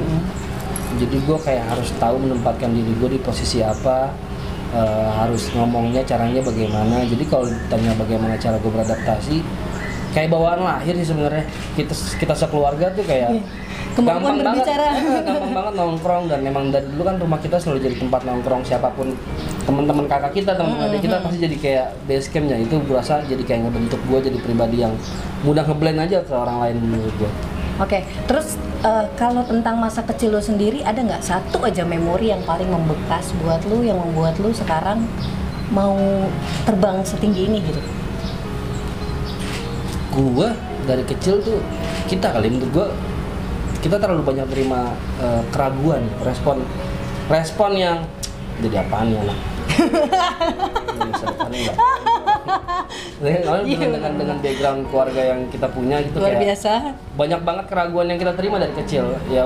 jadi 0.98 1.16
gue 1.22 1.38
kayak 1.38 1.64
harus 1.70 1.94
tahu 2.03 2.18
menempatkan 2.18 2.74
diri 2.74 2.90
gue 2.98 3.09
di 3.14 3.20
posisi 3.22 3.62
apa 3.62 4.11
eh, 4.74 5.11
harus 5.14 5.46
ngomongnya 5.55 6.03
caranya 6.03 6.42
bagaimana 6.42 7.07
jadi 7.07 7.22
kalau 7.30 7.46
ditanya 7.46 7.94
bagaimana 7.94 8.34
cara 8.34 8.59
gue 8.59 8.70
beradaptasi 8.74 9.36
kayak 10.11 10.28
bawaan 10.28 10.61
lahir 10.61 10.94
sih 10.94 11.06
sebenarnya 11.06 11.44
kita 11.74 11.90
kita 12.18 12.34
sekeluarga 12.34 12.90
tuh 12.90 13.04
kayak 13.04 13.30
Iya. 13.32 13.42
Kemampuan 13.90 14.38
banget, 14.38 14.62
berbicara. 14.62 14.86
eh, 14.86 15.22
gampang 15.26 15.50
banget 15.52 15.74
nongkrong 15.74 16.24
dan 16.26 16.40
memang 16.40 16.70
dari 16.70 16.86
dulu 16.86 17.02
kan 17.02 17.16
rumah 17.18 17.38
kita 17.38 17.58
selalu 17.58 17.78
jadi 17.82 17.96
tempat 17.98 18.22
nongkrong 18.22 18.62
siapa 18.62 18.86
pun 18.90 19.18
teman-teman 19.61 20.06
kakak 20.06 20.30
kita 20.32 20.54
teman-teman 20.54 20.88
adik 20.88 21.02
kita 21.02 21.16
pasti 21.18 21.38
jadi 21.40 21.56
kayak 21.58 21.86
base 22.06 22.26
campnya 22.28 22.56
itu 22.56 22.78
berasa 22.80 23.18
jadi 23.24 23.42
kayak 23.42 23.61
ngebentuk 23.66 23.98
gue 24.06 24.18
jadi 24.22 24.38
pribadi 24.38 24.76
yang 24.78 24.94
mudah 25.40 25.64
ngeblend 25.64 25.98
aja 26.00 26.22
ke 26.22 26.30
orang 26.30 26.58
lain 26.61 26.76
menurut 26.80 27.14
gue 27.18 27.30
Oke, 27.80 27.98
terus 28.26 28.54
eh, 28.80 29.06
kalau 29.16 29.42
tentang 29.42 29.74
masa 29.74 30.04
kecil 30.04 30.30
lo 30.30 30.40
sendiri 30.40 30.84
ada 30.84 31.00
nggak 31.00 31.24
satu 31.24 31.64
aja 31.64 31.80
memori 31.82 32.28
yang 32.28 32.44
paling 32.44 32.68
membekas 32.68 33.32
buat 33.40 33.64
lo 33.64 33.80
yang 33.80 33.96
membuat 33.96 34.36
lo 34.36 34.52
sekarang 34.52 35.02
mau 35.70 35.96
terbang 36.62 37.00
setinggi 37.02 37.48
ini 37.48 37.58
gitu? 37.64 37.80
Gue 40.11 40.48
dari 40.86 41.04
kecil 41.06 41.38
tuh 41.42 41.58
kita 42.11 42.34
kali 42.34 42.50
menurut 42.50 42.70
gue 42.74 42.86
kita 43.80 43.96
terlalu 43.96 44.22
banyak 44.26 44.46
terima 44.50 44.92
eh, 45.22 45.42
keraguan 45.54 46.04
respon 46.26 46.61
respon 47.30 47.70
yang 47.78 47.96
jadi 48.61 48.84
apaan 48.84 49.08
ya 49.14 49.20
anak 49.24 49.38
Ini 49.80 51.08
misalkan 51.08 51.50
enggak. 51.56 51.76
Dengan, 53.20 53.64
dengan, 53.64 53.90
dengan 53.92 54.12
dengan 54.16 54.36
background 54.40 54.80
keluarga 54.92 55.22
yang 55.32 55.40
kita 55.48 55.68
punya 55.72 56.00
gitu 56.04 56.16
Luar 56.20 56.36
kayak 56.36 56.42
biasa. 56.52 56.72
banyak 57.16 57.40
banget 57.44 57.64
keraguan 57.68 58.06
yang 58.08 58.18
kita 58.20 58.32
terima 58.36 58.56
dari 58.61 58.74
kecil 58.76 59.16
ya 59.28 59.44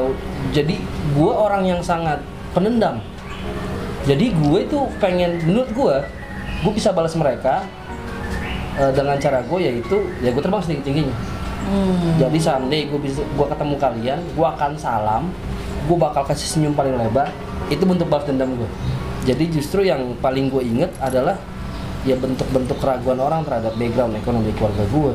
jadi 0.51 0.77
gue 1.15 1.33
orang 1.35 1.63
yang 1.67 1.81
sangat 1.83 2.23
penendam 2.55 3.03
jadi 4.07 4.31
gue 4.31 4.59
itu 4.63 4.79
pengen 5.03 5.43
menurut 5.43 5.71
gue 5.75 5.97
gue 6.65 6.73
bisa 6.73 6.95
balas 6.95 7.15
mereka 7.19 7.67
eh, 8.79 8.93
dengan 8.93 9.17
cara 9.19 9.41
gue 9.45 9.59
yaitu 9.61 9.97
ya 10.21 10.31
gue 10.31 10.43
terbang 10.43 10.63
setinggi 10.63 10.85
tingginya. 10.85 11.17
Hmm. 11.65 12.21
jadi 12.21 12.39
someday 12.45 12.85
gue 12.85 13.01
bisa 13.01 13.25
gue 13.25 13.47
ketemu 13.49 13.75
kalian 13.81 14.21
gue 14.37 14.47
akan 14.47 14.77
salam 14.77 15.33
gue 15.89 15.97
bakal 15.97 16.21
kasih 16.29 16.45
senyum 16.45 16.77
paling 16.77 16.93
lebar 16.93 17.33
itu 17.73 17.81
bentuk 17.89 18.05
balas 18.13 18.29
dendam 18.29 18.53
gue 18.53 18.69
jadi 19.25 19.49
justru 19.49 19.81
yang 19.81 20.13
paling 20.21 20.53
gue 20.53 20.61
inget 20.61 20.93
adalah 21.01 21.41
ya 22.05 22.21
bentuk-bentuk 22.21 22.77
keraguan 22.77 23.17
orang 23.17 23.49
terhadap 23.49 23.73
background 23.81 24.13
ekonomi 24.13 24.53
keluarga 24.61 24.85
gue 24.93 25.13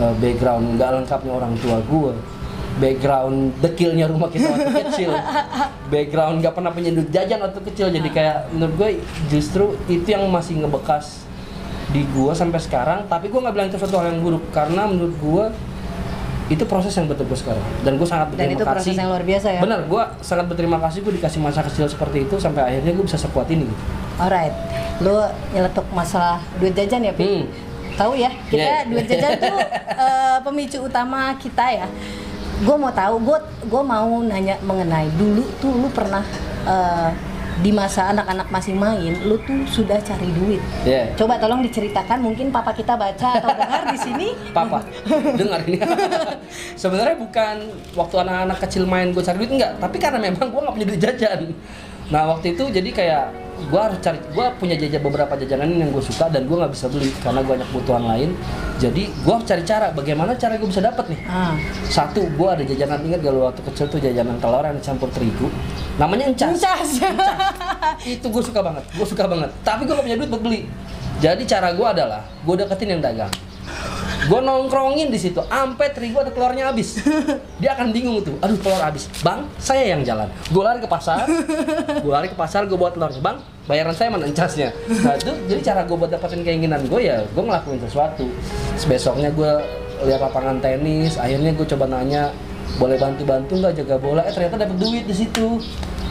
eh, 0.00 0.14
background 0.24 0.80
nggak 0.80 0.90
lengkapnya 1.04 1.32
orang 1.36 1.52
tua 1.60 1.76
gue 1.84 2.12
background 2.80 3.36
dekilnya 3.60 4.08
rumah 4.08 4.32
kita 4.32 4.56
waktu 4.56 4.72
kecil 4.88 5.12
background 5.94 6.40
nggak 6.40 6.54
pernah 6.56 6.70
punya 6.72 6.90
duit 6.92 7.10
jajan 7.12 7.40
waktu 7.44 7.60
kecil. 7.72 7.86
Jadi 7.92 8.08
kayak 8.10 8.50
menurut 8.52 8.74
gue 8.76 8.90
justru 9.28 9.76
itu 9.86 10.08
yang 10.10 10.26
masih 10.32 10.64
ngebekas 10.64 11.23
di 11.94 12.02
gue 12.04 12.32
sampai 12.34 12.58
sekarang 12.58 13.06
tapi 13.06 13.30
gue 13.30 13.38
nggak 13.38 13.54
bilang 13.54 13.68
itu 13.70 13.78
suatu 13.78 13.96
hal 13.96 14.10
yang 14.10 14.20
buruk 14.20 14.50
karena 14.50 14.82
menurut 14.84 15.14
gue 15.14 15.44
itu 16.44 16.60
proses 16.66 16.92
yang 16.92 17.08
betul 17.08 17.24
gue 17.24 17.38
sekarang 17.38 17.64
dan 17.80 17.96
gue 17.96 18.04
sangat 18.04 18.28
Dan 18.28 18.36
berterima 18.36 18.52
itu 18.52 18.64
proses 18.66 18.84
kasih 18.84 18.94
yang 18.98 19.08
luar 19.08 19.24
biasa 19.24 19.48
ya? 19.48 19.60
benar 19.64 19.80
gue 19.86 20.02
sangat 20.20 20.44
berterima 20.44 20.78
kasih 20.82 20.98
gue 21.00 21.12
dikasih 21.16 21.40
masa 21.40 21.60
kecil 21.62 21.86
seperti 21.88 22.28
itu 22.28 22.36
sampai 22.36 22.62
akhirnya 22.68 22.92
gue 22.92 23.04
bisa 23.06 23.16
sekuat 23.16 23.48
ini 23.48 23.64
gitu. 23.64 23.84
Alright, 24.14 24.52
lo 25.00 25.24
nyeletuk 25.50 25.86
masalah 25.90 26.38
duit 26.58 26.70
jajan 26.70 27.02
ya, 27.02 27.10
Pi? 27.10 27.24
Hmm. 27.24 27.44
Tahu 27.94 28.12
ya, 28.14 28.30
kita 28.46 28.62
Yeah. 28.62 28.82
duit 28.86 29.06
jajan 29.06 29.32
tuh 29.42 29.58
eh, 29.88 30.36
pemicu 30.42 30.78
utama 30.82 31.34
kita 31.34 31.64
ya. 31.66 31.86
Gue 32.60 32.76
mau 32.76 32.92
tahu, 32.92 33.18
gue 33.24 33.38
gue 33.64 33.82
mau 33.82 34.06
nanya 34.20 34.54
mengenai 34.60 35.10
dulu 35.16 35.42
tuh 35.58 35.72
lu 35.72 35.88
pernah 35.90 36.22
eh, 36.62 37.08
di 37.62 37.70
masa 37.70 38.10
anak-anak 38.10 38.50
masih 38.50 38.74
main, 38.74 39.14
lu 39.22 39.38
tuh 39.46 39.62
sudah 39.70 40.00
cari 40.02 40.26
duit. 40.34 40.62
Yeah. 40.82 41.14
Coba 41.14 41.38
tolong 41.38 41.62
diceritakan, 41.62 42.18
mungkin 42.18 42.50
papa 42.50 42.74
kita 42.74 42.98
baca 42.98 43.38
atau 43.38 43.50
dengar 43.54 43.82
di 43.94 43.98
sini. 43.98 44.28
Papa, 44.50 44.82
dengar 45.38 45.62
ini. 45.68 45.78
Sebenarnya 46.82 47.14
bukan 47.14 47.56
waktu 47.94 48.16
anak-anak 48.26 48.58
kecil 48.66 48.82
main 48.90 49.14
gue 49.14 49.22
cari 49.22 49.38
duit 49.38 49.52
enggak, 49.54 49.78
tapi 49.78 49.96
karena 50.02 50.18
memang 50.18 50.50
gue 50.50 50.60
nggak 50.60 50.74
punya 50.74 50.86
duit 50.90 51.00
jajan. 51.02 51.40
Nah 52.10 52.22
waktu 52.34 52.58
itu 52.58 52.64
jadi 52.68 52.90
kayak 52.90 53.24
gue 53.54 53.80
harus 53.80 53.98
cari, 54.02 54.18
gue 54.20 54.46
punya 54.60 54.74
jajan 54.78 55.02
beberapa 55.02 55.32
jajanan 55.38 55.68
yang 55.74 55.90
gue 55.90 56.04
suka 56.04 56.30
dan 56.30 56.46
gue 56.46 56.56
nggak 56.56 56.72
bisa 56.72 56.86
beli 56.90 57.10
karena 57.22 57.40
gue 57.42 57.52
banyak 57.56 57.68
kebutuhan 57.72 58.04
lain. 58.04 58.30
Jadi 58.78 59.02
gue 59.10 59.32
harus 59.32 59.46
cari 59.46 59.62
cara, 59.62 59.86
bagaimana 59.94 60.34
cara 60.34 60.58
gue 60.58 60.68
bisa 60.68 60.82
dapat 60.82 61.04
nih. 61.10 61.20
Ah, 61.26 61.54
Satu, 61.88 62.26
gue 62.26 62.48
ada 62.48 62.62
jajanan 62.66 63.00
ingat 63.06 63.20
gak 63.22 63.32
lu 63.32 63.46
waktu 63.46 63.62
kecil 63.72 63.86
tuh 63.88 63.98
jajanan 64.02 64.36
telur 64.42 64.66
yang 64.66 64.78
campur 64.82 65.08
terigu, 65.14 65.48
namanya 65.96 66.28
encas. 66.30 66.58
Encas. 66.58 66.90
itu 68.02 68.26
gue 68.26 68.42
suka 68.42 68.60
banget 68.60 68.84
gue 68.96 69.06
suka 69.06 69.24
banget 69.28 69.50
tapi 69.62 69.86
gue 69.86 69.94
gak 69.94 70.04
punya 70.04 70.18
duit 70.18 70.30
buat 70.30 70.42
beli 70.42 70.60
jadi 71.22 71.42
cara 71.46 71.72
gue 71.72 71.86
adalah 71.86 72.22
gue 72.42 72.54
deketin 72.58 72.98
yang 72.98 73.02
dagang 73.02 73.32
gue 74.24 74.40
nongkrongin 74.40 75.12
di 75.12 75.20
situ 75.20 75.40
ampe 75.52 75.84
terigu 75.92 76.20
ada 76.20 76.32
telurnya 76.32 76.72
habis. 76.72 77.00
Dia 77.62 77.76
akan 77.76 77.92
bingung 77.92 78.24
tuh 78.24 78.36
aduh 78.40 78.56
telur 78.56 78.80
habis. 78.80 79.08
Bang 79.20 79.48
saya 79.60 79.94
yang 79.94 80.00
jalan. 80.02 80.28
Gue 80.48 80.62
lari 80.64 80.80
ke 80.80 80.88
pasar. 80.88 81.28
Gue 82.04 82.12
lari 82.12 82.28
ke 82.32 82.36
pasar 82.36 82.64
gue 82.64 82.76
bawa 82.76 82.90
telurnya. 82.92 83.20
Bang 83.20 83.36
bayaran 83.64 83.96
saya 83.96 84.12
mana 84.12 84.28
encasnya? 84.28 84.72
Nah 85.04 85.16
itu 85.16 85.32
jadi 85.48 85.60
cara 85.72 85.80
gue 85.88 85.96
buat 85.96 86.12
dapetin 86.12 86.44
keinginan 86.44 86.84
gue 86.84 87.00
ya 87.00 87.24
gue 87.24 87.42
ngelakuin 87.44 87.80
sesuatu. 87.84 88.24
Terus 88.76 88.86
besoknya 88.88 89.32
gue 89.32 89.52
lihat 90.04 90.20
lapangan 90.20 90.60
tenis 90.60 91.16
akhirnya 91.16 91.56
gue 91.56 91.66
coba 91.68 91.88
nanya 91.88 92.28
boleh 92.76 92.98
bantu-bantu 92.98 93.60
nggak 93.60 93.74
jaga 93.84 93.96
bola? 94.00 94.20
Eh 94.26 94.32
ternyata 94.32 94.66
dapet 94.66 94.76
duit 94.80 95.04
di 95.06 95.14
situ. 95.14 95.62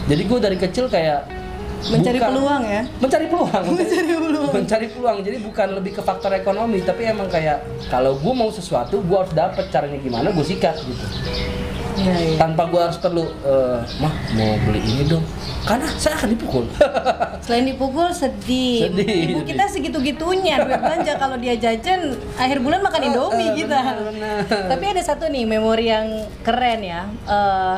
Jadi 0.07 0.21
gue 0.28 0.39
dari 0.39 0.57
kecil 0.59 0.88
kayak 0.91 1.43
Mencari 1.86 2.15
bukan- 2.15 2.29
peluang 2.29 2.63
ya? 2.63 2.81
mencari 2.97 3.25
peluang 3.27 3.63
Mencari 3.69 4.03
peluang. 4.09 4.51
mencari 4.53 4.88
peluang 4.88 5.17
jadi 5.19 5.38
bukan 5.39 5.67
lebih 5.73 5.91
ke 5.93 6.01
faktor 6.01 6.31
ekonomi 6.31 6.79
tapi 6.79 7.03
emang 7.05 7.27
kayak 7.27 7.59
kalau 7.88 8.15
gue 8.15 8.34
mau 8.34 8.47
sesuatu 8.49 8.99
gue 8.99 9.17
harus 9.17 9.31
dapet 9.31 9.67
caranya 9.67 9.97
gimana 9.97 10.29
gue 10.29 10.43
sikat 10.43 10.79
gitu 10.79 11.05
Iya, 11.93 12.09
iya. 12.17 12.38
tanpa 12.38 12.65
gue 12.65 12.81
harus 12.81 12.97
perlu 12.97 13.21
eh, 13.21 13.79
mah 13.99 14.09
mau 14.34 14.57
beli 14.63 14.81
ini 14.81 15.05
dong 15.05 15.21
karena 15.61 15.86
saya 15.93 16.17
akan 16.17 16.29
dipukul 16.31 16.65
Selain 17.45 17.63
dipukul 17.63 18.09
sedih. 18.09 18.89
Sedih, 18.89 19.05
Ibu 19.29 19.38
sedih. 19.38 19.45
kita 19.45 19.63
segitunya 19.67 20.57
duit 20.59 20.73
belanja 20.75 21.13
kalau 21.15 21.38
dia 21.38 21.53
jajan 21.53 22.01
akhir 22.34 22.57
bulan 22.59 22.81
makan 22.81 23.01
Indomie 23.07 23.45
eh, 23.45 23.55
kita. 23.59 23.77
benar, 23.77 23.95
benar. 24.09 24.38
Tapi 24.73 24.84
ada 24.88 25.01
satu 25.03 25.27
nih 25.27 25.45
memori 25.45 25.86
yang 25.86 26.07
keren 26.41 26.81
ya. 26.81 27.05
eh, 27.23 27.77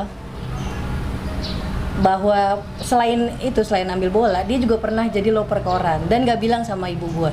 bahwa 1.96 2.60
selain 2.78 3.32
itu 3.40 3.64
selain 3.64 3.88
ambil 3.88 4.12
bola 4.12 4.44
dia 4.44 4.60
juga 4.60 4.76
pernah 4.76 5.08
jadi 5.08 5.32
loper 5.32 5.64
koran 5.64 6.04
dan 6.06 6.28
nggak 6.28 6.40
bilang 6.40 6.62
sama 6.62 6.92
ibu 6.92 7.08
gua. 7.12 7.32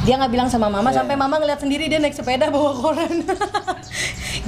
Dia 0.00 0.16
nggak 0.16 0.32
bilang 0.32 0.48
sama 0.48 0.72
mama 0.72 0.88
Iya. 0.88 1.04
sampai 1.04 1.12
mama 1.12 1.36
ngeliat 1.36 1.60
sendiri 1.60 1.84
dia 1.84 2.00
naik 2.00 2.16
sepeda 2.16 2.48
bawa 2.48 2.72
koran. 2.72 3.20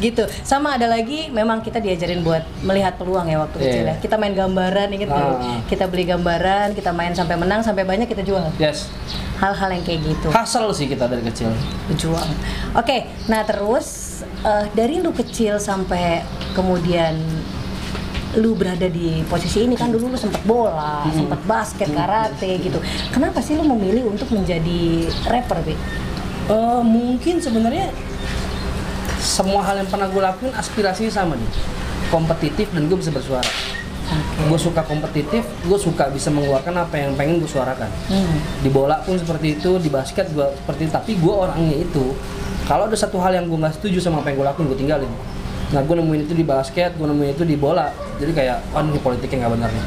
Gitu. 0.00 0.24
Sama 0.42 0.80
ada 0.80 0.88
lagi 0.88 1.28
memang 1.28 1.60
kita 1.60 1.76
diajarin 1.76 2.24
buat 2.24 2.40
melihat 2.64 2.96
peluang 2.96 3.28
ya 3.28 3.36
waktu 3.38 3.56
Iya. 3.60 3.64
kecil 3.68 3.84
ya. 3.84 3.94
kita 4.00 4.14
main 4.16 4.32
gambaran 4.32 4.88
inget? 4.88 5.12
Ah. 5.12 5.60
kita 5.68 5.84
beli 5.84 6.08
gambaran 6.08 6.72
kita 6.72 6.90
main 6.90 7.12
sampai 7.12 7.36
menang 7.36 7.60
sampai 7.60 7.84
banyak 7.84 8.08
kita 8.08 8.24
jual. 8.24 8.48
Yes. 8.56 8.88
Hal-hal 9.36 9.68
yang 9.70 9.84
kayak 9.84 10.00
gitu. 10.02 10.32
Hustle 10.32 10.72
sih 10.72 10.88
kita 10.88 11.04
dari 11.04 11.20
kecil. 11.20 11.52
Berjuang. 11.86 12.24
Oke 12.72 13.04
nah 13.28 13.44
terus 13.44 14.08
eh, 14.40 14.64
dari 14.72 14.98
lu 14.98 15.12
kecil 15.12 15.60
sampai 15.60 16.24
kemudian 16.56 17.20
lu 18.34 18.52
berada 18.52 18.84
di 18.84 19.20
posisi 19.24 19.62
ini 19.62 19.74
kan 19.74 19.88
dulu 19.88 20.08
lu 20.08 20.16
sempet 20.16 20.40
bola, 20.42 21.04
Hmm. 21.04 21.12
sempet 21.14 21.40
basket, 21.42 21.88
karate 21.90 22.58
gitu. 22.58 22.80
Kenapa 23.08 23.38
sih 23.38 23.54
lu 23.54 23.64
memilih 23.66 24.06
untuk 24.06 24.28
menjadi 24.28 24.80
rapper, 25.24 25.60
Bi? 25.62 25.76
Eh, 26.44 26.82
mungkin 26.82 27.38
sebenarnya 27.38 27.92
semua 29.18 29.62
hal 29.62 29.78
yang 29.78 29.86
pernah 29.86 30.06
gue 30.06 30.18
lakuin 30.18 30.50
aspirasinya 30.52 31.12
sama 31.12 31.34
nih 31.34 31.50
kompetitif 32.08 32.66
dan 32.68 32.84
gue 32.84 32.98
bisa 32.98 33.08
bersuara 33.08 33.46
Oke. 34.04 34.42
gue 34.44 34.58
suka 34.60 34.82
kompetitif 34.82 35.40
gue 35.62 35.78
suka 35.78 36.10
bisa 36.10 36.28
mengeluarkan 36.28 36.74
apa 36.76 36.98
yang 36.98 37.14
pengen 37.14 37.38
gue 37.38 37.46
suarakan 37.46 37.86
Hmm. 38.08 38.36
di 38.58 38.68
bola 38.68 38.98
pun 39.00 39.14
seperti 39.14 39.56
itu 39.56 39.78
di 39.78 39.88
basket 39.88 40.26
gue 40.28 40.42
seperti 40.58 40.80
itu 40.82 40.92
tapi 40.92 41.12
gue 41.14 41.30
orangnya 41.32 41.78
itu 41.78 42.12
kalau 42.62 42.84
ada 42.84 42.98
satu 42.98 43.16
hal 43.16 43.32
yang 43.32 43.46
gue 43.46 43.56
nggak 43.56 43.78
setuju 43.78 44.02
sama 44.02 44.18
apa 44.18 44.28
yang 44.28 44.42
gue 44.42 44.48
lakuin 44.48 44.66
gue 44.66 44.78
tinggalin 44.80 45.12
nah 45.72 45.80
gue 45.80 45.94
nemuin 45.94 46.22
itu 46.22 46.34
di 46.34 46.44
basket 46.44 46.92
gue 46.92 47.04
nemuin 47.04 47.32
itu 47.32 47.44
di 47.44 47.56
bola 47.56 47.88
jadi 48.16 48.32
kayak 48.32 48.56
oh 48.70 48.80
ini 48.82 48.98
politiknya 48.98 49.36
nggak 49.42 49.54
benar 49.54 49.70
nih 49.70 49.86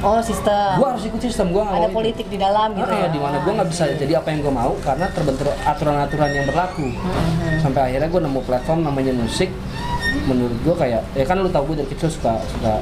Oh, 0.00 0.16
sistem. 0.18 0.80
gue 0.80 0.88
harus 0.88 1.04
ikut 1.04 1.20
sistem 1.20 1.52
gue 1.52 1.60
Ada 1.60 1.76
mau 1.76 1.84
itu. 1.84 1.92
politik 1.92 2.26
di 2.26 2.40
dalam 2.40 2.72
gitu 2.72 2.88
Ah, 2.88 3.04
ya. 3.04 3.08
di 3.08 3.20
mana 3.20 3.36
gue 3.38 3.52
nggak 3.52 3.68
bisa 3.68 3.84
jadi 3.94 4.16
apa 4.16 4.32
yang 4.32 4.40
gue 4.40 4.48
mau 4.50 4.72
karena 4.80 5.04
terbentur 5.06 5.52
aturan-aturan 5.60 6.30
yang 6.32 6.46
berlaku 6.46 6.88
Mhm. 6.88 7.60
sampai 7.60 7.80
akhirnya 7.84 8.08
gue 8.08 8.20
nemu 8.22 8.40
platform 8.40 8.80
namanya 8.80 9.12
musik 9.12 9.52
menurut 10.22 10.56
gue 10.58 10.72
kayak 10.74 11.04
ya 11.12 11.22
kan 11.22 11.36
lu 11.36 11.52
tau 11.52 11.62
gue 11.62 11.76
dari 11.76 11.88
kecil 11.90 12.08
suka 12.08 12.32
suka 12.48 12.80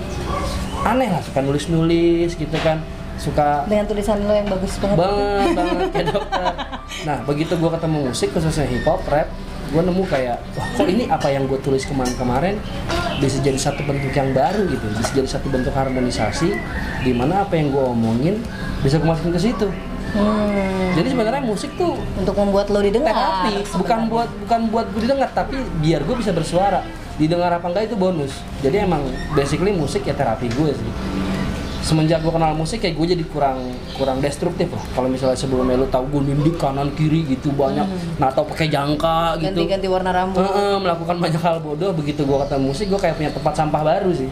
aneh 0.85 1.11
lah 1.11 1.19
suka 1.19 1.43
nulis-nulis 1.43 2.33
gitu 2.33 2.55
kan 2.63 2.87
suka 3.19 3.67
Dengan 3.67 3.83
tulisan 3.85 4.23
lo 4.23 4.31
yang 4.31 4.47
bagus 4.47 4.79
banget. 4.79 4.97
banget 4.97 5.49
banget 5.53 5.89
kayak 5.91 6.07
dokter 6.15 6.43
nah 7.11 7.19
begitu 7.27 7.53
gue 7.53 7.71
ketemu 7.73 7.99
musik 8.07 8.29
khususnya 8.31 8.63
hip 8.65 8.87
hop 8.87 9.03
rap 9.05 9.27
gue 9.69 9.83
nemu 9.85 10.05
kayak 10.09 10.37
wah 10.57 10.66
kok 10.75 10.89
ini 10.89 11.05
apa 11.12 11.29
yang 11.29 11.45
gue 11.45 11.61
tulis 11.61 11.85
kemarin-kemarin 11.85 12.57
bisa 13.19 13.37
jadi 13.43 13.59
satu 13.59 13.85
bentuk 13.85 14.14
yang 14.14 14.33
baru 14.33 14.64
gitu 14.71 14.87
bisa 14.97 15.11
jadi 15.12 15.29
satu 15.29 15.47
bentuk 15.53 15.75
harmonisasi 15.75 16.55
di 17.05 17.12
mana 17.12 17.45
apa 17.45 17.59
yang 17.59 17.75
gue 17.75 17.85
omongin 17.85 18.41
bisa 18.81 18.97
gue 19.03 19.09
masukin 19.09 19.35
ke 19.35 19.43
situ. 19.43 19.69
Hmm. 20.09 20.97
jadi 20.97 21.12
sebenarnya 21.12 21.45
musik 21.45 21.69
tuh 21.77 21.93
Untuk 22.16 22.33
membuat 22.33 22.73
lo 22.73 22.81
didengar. 22.81 23.12
terapi 23.12 23.61
bukan 23.77 24.09
buat 24.09 24.31
bukan 24.49 24.61
buat 24.73 24.87
gue 24.97 25.05
didengar 25.05 25.29
tapi 25.37 25.61
biar 25.85 26.01
gue 26.09 26.16
bisa 26.16 26.33
bersuara. 26.33 26.81
Didengar 27.21 27.53
apa 27.53 27.69
enggak 27.69 27.93
itu 27.93 27.97
bonus. 27.99 28.41
Jadi 28.64 28.89
emang 28.89 29.05
basically 29.37 29.77
musik 29.77 30.09
ya 30.09 30.16
terapi 30.16 30.49
gue 30.49 30.71
sih 30.73 30.91
semenjak 31.89 32.20
gue 32.20 32.28
kenal 32.28 32.53
musik 32.53 32.84
kayak 32.84 33.01
gue 33.01 33.16
jadi 33.16 33.24
kurang 33.32 33.72
kurang 33.97 34.20
destruktif 34.20 34.68
lah. 34.68 34.84
Kalau 34.93 35.09
misalnya 35.09 35.41
sebelumnya 35.41 35.80
lu 35.80 35.89
tahu 35.89 36.05
gue 36.12 36.28
nindik 36.28 36.61
kanan 36.61 36.93
kiri 36.93 37.24
gitu 37.24 37.49
banyak 37.57 37.89
nah 38.20 38.28
atau 38.28 38.45
pakai 38.45 38.68
jangka 38.68 39.41
gitu. 39.41 39.64
Ganti-ganti 39.64 39.89
warna 39.89 40.12
rambut. 40.12 40.45
Heeh, 40.45 40.76
melakukan 40.76 41.16
banyak 41.16 41.41
hal 41.41 41.64
bodoh. 41.64 41.97
Begitu 41.97 42.28
gue 42.28 42.39
ketemu 42.45 42.64
musik 42.68 42.86
gue 42.93 43.01
kayak 43.01 43.16
punya 43.16 43.32
tempat 43.32 43.57
sampah 43.57 43.80
baru 43.80 44.12
sih. 44.12 44.28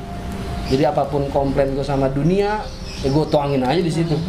Jadi 0.68 0.84
apa 0.84 1.08
pun 1.08 1.24
komplain 1.32 1.72
gue 1.72 1.86
sama 1.86 2.12
dunia 2.12 2.60
ya 3.00 3.08
gue 3.08 3.24
tuangin 3.32 3.64
aja 3.64 3.80
di 3.80 3.92
situ. 3.92 4.20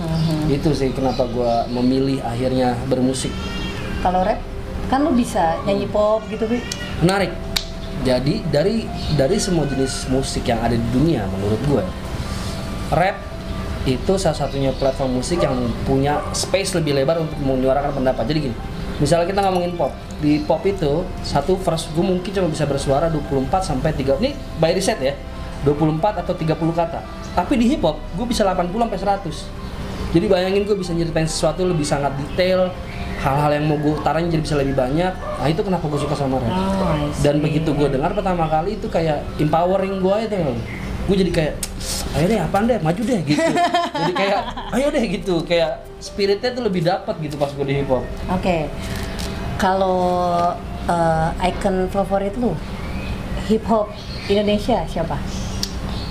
Itu 0.47 0.71
sih 0.71 0.95
kenapa 0.95 1.27
gue 1.27 1.67
memilih 1.75 2.23
akhirnya 2.23 2.79
bermusik. 2.87 3.35
Kalau 3.99 4.23
rap 4.23 4.39
kan 4.87 5.03
lo 5.03 5.11
bisa 5.11 5.59
nyanyi 5.67 5.83
pop 5.91 6.23
gitu, 6.31 6.47
Bi. 6.47 6.63
menarik. 7.03 7.35
Jadi 8.07 8.39
dari 8.47 8.87
dari 9.19 9.35
semua 9.35 9.67
jenis 9.67 10.07
musik 10.07 10.47
yang 10.47 10.63
ada 10.63 10.79
di 10.79 10.87
dunia 10.95 11.27
menurut 11.27 11.61
gue 11.67 11.83
rap 12.93 13.17
itu 13.87 14.13
salah 14.19 14.35
satunya 14.35 14.75
platform 14.75 15.23
musik 15.23 15.39
yang 15.39 15.55
punya 15.87 16.19
space 16.35 16.75
lebih 16.75 16.91
lebar 16.91 17.23
untuk 17.23 17.39
menyuarakan 17.39 17.95
pendapat. 17.95 18.27
Jadi 18.27 18.39
gini 18.51 18.55
misalnya 18.99 19.27
kita 19.29 19.39
ngomongin 19.47 19.73
pop. 19.79 19.93
Di 20.17 20.41
pop 20.43 20.65
itu 20.65 21.05
satu 21.21 21.55
verse 21.61 21.93
gue 21.93 22.01
mungkin 22.01 22.29
cuma 22.33 22.49
bisa 22.49 22.65
bersuara 22.65 23.07
24 23.07 23.47
sampai 23.61 23.93
3 23.93 24.17
ini 24.19 24.33
by 24.57 24.73
riset 24.73 24.99
ya 24.99 25.13
24 25.63 26.25
atau 26.25 26.33
30 26.35 26.53
kata. 26.73 26.99
Tapi 27.37 27.53
di 27.55 27.65
hip 27.71 27.85
hop 27.85 28.01
gue 28.17 28.25
bisa 28.27 28.43
80 28.43 28.73
sampai 28.73 28.99
100 28.99 29.67
jadi 30.15 30.25
bayangin 30.31 30.63
gue 30.63 30.77
bisa 30.79 30.95
nyeritain 30.95 31.27
sesuatu 31.27 31.67
lebih 31.67 31.83
sangat 31.83 32.15
detail 32.15 32.71
hal-hal 33.19 33.51
yang 33.59 33.65
mau 33.67 33.75
gue 33.81 33.97
utarain 33.97 34.29
jadi 34.29 34.39
bisa 34.39 34.55
lebih 34.55 34.77
banyak. 34.77 35.09
Nah 35.11 35.47
itu 35.49 35.61
kenapa 35.65 35.83
gue 35.89 35.99
suka 35.99 36.15
sama 36.15 36.39
rap. 36.39 36.53
Oh, 36.53 37.11
dan 37.25 37.43
begitu 37.43 37.73
gue 37.75 37.89
dengar 37.91 38.13
pertama 38.15 38.47
kali 38.47 38.77
itu 38.79 38.87
kayak 38.87 39.25
empowering 39.41 39.99
gue 39.99 40.17
itu 40.29 40.35
gue 41.07 41.15
jadi 41.23 41.31
kayak 41.31 41.53
ayo 42.19 42.25
deh 42.27 42.39
apaan 42.43 42.67
deh 42.67 42.77
maju 42.83 43.01
deh 43.01 43.19
gitu 43.23 43.39
jadi 44.03 44.13
kayak 44.13 44.39
ayo 44.75 44.87
deh 44.91 45.03
gitu 45.07 45.35
kayak 45.47 45.87
spiritnya 46.03 46.51
tuh 46.51 46.63
lebih 46.67 46.83
dapat 46.83 47.15
gitu 47.23 47.39
pas 47.39 47.47
gue 47.49 47.65
di 47.65 47.79
hip 47.79 47.87
hop 47.87 48.03
Oke. 48.29 48.67
Kalau 49.57 49.97
eh, 50.85 51.47
icon 51.49 51.89
favorit 51.89 52.35
lu 52.37 52.53
hip 53.49 53.63
hop 53.65 53.89
Indonesia 54.29 54.83
siapa? 54.85 55.17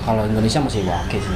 kalau 0.06 0.22
Indonesia 0.22 0.62
masih 0.62 0.86
wake 0.86 1.18
sih 1.18 1.34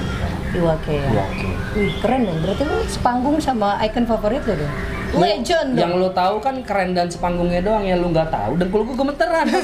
Iwake 0.54 0.94
ya. 0.94 1.11
wake 1.11 1.50
Wih, 1.74 1.90
keren 2.02 2.22
dong. 2.26 2.38
Berarti 2.42 2.62
lu 2.66 2.78
sepanggung 2.86 3.38
sama 3.42 3.78
icon 3.82 4.06
favorit 4.06 4.42
lu 4.46 4.62
dong. 4.62 4.74
Legend 5.11 5.74
yang 5.74 5.98
lo 5.98 6.14
tahu 6.14 6.38
kan 6.38 6.62
keren 6.62 6.94
dan 6.94 7.11
sepanggungnya 7.11 7.66
doang 7.66 7.82
yang 7.82 7.98
lo 7.98 8.14
nggak 8.14 8.30
tahu 8.30 8.54
dan 8.54 8.66
gue 8.70 8.82
gemeteran 8.94 9.46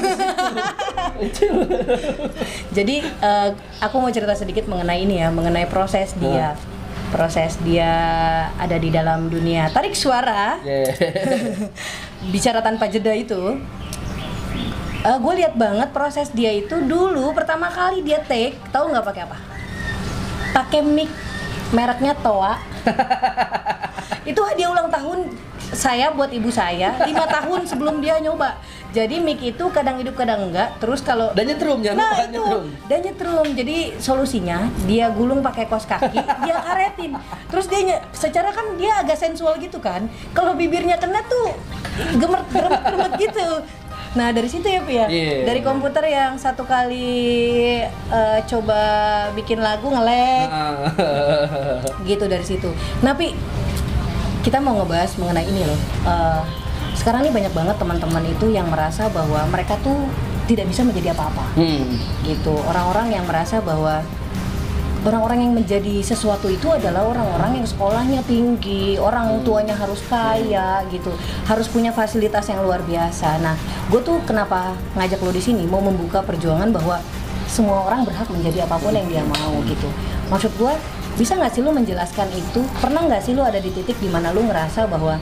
Jadi 2.77 2.95
eh, 3.01 3.49
aku 3.81 3.95
mau 3.97 4.11
cerita 4.11 4.35
sedikit 4.35 4.67
mengenai 4.67 5.01
ini 5.07 5.23
ya, 5.23 5.31
mengenai 5.31 5.65
proses 5.65 6.13
dia. 6.19 6.53
Proses 7.07 7.55
dia 7.63 7.87
ada 8.59 8.75
di 8.75 8.91
dalam 8.91 9.31
dunia 9.31 9.71
tarik 9.71 9.95
suara, 9.95 10.59
Yeah. 10.67 10.91
bicara 12.33 12.59
tanpa 12.59 12.91
jeda 12.91 13.15
itu. 13.15 13.57
gue 15.07 15.33
lihat 15.39 15.55
banget 15.55 15.95
proses 15.95 16.27
dia 16.35 16.51
itu 16.51 16.83
dulu 16.83 17.31
pertama 17.31 17.71
kali 17.71 18.03
dia 18.03 18.19
take, 18.27 18.59
tahu 18.75 18.91
nggak 18.91 19.05
pakai 19.07 19.23
apa? 19.23 19.37
Pakai 20.51 20.83
mic 20.83 21.07
mereknya 21.71 22.13
Toa. 22.19 22.59
itu 24.29 24.39
hadiah 24.43 24.69
ulang 24.71 24.91
tahun 24.91 25.31
saya 25.71 26.15
buat 26.15 26.31
ibu 26.31 26.47
saya 26.47 26.95
lima 27.03 27.27
tahun 27.39 27.67
sebelum 27.67 27.99
dia 27.99 28.19
nyoba. 28.23 28.55
Jadi 28.95 29.19
mic 29.19 29.43
itu 29.43 29.65
kadang 29.75 29.99
hidup 29.99 30.15
kadang 30.15 30.47
enggak. 30.47 30.71
Terus 30.79 31.03
kalau 31.03 31.35
dan 31.35 31.51
nyetrum 31.51 31.83
jangan 31.83 31.99
Nah 31.99 32.11
lupa 32.11 32.23
itu, 32.23 32.31
nyetrum 32.31 32.65
dan 32.87 32.99
nyetrum. 33.03 33.47
Jadi 33.51 33.77
solusinya 33.99 34.57
dia 34.87 35.11
gulung 35.11 35.43
pakai 35.43 35.67
kos 35.67 35.83
kaki, 35.83 36.17
dia 36.17 36.55
karetin. 36.63 37.11
Terus 37.51 37.65
dia 37.67 37.99
secara 38.15 38.49
kan 38.55 38.79
dia 38.79 39.03
agak 39.03 39.19
sensual 39.19 39.59
gitu 39.59 39.77
kan. 39.83 40.07
Kalau 40.31 40.55
bibirnya 40.55 40.95
kena 40.95 41.19
tuh 41.27 41.51
gemer 42.15 42.41
gemet 42.55 43.13
gitu. 43.19 43.47
Nah 44.17 44.33
dari 44.33 44.49
situ 44.49 44.65
ya 44.65 44.81
Pi 44.81 44.97
ya. 44.97 45.05
Iya. 45.05 45.45
Dari 45.45 45.61
komputer 45.61 46.03
yang 46.09 46.41
satu 46.41 46.65
kali 46.65 47.85
eh, 47.85 48.39
coba 48.49 48.81
bikin 49.37 49.61
lagu 49.61 49.93
ngelek 49.93 50.49
gitu 52.09 52.25
dari 52.25 52.43
situ. 52.43 52.73
Tapi 52.99 53.37
kita 54.41 54.57
mau 54.57 54.73
ngebahas 54.81 55.13
mengenai 55.21 55.45
ini 55.45 55.61
loh. 55.61 55.79
Eh, 56.09 56.41
sekarang 56.97 57.29
ini 57.29 57.31
banyak 57.31 57.53
banget 57.53 57.77
teman-teman 57.77 58.25
itu 58.25 58.49
yang 58.49 58.67
merasa 58.73 59.05
bahwa 59.13 59.45
mereka 59.53 59.77
tuh 59.85 60.09
tidak 60.49 60.65
bisa 60.71 60.81
menjadi 60.81 61.13
apa-apa 61.13 61.45
hmm. 61.59 61.83
gitu 62.25 62.55
orang-orang 62.65 63.13
yang 63.19 63.25
merasa 63.27 63.59
bahwa 63.59 64.01
orang-orang 65.07 65.39
yang 65.47 65.53
menjadi 65.55 66.03
sesuatu 66.03 66.51
itu 66.51 66.67
adalah 66.67 67.07
orang-orang 67.07 67.63
yang 67.63 67.67
sekolahnya 67.67 68.21
tinggi 68.27 68.99
orang 68.99 69.39
tuanya 69.47 69.71
harus 69.71 70.03
kaya 70.11 70.83
gitu 70.91 71.15
harus 71.47 71.71
punya 71.71 71.95
fasilitas 71.95 72.51
yang 72.51 72.59
luar 72.59 72.83
biasa. 72.83 73.39
Nah 73.39 73.55
gue 73.87 74.03
tuh 74.03 74.19
kenapa 74.27 74.75
ngajak 74.99 75.23
lo 75.23 75.31
di 75.31 75.39
sini? 75.39 75.63
Mau 75.63 75.79
membuka 75.79 76.19
perjuangan 76.19 76.75
bahwa 76.75 76.99
semua 77.47 77.87
orang 77.87 78.03
berhak 78.03 78.27
menjadi 78.27 78.67
apa 78.67 78.75
pun 78.75 78.91
yang 78.91 79.07
dia 79.07 79.23
mau 79.23 79.55
gitu. 79.63 79.87
Maksud 80.27 80.51
gue 80.59 80.73
bisa 81.15 81.39
nggak 81.39 81.55
sih 81.55 81.63
lo 81.63 81.71
menjelaskan 81.71 82.27
itu? 82.35 82.59
Pernah 82.83 83.07
nggak 83.07 83.23
sih 83.23 83.31
lo 83.31 83.47
ada 83.47 83.63
di 83.63 83.71
titik 83.71 83.95
di 84.03 84.11
mana 84.11 84.35
lo 84.35 84.43
ngerasa 84.43 84.91
bahwa 84.91 85.15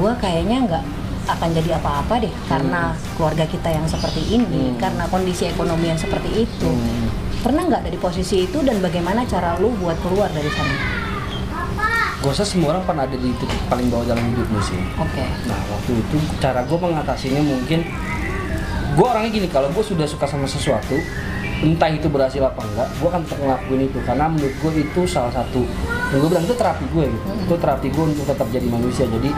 gue 0.00 0.12
kayaknya 0.24 0.64
nggak 0.64 0.84
akan 1.28 1.48
jadi 1.52 1.76
apa-apa 1.76 2.24
deh 2.24 2.32
karena 2.48 2.96
keluarga 3.12 3.44
kita 3.44 3.68
yang 3.68 3.84
seperti 3.84 4.24
ini 4.32 4.72
Hmm. 4.72 4.80
karena 4.80 5.04
kondisi 5.12 5.44
ekonomi 5.44 5.92
yang 5.92 6.00
seperti 6.00 6.48
itu? 6.48 6.70
Hmm. 6.72 7.07
Pernah 7.38 7.62
nggak 7.70 7.86
ada 7.86 7.90
di 7.90 8.00
posisi 8.00 8.44
itu 8.46 8.58
dan 8.66 8.82
bagaimana 8.82 9.22
cara 9.22 9.54
lu 9.62 9.70
buat 9.78 9.94
keluar 10.02 10.26
dari 10.34 10.50
sana? 10.50 10.76
Gue 12.18 12.34
rasa 12.34 12.42
semua 12.42 12.74
orang 12.74 12.82
pernah 12.82 13.06
ada 13.06 13.14
di 13.14 13.30
titik 13.38 13.62
paling 13.70 13.86
bawah 13.94 14.02
dalam 14.10 14.24
hidupnya 14.34 14.58
sih. 14.66 14.80
Oke. 14.98 15.22
Nah 15.46 15.58
waktu 15.70 15.92
itu 16.02 16.16
cara 16.42 16.66
gue 16.66 16.78
mengatasinya 16.78 17.42
mungkin 17.46 17.86
gue 18.98 19.06
orangnya 19.06 19.30
gini 19.30 19.46
kalau 19.46 19.70
gue 19.70 19.84
sudah 19.86 20.02
suka 20.02 20.26
sama 20.26 20.50
sesuatu 20.50 20.98
entah 21.58 21.90
itu 21.90 22.06
berhasil 22.10 22.42
apa 22.42 22.62
enggak 22.62 22.88
gue 22.98 23.06
akan 23.06 23.22
tetap 23.22 23.38
ngelakuin 23.38 23.80
itu. 23.86 23.98
Karena 24.02 24.26
menurut 24.26 24.54
gue 24.58 24.72
itu 24.82 25.00
salah 25.06 25.30
satu 25.30 25.62
yang 26.10 26.18
gue 26.18 26.30
bilang 26.34 26.42
itu 26.42 26.56
terapi 26.58 26.84
gue 26.90 27.04
gitu. 27.06 27.28
Itu 27.46 27.54
terapi 27.54 27.86
gue 27.86 28.04
untuk 28.10 28.26
tetap 28.26 28.46
jadi 28.50 28.66
manusia. 28.66 29.06
Jadi 29.06 29.30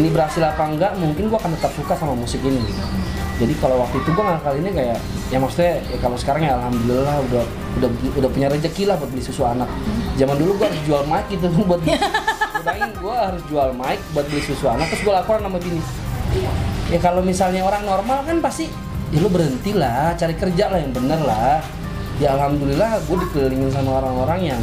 ini 0.00 0.08
berhasil 0.08 0.40
apa 0.40 0.64
enggak 0.64 0.96
mungkin 0.96 1.28
gue 1.28 1.38
akan 1.38 1.52
tetap 1.60 1.76
suka 1.76 1.92
sama 1.92 2.16
musik 2.16 2.40
ini. 2.40 2.56
gitu 2.64 3.07
jadi 3.38 3.54
kalau 3.62 3.86
waktu 3.86 4.02
itu 4.02 4.10
gue 4.10 4.24
ngakalinnya 4.26 4.72
kayak 4.74 4.98
ya 5.30 5.38
maksudnya 5.38 5.78
ya 5.86 5.98
kalau 6.02 6.16
sekarang 6.18 6.42
ya 6.42 6.58
alhamdulillah 6.58 7.16
udah 7.30 7.44
udah 7.78 7.90
udah 8.18 8.30
punya 8.34 8.50
rezeki 8.50 8.90
lah 8.90 8.98
buat 8.98 9.14
beli 9.14 9.22
susu 9.22 9.46
anak. 9.46 9.70
Zaman 10.18 10.34
dulu 10.42 10.58
gue 10.58 10.66
harus 10.66 10.82
jual 10.82 11.02
mic 11.06 11.24
gitu 11.30 11.46
buat 11.70 11.78
bayangin 11.78 12.90
gue 12.98 13.14
harus 13.14 13.42
jual 13.46 13.70
mic 13.78 14.02
buat 14.10 14.26
beli 14.26 14.42
susu 14.42 14.66
anak 14.66 14.90
terus 14.90 15.06
gue 15.06 15.14
laporan 15.14 15.46
sama 15.46 15.62
bini 15.62 15.78
ya 16.92 16.98
kalau 17.00 17.22
misalnya 17.24 17.64
orang 17.64 17.86
normal 17.86 18.26
kan 18.26 18.36
pasti 18.44 18.68
ya 19.08 19.18
lu 19.24 19.30
berhenti 19.32 19.72
lah 19.72 20.12
cari 20.18 20.34
kerja 20.34 20.68
lah 20.68 20.78
yang 20.82 20.92
bener 20.92 21.20
lah. 21.22 21.62
Ya 22.18 22.34
alhamdulillah 22.34 22.98
gue 23.06 23.16
dikelilingin 23.22 23.70
sama 23.70 24.02
orang-orang 24.02 24.50
yang 24.50 24.60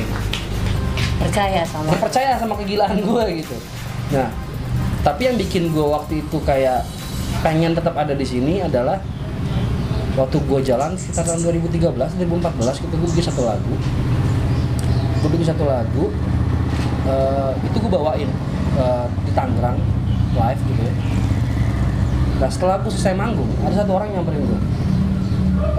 percaya 1.16 1.64
sama 1.64 1.96
percaya 1.96 2.36
sama 2.36 2.60
kegilaan 2.60 3.00
gue 3.00 3.24
gitu. 3.40 3.56
Nah 4.12 4.28
tapi 5.08 5.32
yang 5.32 5.40
bikin 5.40 5.72
gue 5.72 5.86
waktu 5.86 6.20
itu 6.28 6.38
kayak 6.44 6.84
pengen 7.46 7.78
tetap 7.78 7.94
ada 7.94 8.18
di 8.18 8.26
sini 8.26 8.58
adalah 8.58 8.98
waktu 10.18 10.42
gue 10.42 10.60
jalan 10.66 10.98
sekitar 10.98 11.30
tahun 11.30 11.62
2013 11.62 11.94
2014 11.94 12.82
gitu 12.82 12.96
gue 12.98 13.10
bikin 13.14 13.26
satu 13.30 13.46
lagu. 13.46 13.74
Gue 15.22 15.30
bikin 15.30 15.48
satu 15.54 15.70
lagu 15.70 16.10
eh, 17.06 17.52
itu 17.70 17.78
gue 17.78 17.92
bawain 17.94 18.26
eh, 18.82 19.06
di 19.30 19.32
Tangerang 19.38 19.78
live 20.34 20.62
gitu 20.66 20.82
ya. 20.82 20.94
Nah 22.42 22.50
setelah 22.50 22.82
gue 22.82 22.90
selesai 22.90 23.14
manggung 23.14 23.54
ada 23.62 23.78
satu 23.78 23.94
orang 23.94 24.10
yang 24.10 24.26
gue 24.26 24.34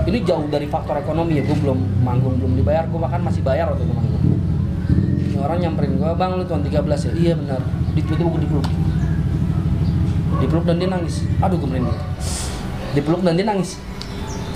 ini 0.07 0.23
jauh 0.23 0.47
dari 0.47 0.71
faktor 0.71 1.03
ekonomi 1.03 1.43
ya 1.43 1.45
gue 1.51 1.57
belum 1.67 2.07
manggung 2.07 2.39
belum 2.39 2.62
dibayar 2.62 2.87
gue 2.87 3.01
bahkan 3.03 3.19
masih 3.27 3.43
bayar 3.43 3.75
waktu 3.75 3.83
itu 3.83 3.91
manggung. 3.91 4.23
Ini 5.35 5.43
orang 5.43 5.59
nyamperin 5.67 5.99
gue 5.99 6.11
bang 6.14 6.31
lu 6.39 6.47
tahun 6.47 6.62
13 6.62 6.79
ya? 7.11 7.12
Iya 7.19 7.35
benar. 7.35 7.61
Di 7.91 8.01
tiba-tiba 8.07 8.29
gue 8.39 8.43
dipeluk 8.47 8.67
dipeluk 10.41 10.64
dan 10.68 10.76
dia 10.76 10.89
nangis. 10.89 11.24
Aduh 11.41 11.57
gue 11.57 11.68
merinding 11.68 11.97
dipeluk 12.97 13.20
dan 13.20 13.37
dia 13.37 13.47
nangis. 13.47 13.76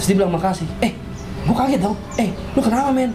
Terus 0.01 0.07
dia 0.09 0.17
bilang 0.17 0.33
makasih. 0.33 0.67
Eh 0.81 0.93
gue 1.41 1.57
kaget 1.57 1.81
dong 1.81 1.97
eh 2.21 2.31
lu 2.57 2.61
kenapa 2.61 2.93
men? 2.93 3.13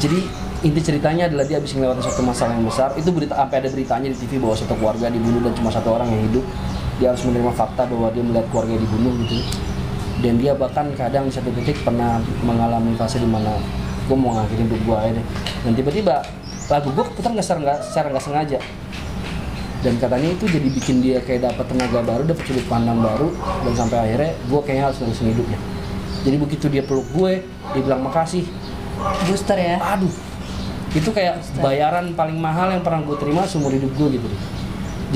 Jadi 0.00 0.20
inti 0.60 0.80
ceritanya 0.80 1.28
adalah 1.28 1.44
dia 1.44 1.56
habis 1.60 1.72
melewati 1.76 2.04
satu 2.04 2.20
masalah 2.24 2.56
yang 2.56 2.64
besar. 2.68 2.92
Itu 2.96 3.12
berita 3.12 3.36
sampai 3.36 3.64
ada 3.64 3.68
beritanya 3.72 4.08
di 4.12 4.16
TV 4.16 4.40
bahwa 4.40 4.56
satu 4.56 4.76
keluarga 4.76 5.08
dibunuh 5.12 5.40
dan 5.44 5.52
cuma 5.56 5.68
satu 5.72 5.96
orang 5.96 6.08
yang 6.08 6.22
hidup. 6.32 6.44
Dia 7.00 7.16
harus 7.16 7.24
menerima 7.24 7.52
fakta 7.56 7.88
bahwa 7.88 8.12
dia 8.12 8.20
melihat 8.24 8.46
keluarga 8.52 8.76
dibunuh 8.76 9.12
gitu. 9.24 9.36
Dan 10.20 10.36
dia 10.36 10.52
bahkan 10.52 10.92
kadang 10.92 11.28
di 11.28 11.32
satu 11.32 11.48
titik 11.56 11.80
pernah 11.80 12.20
mengalami 12.44 12.92
fase 12.96 13.16
di 13.16 13.28
mana 13.28 13.56
gue 14.04 14.16
mau 14.16 14.36
ngakhirin 14.36 14.68
hidup 14.68 14.80
gue 14.84 14.96
aja 14.96 15.12
deh. 15.16 15.26
Dan 15.64 15.72
tiba-tiba 15.76 16.20
lagu 16.68 16.88
gue 16.92 17.04
putar 17.16 17.32
nggak 17.32 17.46
secara 17.80 18.06
nggak 18.12 18.24
sengaja 18.24 18.60
dan 19.80 19.96
katanya 19.96 20.36
itu 20.36 20.44
jadi 20.44 20.68
bikin 20.68 20.96
dia 21.00 21.18
kayak 21.24 21.48
dapat 21.48 21.64
tenaga 21.72 22.04
baru 22.04 22.22
dapat 22.28 22.44
sudut 22.44 22.66
pandang 22.68 23.00
baru. 23.00 23.32
Dan 23.64 23.72
sampai 23.72 23.96
akhirnya 23.96 24.32
gue 24.36 24.60
kayaknya 24.60 24.84
harus 24.92 24.98
nerusin 25.00 25.26
hidupnya. 25.32 25.58
Jadi 26.20 26.36
begitu 26.36 26.66
dia 26.68 26.84
peluk 26.84 27.08
gue 27.16 27.40
dia 27.48 27.80
bilang 27.80 28.04
makasih. 28.04 28.44
Booster 29.24 29.56
ya? 29.56 29.80
Aduh. 29.96 30.12
Itu 30.92 31.16
kayak 31.16 31.40
bayaran 31.64 32.12
paling 32.12 32.36
mahal 32.36 32.76
yang 32.76 32.84
pernah 32.84 33.00
gue 33.00 33.16
terima 33.16 33.48
seumur 33.48 33.72
hidup 33.72 33.88
gue 33.96 34.20
gitu. 34.20 34.28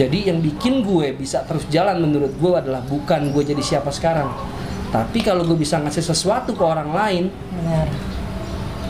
Jadi 0.01 0.33
yang 0.33 0.41
bikin 0.41 0.81
gue 0.81 1.13
bisa 1.13 1.45
terus 1.45 1.69
jalan 1.69 2.01
menurut 2.01 2.33
gue 2.33 2.53
adalah 2.57 2.81
bukan 2.89 3.37
gue 3.37 3.43
jadi 3.45 3.61
siapa 3.61 3.93
sekarang. 3.93 4.33
Tapi 4.89 5.21
kalau 5.21 5.45
gue 5.45 5.61
bisa 5.61 5.77
ngasih 5.77 6.09
sesuatu 6.09 6.57
ke 6.57 6.65
orang 6.65 6.89
lain 6.95 7.25
benar. 7.29 7.91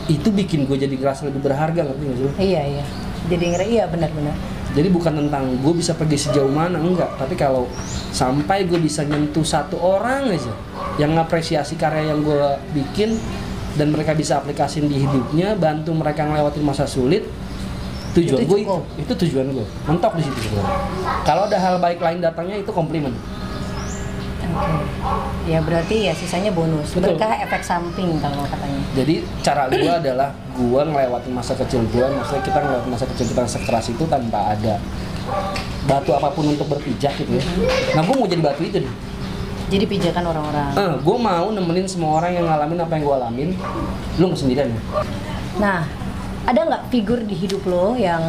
itu 0.05 0.29
bikin 0.29 0.69
gue 0.69 0.77
jadi 0.77 0.93
ngerasa 0.93 1.25
lebih 1.33 1.49
berharga 1.49 1.81
ngerti 1.81 2.03
gak 2.05 2.17
sih 2.21 2.25
iya 2.45 2.61
iya. 2.61 2.85
Jadi 3.25 3.43
ngeri 3.49 3.67
iya 3.73 3.89
benar-benar 3.89 4.37
jadi 4.75 4.91
bukan 4.91 5.13
tentang 5.25 5.55
gue 5.63 5.73
bisa 5.73 5.95
pergi 5.95 6.19
sejauh 6.19 6.51
mana 6.51 6.75
enggak. 6.75 7.15
Tapi 7.15 7.39
kalau 7.39 7.63
sampai 8.11 8.67
gue 8.67 8.75
bisa 8.75 9.07
nyentuh 9.07 9.47
satu 9.47 9.79
orang 9.79 10.35
aja 10.35 10.51
yang 10.99 11.15
ngapresiasi 11.15 11.79
karya 11.79 12.11
yang 12.11 12.19
gue 12.19 12.59
bikin 12.75 13.15
dan 13.79 13.95
mereka 13.95 14.11
bisa 14.11 14.39
aplikasiin 14.39 14.91
di 14.91 14.99
hidupnya 14.99 15.55
bantu 15.55 15.95
mereka 15.95 16.27
ngelewatin 16.27 16.63
masa 16.63 16.83
sulit 16.87 17.23
tujuan 18.15 18.39
Itu 18.43 18.47
gue 18.47 18.59
itu, 18.63 18.75
itu 18.99 19.13
tujuan 19.27 19.51
gue 19.51 19.65
mentok 19.87 20.15
di 20.15 20.23
situ 20.23 20.39
kalau 21.27 21.47
ada 21.51 21.59
hal 21.59 21.79
baik 21.83 21.99
lain 21.99 22.23
datangnya 22.23 22.59
itu 22.59 22.71
komplimen. 22.71 23.11
Ya 25.45 25.59
berarti 25.59 26.07
ya 26.07 26.13
sisanya 26.13 26.49
bonus. 26.49 26.91
Betul. 26.91 27.15
Berkah 27.15 27.37
efek 27.39 27.61
samping 27.61 28.17
kalau 28.17 28.43
katanya. 28.45 28.81
jadi 28.95 29.15
cara 29.39 29.67
gue 29.67 29.91
adalah 30.01 30.29
gue 30.51 30.81
ngelewatin 30.81 31.31
masa 31.31 31.53
kecil 31.53 31.83
gue 31.85 32.05
maksudnya 32.07 32.41
kita 32.41 32.57
ngelewatin 32.57 32.91
masa 32.91 33.05
kecil 33.05 33.25
kita 33.27 33.41
sekeras 33.45 33.85
itu 33.89 34.03
tanpa 34.07 34.55
ada 34.55 34.79
batu 35.83 36.15
apa 36.15 36.31
pun 36.31 36.47
untuk 36.47 36.65
berpijak 36.65 37.11
gitu 37.17 37.35
ya 37.35 37.43
nah 37.91 38.01
gue 38.01 38.15
mau 38.15 38.23
jadi 38.23 38.39
batu 38.41 38.63
itu 38.63 38.79
deh 38.81 38.93
Jadi 39.65 39.85
pijakan 39.89 40.29
orang-orang. 40.29 40.71
Eh, 40.73 40.93
gue 41.01 41.17
mau 41.17 41.45
nemenin 41.49 41.89
semua 41.89 42.21
orang 42.21 42.37
yang 42.37 42.45
ngalamin 42.45 42.79
apa 42.79 42.91
yang 42.95 43.03
gue 43.03 43.15
alamin 43.17 43.49
lu 44.15 44.23
nggak 44.29 44.39
sendirian 44.39 44.69
ya 44.69 44.81
Nah, 45.55 45.79
ada 46.45 46.59
nggak 46.61 46.83
figur 46.87 47.19
di 47.19 47.33
hidup 47.33 47.65
lo 47.65 47.97
yang 47.97 48.21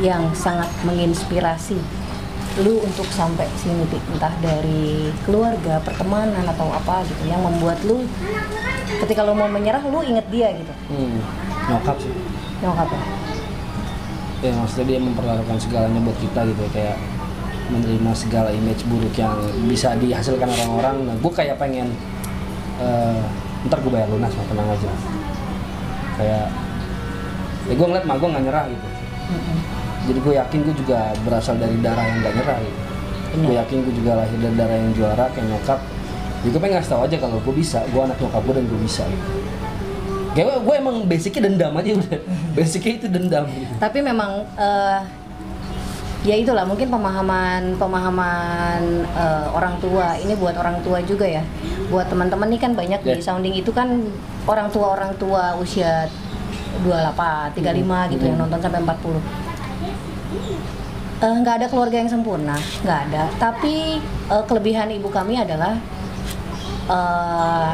yang 0.00 0.32
sangat 0.32 0.66
menginspirasi 0.82 1.76
lu 2.60 2.80
untuk 2.84 3.08
sampai 3.12 3.48
sini 3.56 3.84
Pi? 3.88 3.96
entah 4.12 4.32
dari 4.44 5.08
keluarga, 5.24 5.80
pertemanan 5.80 6.44
atau 6.44 6.68
apa 6.70 7.02
gitu 7.08 7.24
yang 7.28 7.40
membuat 7.40 7.80
lu 7.88 8.04
ketika 9.00 9.24
lu 9.24 9.32
mau 9.32 9.48
menyerah 9.48 9.80
lu 9.86 10.04
inget 10.04 10.26
dia 10.28 10.52
gitu. 10.52 10.72
hmm, 10.92 11.18
nyokap 11.72 11.96
sih 11.98 12.12
Nyokap 12.60 12.88
ya. 12.92 13.02
ya 14.44 14.52
maksudnya 14.56 14.86
dia 14.92 14.98
memperlakukan 15.00 15.58
segalanya 15.60 16.00
buat 16.04 16.18
kita 16.20 16.40
gitu 16.52 16.60
ya, 16.68 16.70
kayak 16.72 16.96
menerima 17.70 18.12
segala 18.18 18.50
image 18.50 18.82
buruk 18.90 19.14
yang 19.14 19.32
bisa 19.70 19.94
dihasilkan 19.94 20.50
orang-orang 20.50 20.96
nah 21.06 21.16
gue 21.16 21.32
kayak 21.32 21.56
pengen 21.56 21.86
eh, 22.82 23.20
ntar 23.70 23.78
gue 23.78 23.92
bayar 23.92 24.08
lunas 24.10 24.32
mah 24.34 24.46
tenang 24.50 24.68
aja 24.74 24.90
kayak 26.18 26.44
ya 27.70 27.74
gue 27.78 27.86
ngeliat 27.86 28.04
mah 28.08 28.16
gue 28.18 28.28
nggak 28.28 28.44
nyerah 28.44 28.64
gitu. 28.66 28.86
Jadi 30.02 30.18
gue 30.18 30.34
yakin 30.36 30.58
gue 30.62 30.74
juga 30.76 30.98
berasal 31.22 31.56
dari 31.56 31.76
darah 31.78 32.02
yang 32.02 32.18
gak 32.20 32.34
nyerah 32.34 32.58
gitu 32.60 32.80
gue 33.40 33.54
yakin 33.54 33.76
gue 33.80 33.94
juga 33.94 34.12
lahir 34.16 34.38
dari 34.38 34.56
darah 34.56 34.76
yang 34.76 34.92
juara 34.92 35.24
kayak 35.30 35.46
nyokap 35.46 35.78
gue 36.40 36.50
pengen 36.52 36.74
ngasih 36.74 36.90
tau 36.90 37.02
aja 37.04 37.16
kalau 37.16 37.36
gue 37.38 37.54
bisa 37.54 37.78
gue 37.84 38.00
anak 38.00 38.16
nyokap 38.16 38.42
gue 38.42 38.54
dan 38.56 38.64
gue 38.64 38.80
bisa 38.80 39.02
gitu. 39.04 39.26
kayak 40.30 40.62
gue, 40.62 40.74
emang 40.74 40.96
basicnya 41.04 41.42
dendam 41.44 41.74
aja 41.74 41.90
udah 41.92 42.18
basicnya 42.56 42.92
itu 42.96 43.06
dendam 43.06 43.44
gitu. 43.50 43.72
Tapi 43.76 43.98
memang 43.98 44.30
eh, 44.56 44.98
ya 46.22 46.34
itulah 46.34 46.62
mungkin 46.62 46.86
pemahaman 46.86 47.74
pemahaman 47.76 48.80
eh, 49.04 49.46
orang 49.50 49.74
tua 49.78 50.14
ini 50.16 50.32
buat 50.32 50.54
orang 50.54 50.80
tua 50.80 51.02
juga 51.02 51.26
ya. 51.26 51.42
Buat 51.90 52.08
teman-teman 52.08 52.46
nih 52.46 52.60
kan 52.62 52.72
banyak 52.72 53.00
di 53.02 53.10
Ya. 53.10 53.20
sounding 53.20 53.52
itu 53.52 53.74
kan 53.74 53.90
orang 54.46 54.70
tua 54.70 54.94
orang 54.94 55.12
tua 55.18 55.58
usia 55.58 56.06
28, 56.86 57.50
35 57.52 58.08
gitu 58.08 58.24
yang 58.24 58.38
Hmm. 58.38 58.46
nonton 58.46 58.58
sampai 58.62 58.80
40. 58.80 59.18
Eh, 61.20 61.34
nggak 61.44 61.54
ada 61.60 61.66
keluarga 61.68 62.00
yang 62.00 62.08
sempurna, 62.08 62.56
nggak 62.80 63.00
ada. 63.12 63.22
Tapi 63.36 64.00
eh, 64.32 64.44
kelebihan 64.48 64.88
ibu 64.88 65.12
kami 65.12 65.36
adalah 65.36 65.76
eh, 66.88 67.72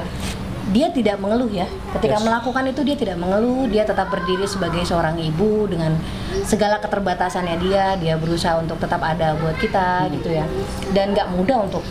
dia 0.74 0.90
tidak 0.90 1.22
mengeluh 1.22 1.46
ya. 1.46 1.70
Ketika 1.94 2.18
Yes. 2.18 2.26
melakukan 2.26 2.66
itu 2.66 2.82
dia 2.82 2.98
tidak 2.98 3.22
mengeluh, 3.22 3.70
dia 3.70 3.86
tetap 3.86 4.10
berdiri 4.10 4.50
sebagai 4.50 4.82
seorang 4.82 5.14
ibu 5.14 5.70
dengan 5.70 5.94
segala 6.42 6.82
keterbatasannya 6.82 7.56
dia. 7.62 7.94
Dia 8.02 8.18
berusaha 8.18 8.58
untuk 8.58 8.82
tetap 8.82 8.98
ada 8.98 9.38
buat 9.38 9.54
kita 9.62 10.10
gitu 10.10 10.34
ya. 10.34 10.42
Dan 10.90 11.14
nggak 11.14 11.38
mudah 11.38 11.70
untuk 11.70 11.86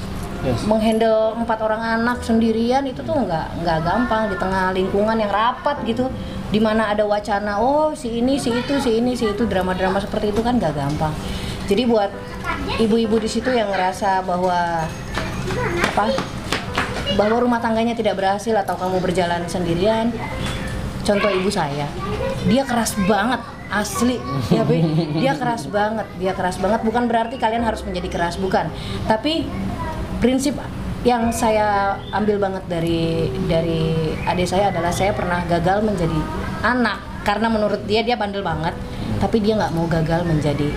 Yes. 0.45 0.61
menghandle 0.69 1.33
empat 1.41 1.57
orang 1.65 1.81
anak 1.81 2.21
sendirian 2.21 2.85
itu 2.85 3.01
tuh 3.01 3.17
nggak 3.17 3.65
nggak 3.65 3.79
gampang 3.81 4.29
di 4.29 4.37
tengah 4.37 4.69
lingkungan 4.77 5.17
yang 5.17 5.33
rapat 5.33 5.81
gitu. 5.89 6.05
Di 6.53 6.61
mana 6.61 6.93
ada 6.93 7.01
wacana 7.03 7.57
oh 7.57 7.97
si 7.97 8.21
ini 8.21 8.37
si 8.37 8.53
itu 8.53 8.77
si 8.77 9.01
ini 9.01 9.17
si 9.17 9.25
itu 9.25 9.49
drama-drama 9.49 9.97
seperti 9.97 10.29
itu 10.29 10.45
kan 10.45 10.61
nggak 10.61 10.77
gampang. 10.77 11.09
Jadi 11.65 11.89
buat 11.89 12.13
ibu-ibu 12.77 13.17
di 13.17 13.25
situ 13.25 13.49
yang 13.49 13.73
ngerasa 13.73 14.21
bahwa 14.21 14.85
apa 15.81 16.05
bahwa 17.17 17.37
rumah 17.41 17.57
tangganya 17.57 17.97
tidak 17.97 18.21
berhasil 18.21 18.53
atau 18.53 18.77
kamu 18.77 19.01
berjalan 19.01 19.41
sendirian 19.49 20.13
contoh 21.05 21.29
ibu 21.29 21.49
saya 21.53 21.85
dia 22.45 22.65
keras 22.65 22.97
banget 23.09 23.41
asli. 23.69 24.21
Ya 24.53 24.61
Be. 24.61 24.77
dia 25.17 25.33
keras 25.33 25.65
banget 25.65 26.05
dia 26.21 26.33
keras 26.37 26.61
banget. 26.61 26.85
Bukan 26.85 27.09
berarti 27.09 27.41
kalian 27.41 27.65
harus 27.65 27.81
menjadi 27.81 28.07
keras 28.13 28.37
bukan. 28.37 28.69
Tapi 29.09 29.49
prinsip 30.19 30.55
yang 31.05 31.29
saya 31.29 31.97
ambil 32.09 32.41
banget 32.41 32.65
dari 32.65 33.29
dari 33.45 34.13
adik 34.25 34.49
saya 34.49 34.73
adalah 34.73 34.89
saya 34.89 35.13
pernah 35.13 35.45
gagal 35.45 35.85
menjadi 35.85 36.19
anak. 36.65 36.97
Karena 37.25 37.49
menurut 37.49 37.85
dia 37.89 38.01
dia 38.01 38.17
bandel 38.17 38.41
banget. 38.41 38.73
Tapi 39.21 39.41
dia 39.41 39.57
nggak 39.57 39.73
mau 39.73 39.85
gagal 39.85 40.25
menjadi 40.25 40.69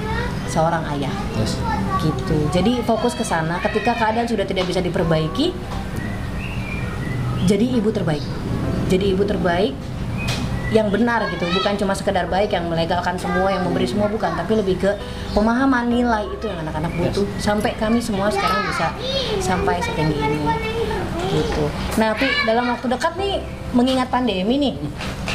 seorang 0.49 0.85
ayah. 0.97 1.13
Yes. 1.37 1.57
gitu. 1.99 2.37
Jadi 2.55 2.81
fokus 2.87 3.13
ke 3.17 3.27
sana. 3.27 3.59
Ketika 3.59 3.97
keadaan 3.99 4.31
sudah 4.31 4.47
tidak 4.47 4.71
bisa 4.71 4.79
diperbaiki 4.79 5.51
jadi 7.49 7.67
ibu 7.81 7.89
terbaik. 7.89 8.23
Jadi 8.89 9.17
ibu 9.17 9.25
terbaik 9.25 9.73
yang 10.69 10.93
benar 10.93 11.25
gitu. 11.33 11.45
Bukan 11.49 11.75
cuma 11.81 11.93
sekedar 11.97 12.29
baik 12.29 12.53
yang 12.53 12.69
melegalkan 12.69 13.17
semua 13.17 13.49
yang 13.49 13.65
memberi 13.65 13.89
semua 13.89 14.07
bukan. 14.09 14.33
Tapi 14.37 14.53
lebih 14.61 14.77
ke 14.81 14.91
pemahaman 15.33 15.89
nilai 15.89 16.29
itu 16.29 16.45
yang 16.49 16.61
anak-anak 16.65 16.93
butuh. 16.97 17.25
Sampai 17.41 17.73
kami 17.77 18.01
semua 18.05 18.29
sekarang 18.29 18.69
bisa 18.69 18.93
sampai 19.41 19.81
setinggi 19.81 20.17
ini. 20.17 20.39
Gitu. 21.29 21.65
Nah 22.01 22.17
Pi 22.17 22.29
dalam 22.49 22.73
waktu 22.73 22.87
dekat 22.89 23.13
nih 23.21 23.45
mengingat 23.77 24.09
pandemi 24.09 24.57
nih 24.57 24.75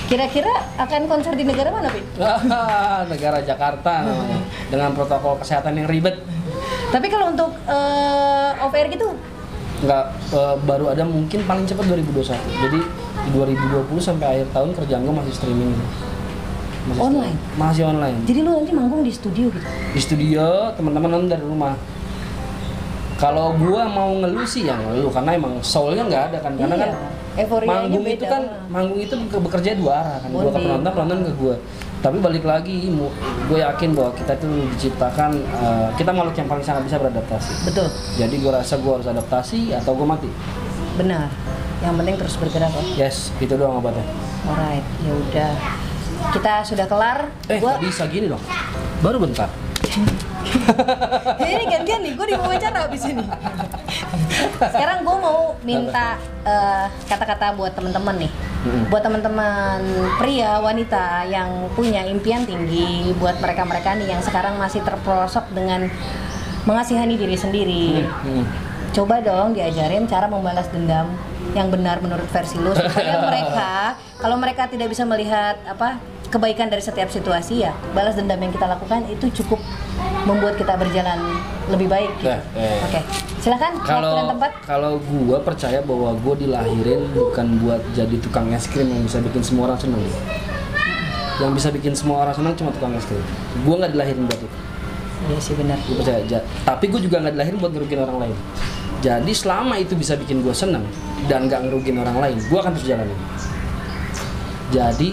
kira-kira 0.10 0.50
akan 0.78 1.06
konser 1.06 1.34
di 1.34 1.46
negara 1.46 1.70
mana 1.70 1.90
Pi? 1.90 2.02
Ah, 2.22 3.02
negara 3.12 3.42
Jakarta 3.42 4.06
namanya. 4.06 4.40
Dengan 4.70 4.90
protokol 4.94 5.42
kesehatan 5.42 5.80
yang 5.80 5.88
ribet. 5.90 6.22
Tapi 6.94 7.10
kalau 7.10 7.34
untuk 7.34 7.50
eh, 7.66 8.62
off 8.62 8.74
air 8.74 8.90
gitu? 8.90 9.18
Nggak 9.82 10.06
eh, 10.34 10.56
baru 10.66 10.86
ada 10.94 11.04
mungkin 11.06 11.42
paling 11.46 11.66
cepat 11.66 11.86
2021 11.90 12.30
jadi 12.70 12.80
di 13.24 13.30
2020 13.32 13.88
sampai 13.98 14.26
akhir 14.34 14.48
tahun 14.52 14.70
kerjaan 14.74 15.02
gue 15.02 15.16
masih 15.16 15.34
streaming 15.34 15.72
masih 16.84 17.00
Online? 17.00 17.32
streaming. 17.32 17.58
masih 17.58 17.84
online 17.86 18.18
Jadi 18.24 18.40
lu 18.40 18.52
nanti 18.52 18.72
manggung 18.72 19.02
di 19.02 19.12
studio 19.12 19.46
gitu. 19.48 19.68
di 19.90 20.00
studio 20.00 20.46
teman-teman 20.74 21.10
nonton 21.10 21.30
dari 21.30 21.42
rumah 21.42 21.74
kalau 23.16 23.56
gua 23.56 23.88
mau 23.88 24.12
ngeluh 24.14 24.44
sih 24.44 24.68
yang 24.68 24.84
ngeluh 24.84 25.08
karena 25.08 25.32
emang 25.34 25.56
soulnya 25.64 26.04
nggak 26.04 26.24
ada 26.28 26.38
kan 26.40 26.52
karena 26.54 26.76
Iya, 26.76 26.84
kan 26.84 26.92
euforianya 27.34 27.72
manggung 27.74 28.04
beda 28.04 28.14
itu 28.14 28.26
kan 28.28 28.44
manggung 28.68 29.00
itu 29.00 29.16
be- 29.24 29.42
bekerja 29.42 29.72
dua 29.74 29.92
arah 29.96 30.18
kan 30.18 30.28
gua 30.28 30.42
ke 30.42 30.48
Bonding. 30.50 30.64
penonton 30.66 30.92
penonton 30.92 31.20
ke 31.24 31.34
gua 31.34 31.56
tapi 32.04 32.20
balik 32.20 32.44
lagi 32.44 32.92
gue 33.48 33.60
yakin 33.64 33.96
bahwa 33.96 34.12
kita 34.12 34.36
itu 34.36 34.48
diciptakan 34.76 35.32
eh, 35.40 35.88
kita 35.96 36.12
makhluk 36.12 36.36
yang 36.36 36.52
paling 36.52 36.60
sangat 36.62 36.84
bisa 36.84 37.00
beradaptasi 37.00 37.54
Betul. 37.64 37.88
jadi 38.20 38.36
gua 38.44 38.52
rasa 38.60 38.76
gua 38.76 39.00
harus 39.00 39.08
adaptasi 39.08 39.72
atau 39.72 39.96
gua 39.96 40.08
mati 40.10 40.28
Benar. 40.94 41.32
Yang 41.84 41.96
penting 42.00 42.16
terus 42.16 42.36
bergerak 42.40 42.72
ya. 42.72 42.84
yes 43.08 43.30
itu 43.44 43.54
doang 43.60 43.84
obatnya 43.84 44.08
Alright, 44.48 44.86
ya 45.04 45.12
udah. 45.12 45.54
Kita 46.32 46.64
sudah 46.64 46.88
kelar. 46.88 47.28
eh 47.52 47.60
Gua 47.60 47.76
bisa 47.84 48.08
gini 48.08 48.32
dong 48.32 48.42
baru 49.04 49.20
bentar 49.20 49.52
ini 51.54 51.64
gantian 51.70 52.02
nih, 52.02 52.14
gue 52.18 52.26
diwawancara 52.34 52.90
abis 52.90 53.04
ini. 53.14 53.26
Sekarang 54.58 55.06
gue 55.06 55.18
mau 55.22 55.54
minta 55.62 56.18
eh, 56.42 56.86
kata-kata 57.06 57.54
buat 57.54 57.78
teman-teman 57.78 58.26
nih. 58.26 58.32
Mm-mm. 58.64 58.84
Buat 58.90 59.04
teman-teman 59.06 59.80
pria, 60.18 60.58
wanita 60.64 61.28
yang 61.30 61.70
punya 61.78 62.08
impian 62.08 62.48
tinggi, 62.48 63.12
buat 63.22 63.38
mereka-mereka 63.38 63.94
nih 64.00 64.18
yang 64.18 64.22
sekarang 64.24 64.58
masih 64.58 64.82
terperosok 64.82 65.52
dengan 65.54 65.92
mengasihani 66.64 67.20
diri 67.20 67.38
sendiri. 67.38 68.08
Hmm. 68.08 68.48
Coba 68.94 69.20
dong 69.20 69.58
diajarin 69.58 70.08
cara 70.08 70.30
membalas 70.30 70.70
dendam 70.72 71.12
yang 71.52 71.68
benar 71.68 72.00
menurut 72.00 72.26
versi 72.32 72.56
lu 72.58 72.72
supaya 72.72 73.20
mereka 73.30 74.00
kalau 74.18 74.40
mereka 74.40 74.66
tidak 74.66 74.88
bisa 74.88 75.04
melihat 75.04 75.60
apa 75.68 76.00
kebaikan 76.32 76.66
dari 76.66 76.82
setiap 76.82 77.12
situasi 77.12 77.62
ya 77.62 77.76
balas 77.94 78.18
dendam 78.18 78.40
yang 78.40 78.50
kita 78.50 78.66
lakukan 78.66 79.06
itu 79.06 79.30
cukup 79.44 79.62
membuat 80.24 80.56
kita 80.56 80.74
berjalan 80.74 81.20
lebih 81.70 81.86
baik 81.86 82.10
gitu. 82.18 82.32
Nah, 82.32 82.42
eh. 82.58 82.80
Oke, 82.82 83.00
silakan 83.38 83.76
waktu 83.76 83.86
dan 83.86 84.02
kalau 84.02 84.14
tempat. 84.34 84.52
kalau 84.66 84.92
gua 84.98 85.38
percaya 85.40 85.80
bahwa 85.84 86.16
gua 86.18 86.34
dilahirin 86.34 87.06
bukan 87.12 87.60
buat 87.62 87.82
jadi 87.94 88.16
tukang 88.18 88.50
es 88.50 88.66
krim 88.66 88.88
yang 88.88 89.04
bisa 89.04 89.20
bikin 89.20 89.44
semua 89.44 89.70
orang 89.70 89.78
seneng 89.78 90.02
yang 91.38 91.52
bisa 91.52 91.70
bikin 91.70 91.94
semua 91.94 92.24
orang 92.24 92.34
senang 92.34 92.54
cuma 92.56 92.72
tukang 92.72 92.96
es 92.96 93.06
krim 93.06 93.22
gua 93.62 93.84
nggak 93.84 93.92
dilahirin 93.94 94.24
buat 94.26 94.40
itu 94.40 94.58
Iya 95.24 95.40
sih 95.40 95.56
benar. 95.56 95.78
gua 95.86 95.96
percaya 96.02 96.20
aja 96.20 96.40
tapi 96.66 96.86
gua 96.90 97.00
juga 97.00 97.16
nggak 97.22 97.34
dilahirin 97.36 97.60
buat 97.60 97.72
ngerugiin 97.72 98.02
orang 98.02 98.18
lain 98.28 98.36
jadi 99.04 99.32
selama 99.36 99.76
itu 99.76 99.94
bisa 100.00 100.16
bikin 100.16 100.40
gua 100.40 100.56
seneng 100.56 100.88
dan 101.28 101.52
nggak 101.52 101.68
ngerugiin 101.68 102.00
orang 102.00 102.18
lain 102.24 102.38
gua 102.48 102.64
akan 102.64 102.72
terus 102.80 102.88
jalanin 102.88 103.20
jadi 104.72 105.10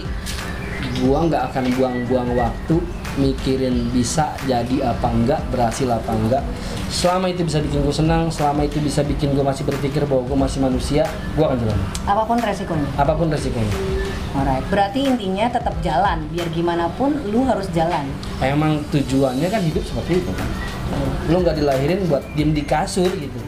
gua 1.03 1.27
nggak 1.27 1.43
akan 1.51 1.63
buang-buang 1.75 2.29
waktu 2.39 2.75
mikirin 3.19 3.91
bisa 3.91 4.31
jadi 4.47 4.95
apa 4.95 5.11
enggak 5.11 5.43
berhasil 5.51 5.83
apa 5.91 6.15
enggak 6.15 6.43
selama 6.87 7.27
itu 7.27 7.43
bisa 7.43 7.59
bikin 7.59 7.83
gue 7.83 7.91
senang 7.91 8.31
selama 8.31 8.63
itu 8.67 8.79
bisa 8.79 9.03
bikin 9.03 9.35
gue 9.35 9.43
masih 9.43 9.63
berpikir 9.67 10.03
bahwa 10.07 10.27
gue 10.27 10.37
masih 10.47 10.59
manusia 10.63 11.03
gue 11.35 11.43
akan 11.43 11.59
jalan 11.59 11.79
Apa 12.07 12.23
pun 12.23 12.39
resikonya. 12.39 12.87
apa 12.95 13.13
pun 13.15 13.27
resikonya 13.31 13.75
Alright, 14.31 14.63
berarti 14.71 15.11
intinya 15.11 15.51
tetap 15.51 15.75
jalan. 15.83 16.23
Biar 16.31 16.47
gimana 16.55 16.87
pun 16.95 17.11
lu 17.35 17.43
harus 17.43 17.67
jalan. 17.75 18.07
emang 18.39 18.79
tujuannya 18.87 19.43
kan 19.51 19.59
hidup 19.59 19.83
seperti 19.83 20.23
itu 20.23 20.31
kan 20.31 20.47
lu 21.27 21.43
nggak 21.43 21.55
dilahirin 21.59 22.07
buat 22.07 22.23
diem 22.35 22.51
di 22.55 22.63
kasur 22.63 23.07
gitu 23.07 23.39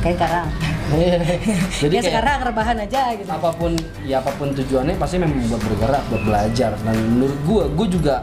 Kayak 0.00 0.16
sekarang. 0.16 0.48
jadi 0.90 1.94
ya 1.94 2.02
kayak 2.02 2.04
sekarang 2.10 2.38
rebahan 2.50 2.76
aja 2.82 3.14
gitu. 3.14 3.30
apa 3.30 3.50
pun 3.54 3.78
ya 4.02 4.18
apa 4.18 4.34
pun 4.34 4.50
tujuannya 4.50 4.98
pasti 4.98 5.22
memang 5.22 5.38
buat 5.46 5.62
bergerak 5.62 6.02
buat 6.10 6.22
belajar. 6.26 6.70
Dan 6.82 6.96
menurut 7.14 7.38
gue 7.46 7.64
gue 7.78 7.86
juga 8.00 8.16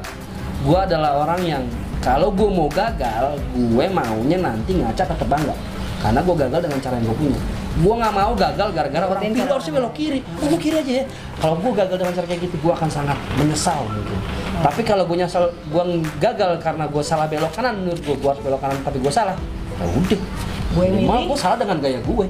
gue 0.66 0.78
adalah 0.78 1.24
orang 1.24 1.42
yang 1.48 1.64
kalau 2.04 2.34
gue 2.34 2.50
mau 2.50 2.68
gagal 2.68 3.40
gue 3.56 3.86
maunya 3.88 4.38
nanti 4.42 4.78
ngaca 4.78 5.04
tetap 5.06 5.28
bangga 5.30 5.56
karena 6.04 6.20
gue 6.22 6.36
gagal 6.36 6.60
dengan 6.66 6.80
cara 6.84 6.94
yang 7.00 7.06
gue 7.08 7.18
punya. 7.18 7.42
Gue 7.78 7.94
nggak 7.94 8.14
mau 8.14 8.34
gagal 8.34 8.68
gara-gara 8.74 9.06
orang 9.06 9.22
cara 9.38 9.54
harusnya 9.54 9.74
belok 9.78 9.94
kiri. 9.94 10.20
Oh 10.42 10.46
gue 10.50 10.60
kiri 10.60 10.76
aja 10.82 10.94
ya. 11.02 11.06
Kalau 11.38 11.56
gue 11.62 11.72
gagal 11.72 11.98
dengan 12.02 12.14
cara 12.18 12.26
kayak 12.26 12.42
gitu 12.42 12.56
gue 12.58 12.74
akan 12.74 12.90
sangat 12.90 13.18
menyesal 13.38 13.86
mungkin 13.86 14.20
tapi 14.58 14.82
kalau 14.82 15.06
gue 15.06 15.18
nyesal 15.22 15.54
gue 15.54 15.84
gagal 16.18 16.58
karena 16.58 16.90
gue 16.90 17.04
salah 17.06 17.30
belok 17.30 17.54
kanan 17.54 17.78
menurut 17.78 18.02
gue 18.02 18.16
gue 18.18 18.30
harus 18.30 18.42
belok 18.42 18.62
kanan 18.62 18.78
tapi 18.82 18.98
gue 18.98 19.14
salah 19.14 19.38
ya 19.78 19.86
udah 19.86 20.22
Gue 20.78 20.86
Memang 20.94 21.26
milih. 21.26 21.34
gue 21.34 21.38
salah 21.38 21.58
dengan 21.58 21.78
gaya 21.82 22.00
gue 22.00 22.26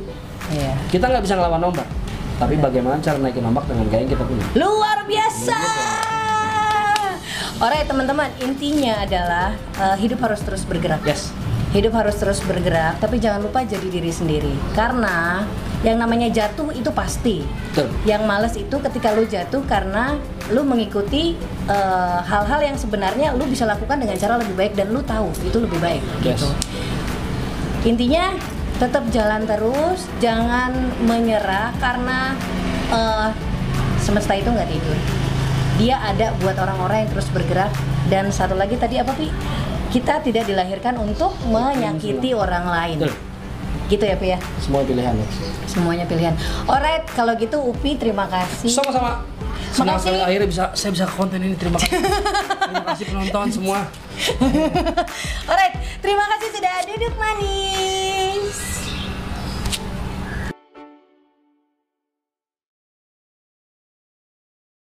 Iya. 0.48 0.72
kita 0.88 1.06
nggak 1.06 1.24
bisa 1.28 1.36
ngelawan 1.36 1.60
ombak 1.62 1.84
tapi 2.38 2.56
bagaimana 2.56 2.96
cara 2.98 3.20
naikin 3.20 3.44
ombak 3.44 3.68
dengan 3.68 3.84
gaya 3.92 4.02
yang 4.02 4.12
kita 4.14 4.24
punya 4.24 4.46
Luar 4.56 5.04
biasa. 5.04 5.58
Alright 7.58 7.84
teman-teman, 7.84 8.30
intinya 8.38 9.02
adalah 9.02 9.50
eh, 9.76 9.98
hidup 9.98 10.22
harus 10.22 10.40
terus 10.40 10.62
bergerak. 10.62 11.02
yes 11.04 11.34
Hidup 11.68 11.92
harus 11.92 12.16
terus 12.16 12.40
bergerak, 12.40 12.96
tapi 12.98 13.20
jangan 13.20 13.44
lupa 13.44 13.60
jadi 13.60 13.84
diri 13.84 14.08
sendiri. 14.08 14.54
Karena 14.72 15.44
yang 15.82 15.98
namanya 15.98 16.30
jatuh 16.30 16.72
itu 16.72 16.88
pasti. 16.90 17.44
betul 17.74 17.90
Yang 18.06 18.22
males 18.24 18.54
itu 18.56 18.76
ketika 18.80 19.12
lu 19.12 19.26
jatuh 19.26 19.66
karena 19.66 20.16
lu 20.48 20.62
mengikuti 20.62 21.34
eh, 21.66 22.20
hal-hal 22.22 22.62
yang 22.64 22.78
sebenarnya 22.78 23.34
lu 23.34 23.44
bisa 23.44 23.66
lakukan 23.66 23.98
dengan 23.98 24.16
cara 24.16 24.38
lebih 24.38 24.56
baik 24.56 24.74
dan 24.78 24.94
lu 24.94 25.02
tahu 25.02 25.28
itu 25.42 25.58
lebih 25.58 25.82
baik 25.82 26.02
yes 26.22 26.40
gitu. 26.40 26.48
Intinya 27.86 28.34
tetap 28.78 29.10
jalan 29.10 29.46
terus, 29.50 30.06
jangan 30.22 30.74
menyerah 31.06 31.74
karena 31.82 32.34
eh, 32.94 33.30
semesta 34.02 34.34
itu 34.38 34.50
nggak 34.50 34.70
tidur. 34.70 34.98
Dia 35.78 36.02
ada 36.02 36.34
buat 36.42 36.58
orang-orang 36.58 37.06
yang 37.06 37.10
terus 37.14 37.30
bergerak 37.30 37.70
dan 38.10 38.34
satu 38.34 38.58
lagi 38.58 38.78
tadi 38.82 38.98
apa 38.98 39.14
Pi? 39.14 39.30
Kita 39.94 40.20
tidak 40.22 40.50
dilahirkan 40.50 40.98
untuk 40.98 41.38
menyakiti 41.48 42.34
orang 42.34 42.66
lain. 42.66 42.98
Gitu 43.88 44.04
ya 44.04 44.18
Pi 44.20 44.36
ya? 44.36 44.40
semua 44.60 44.84
pilihan 44.84 45.16
ya 45.16 45.28
Semuanya 45.70 46.06
pilihan. 46.10 46.36
Alright, 46.68 47.08
kalau 47.16 47.38
gitu 47.40 47.62
Upi 47.62 47.96
terima 47.96 48.28
kasih. 48.28 48.68
sama-sama 48.74 49.37
senang 49.72 49.98
Makasih. 49.98 50.04
sekali 50.10 50.20
akhirnya 50.24 50.48
bisa 50.50 50.64
saya 50.74 50.92
bisa 50.96 51.06
konten 51.10 51.40
ini 51.44 51.56
terima 51.56 51.78
kasih 51.78 52.00
terima 52.68 52.86
kasih 52.94 53.06
penonton 53.10 53.48
semua 53.54 53.80
Alright, 55.50 55.76
terima 56.02 56.26
kasih 56.26 56.50
sudah 56.58 56.76
duduk 56.90 57.14
manis. 57.22 58.87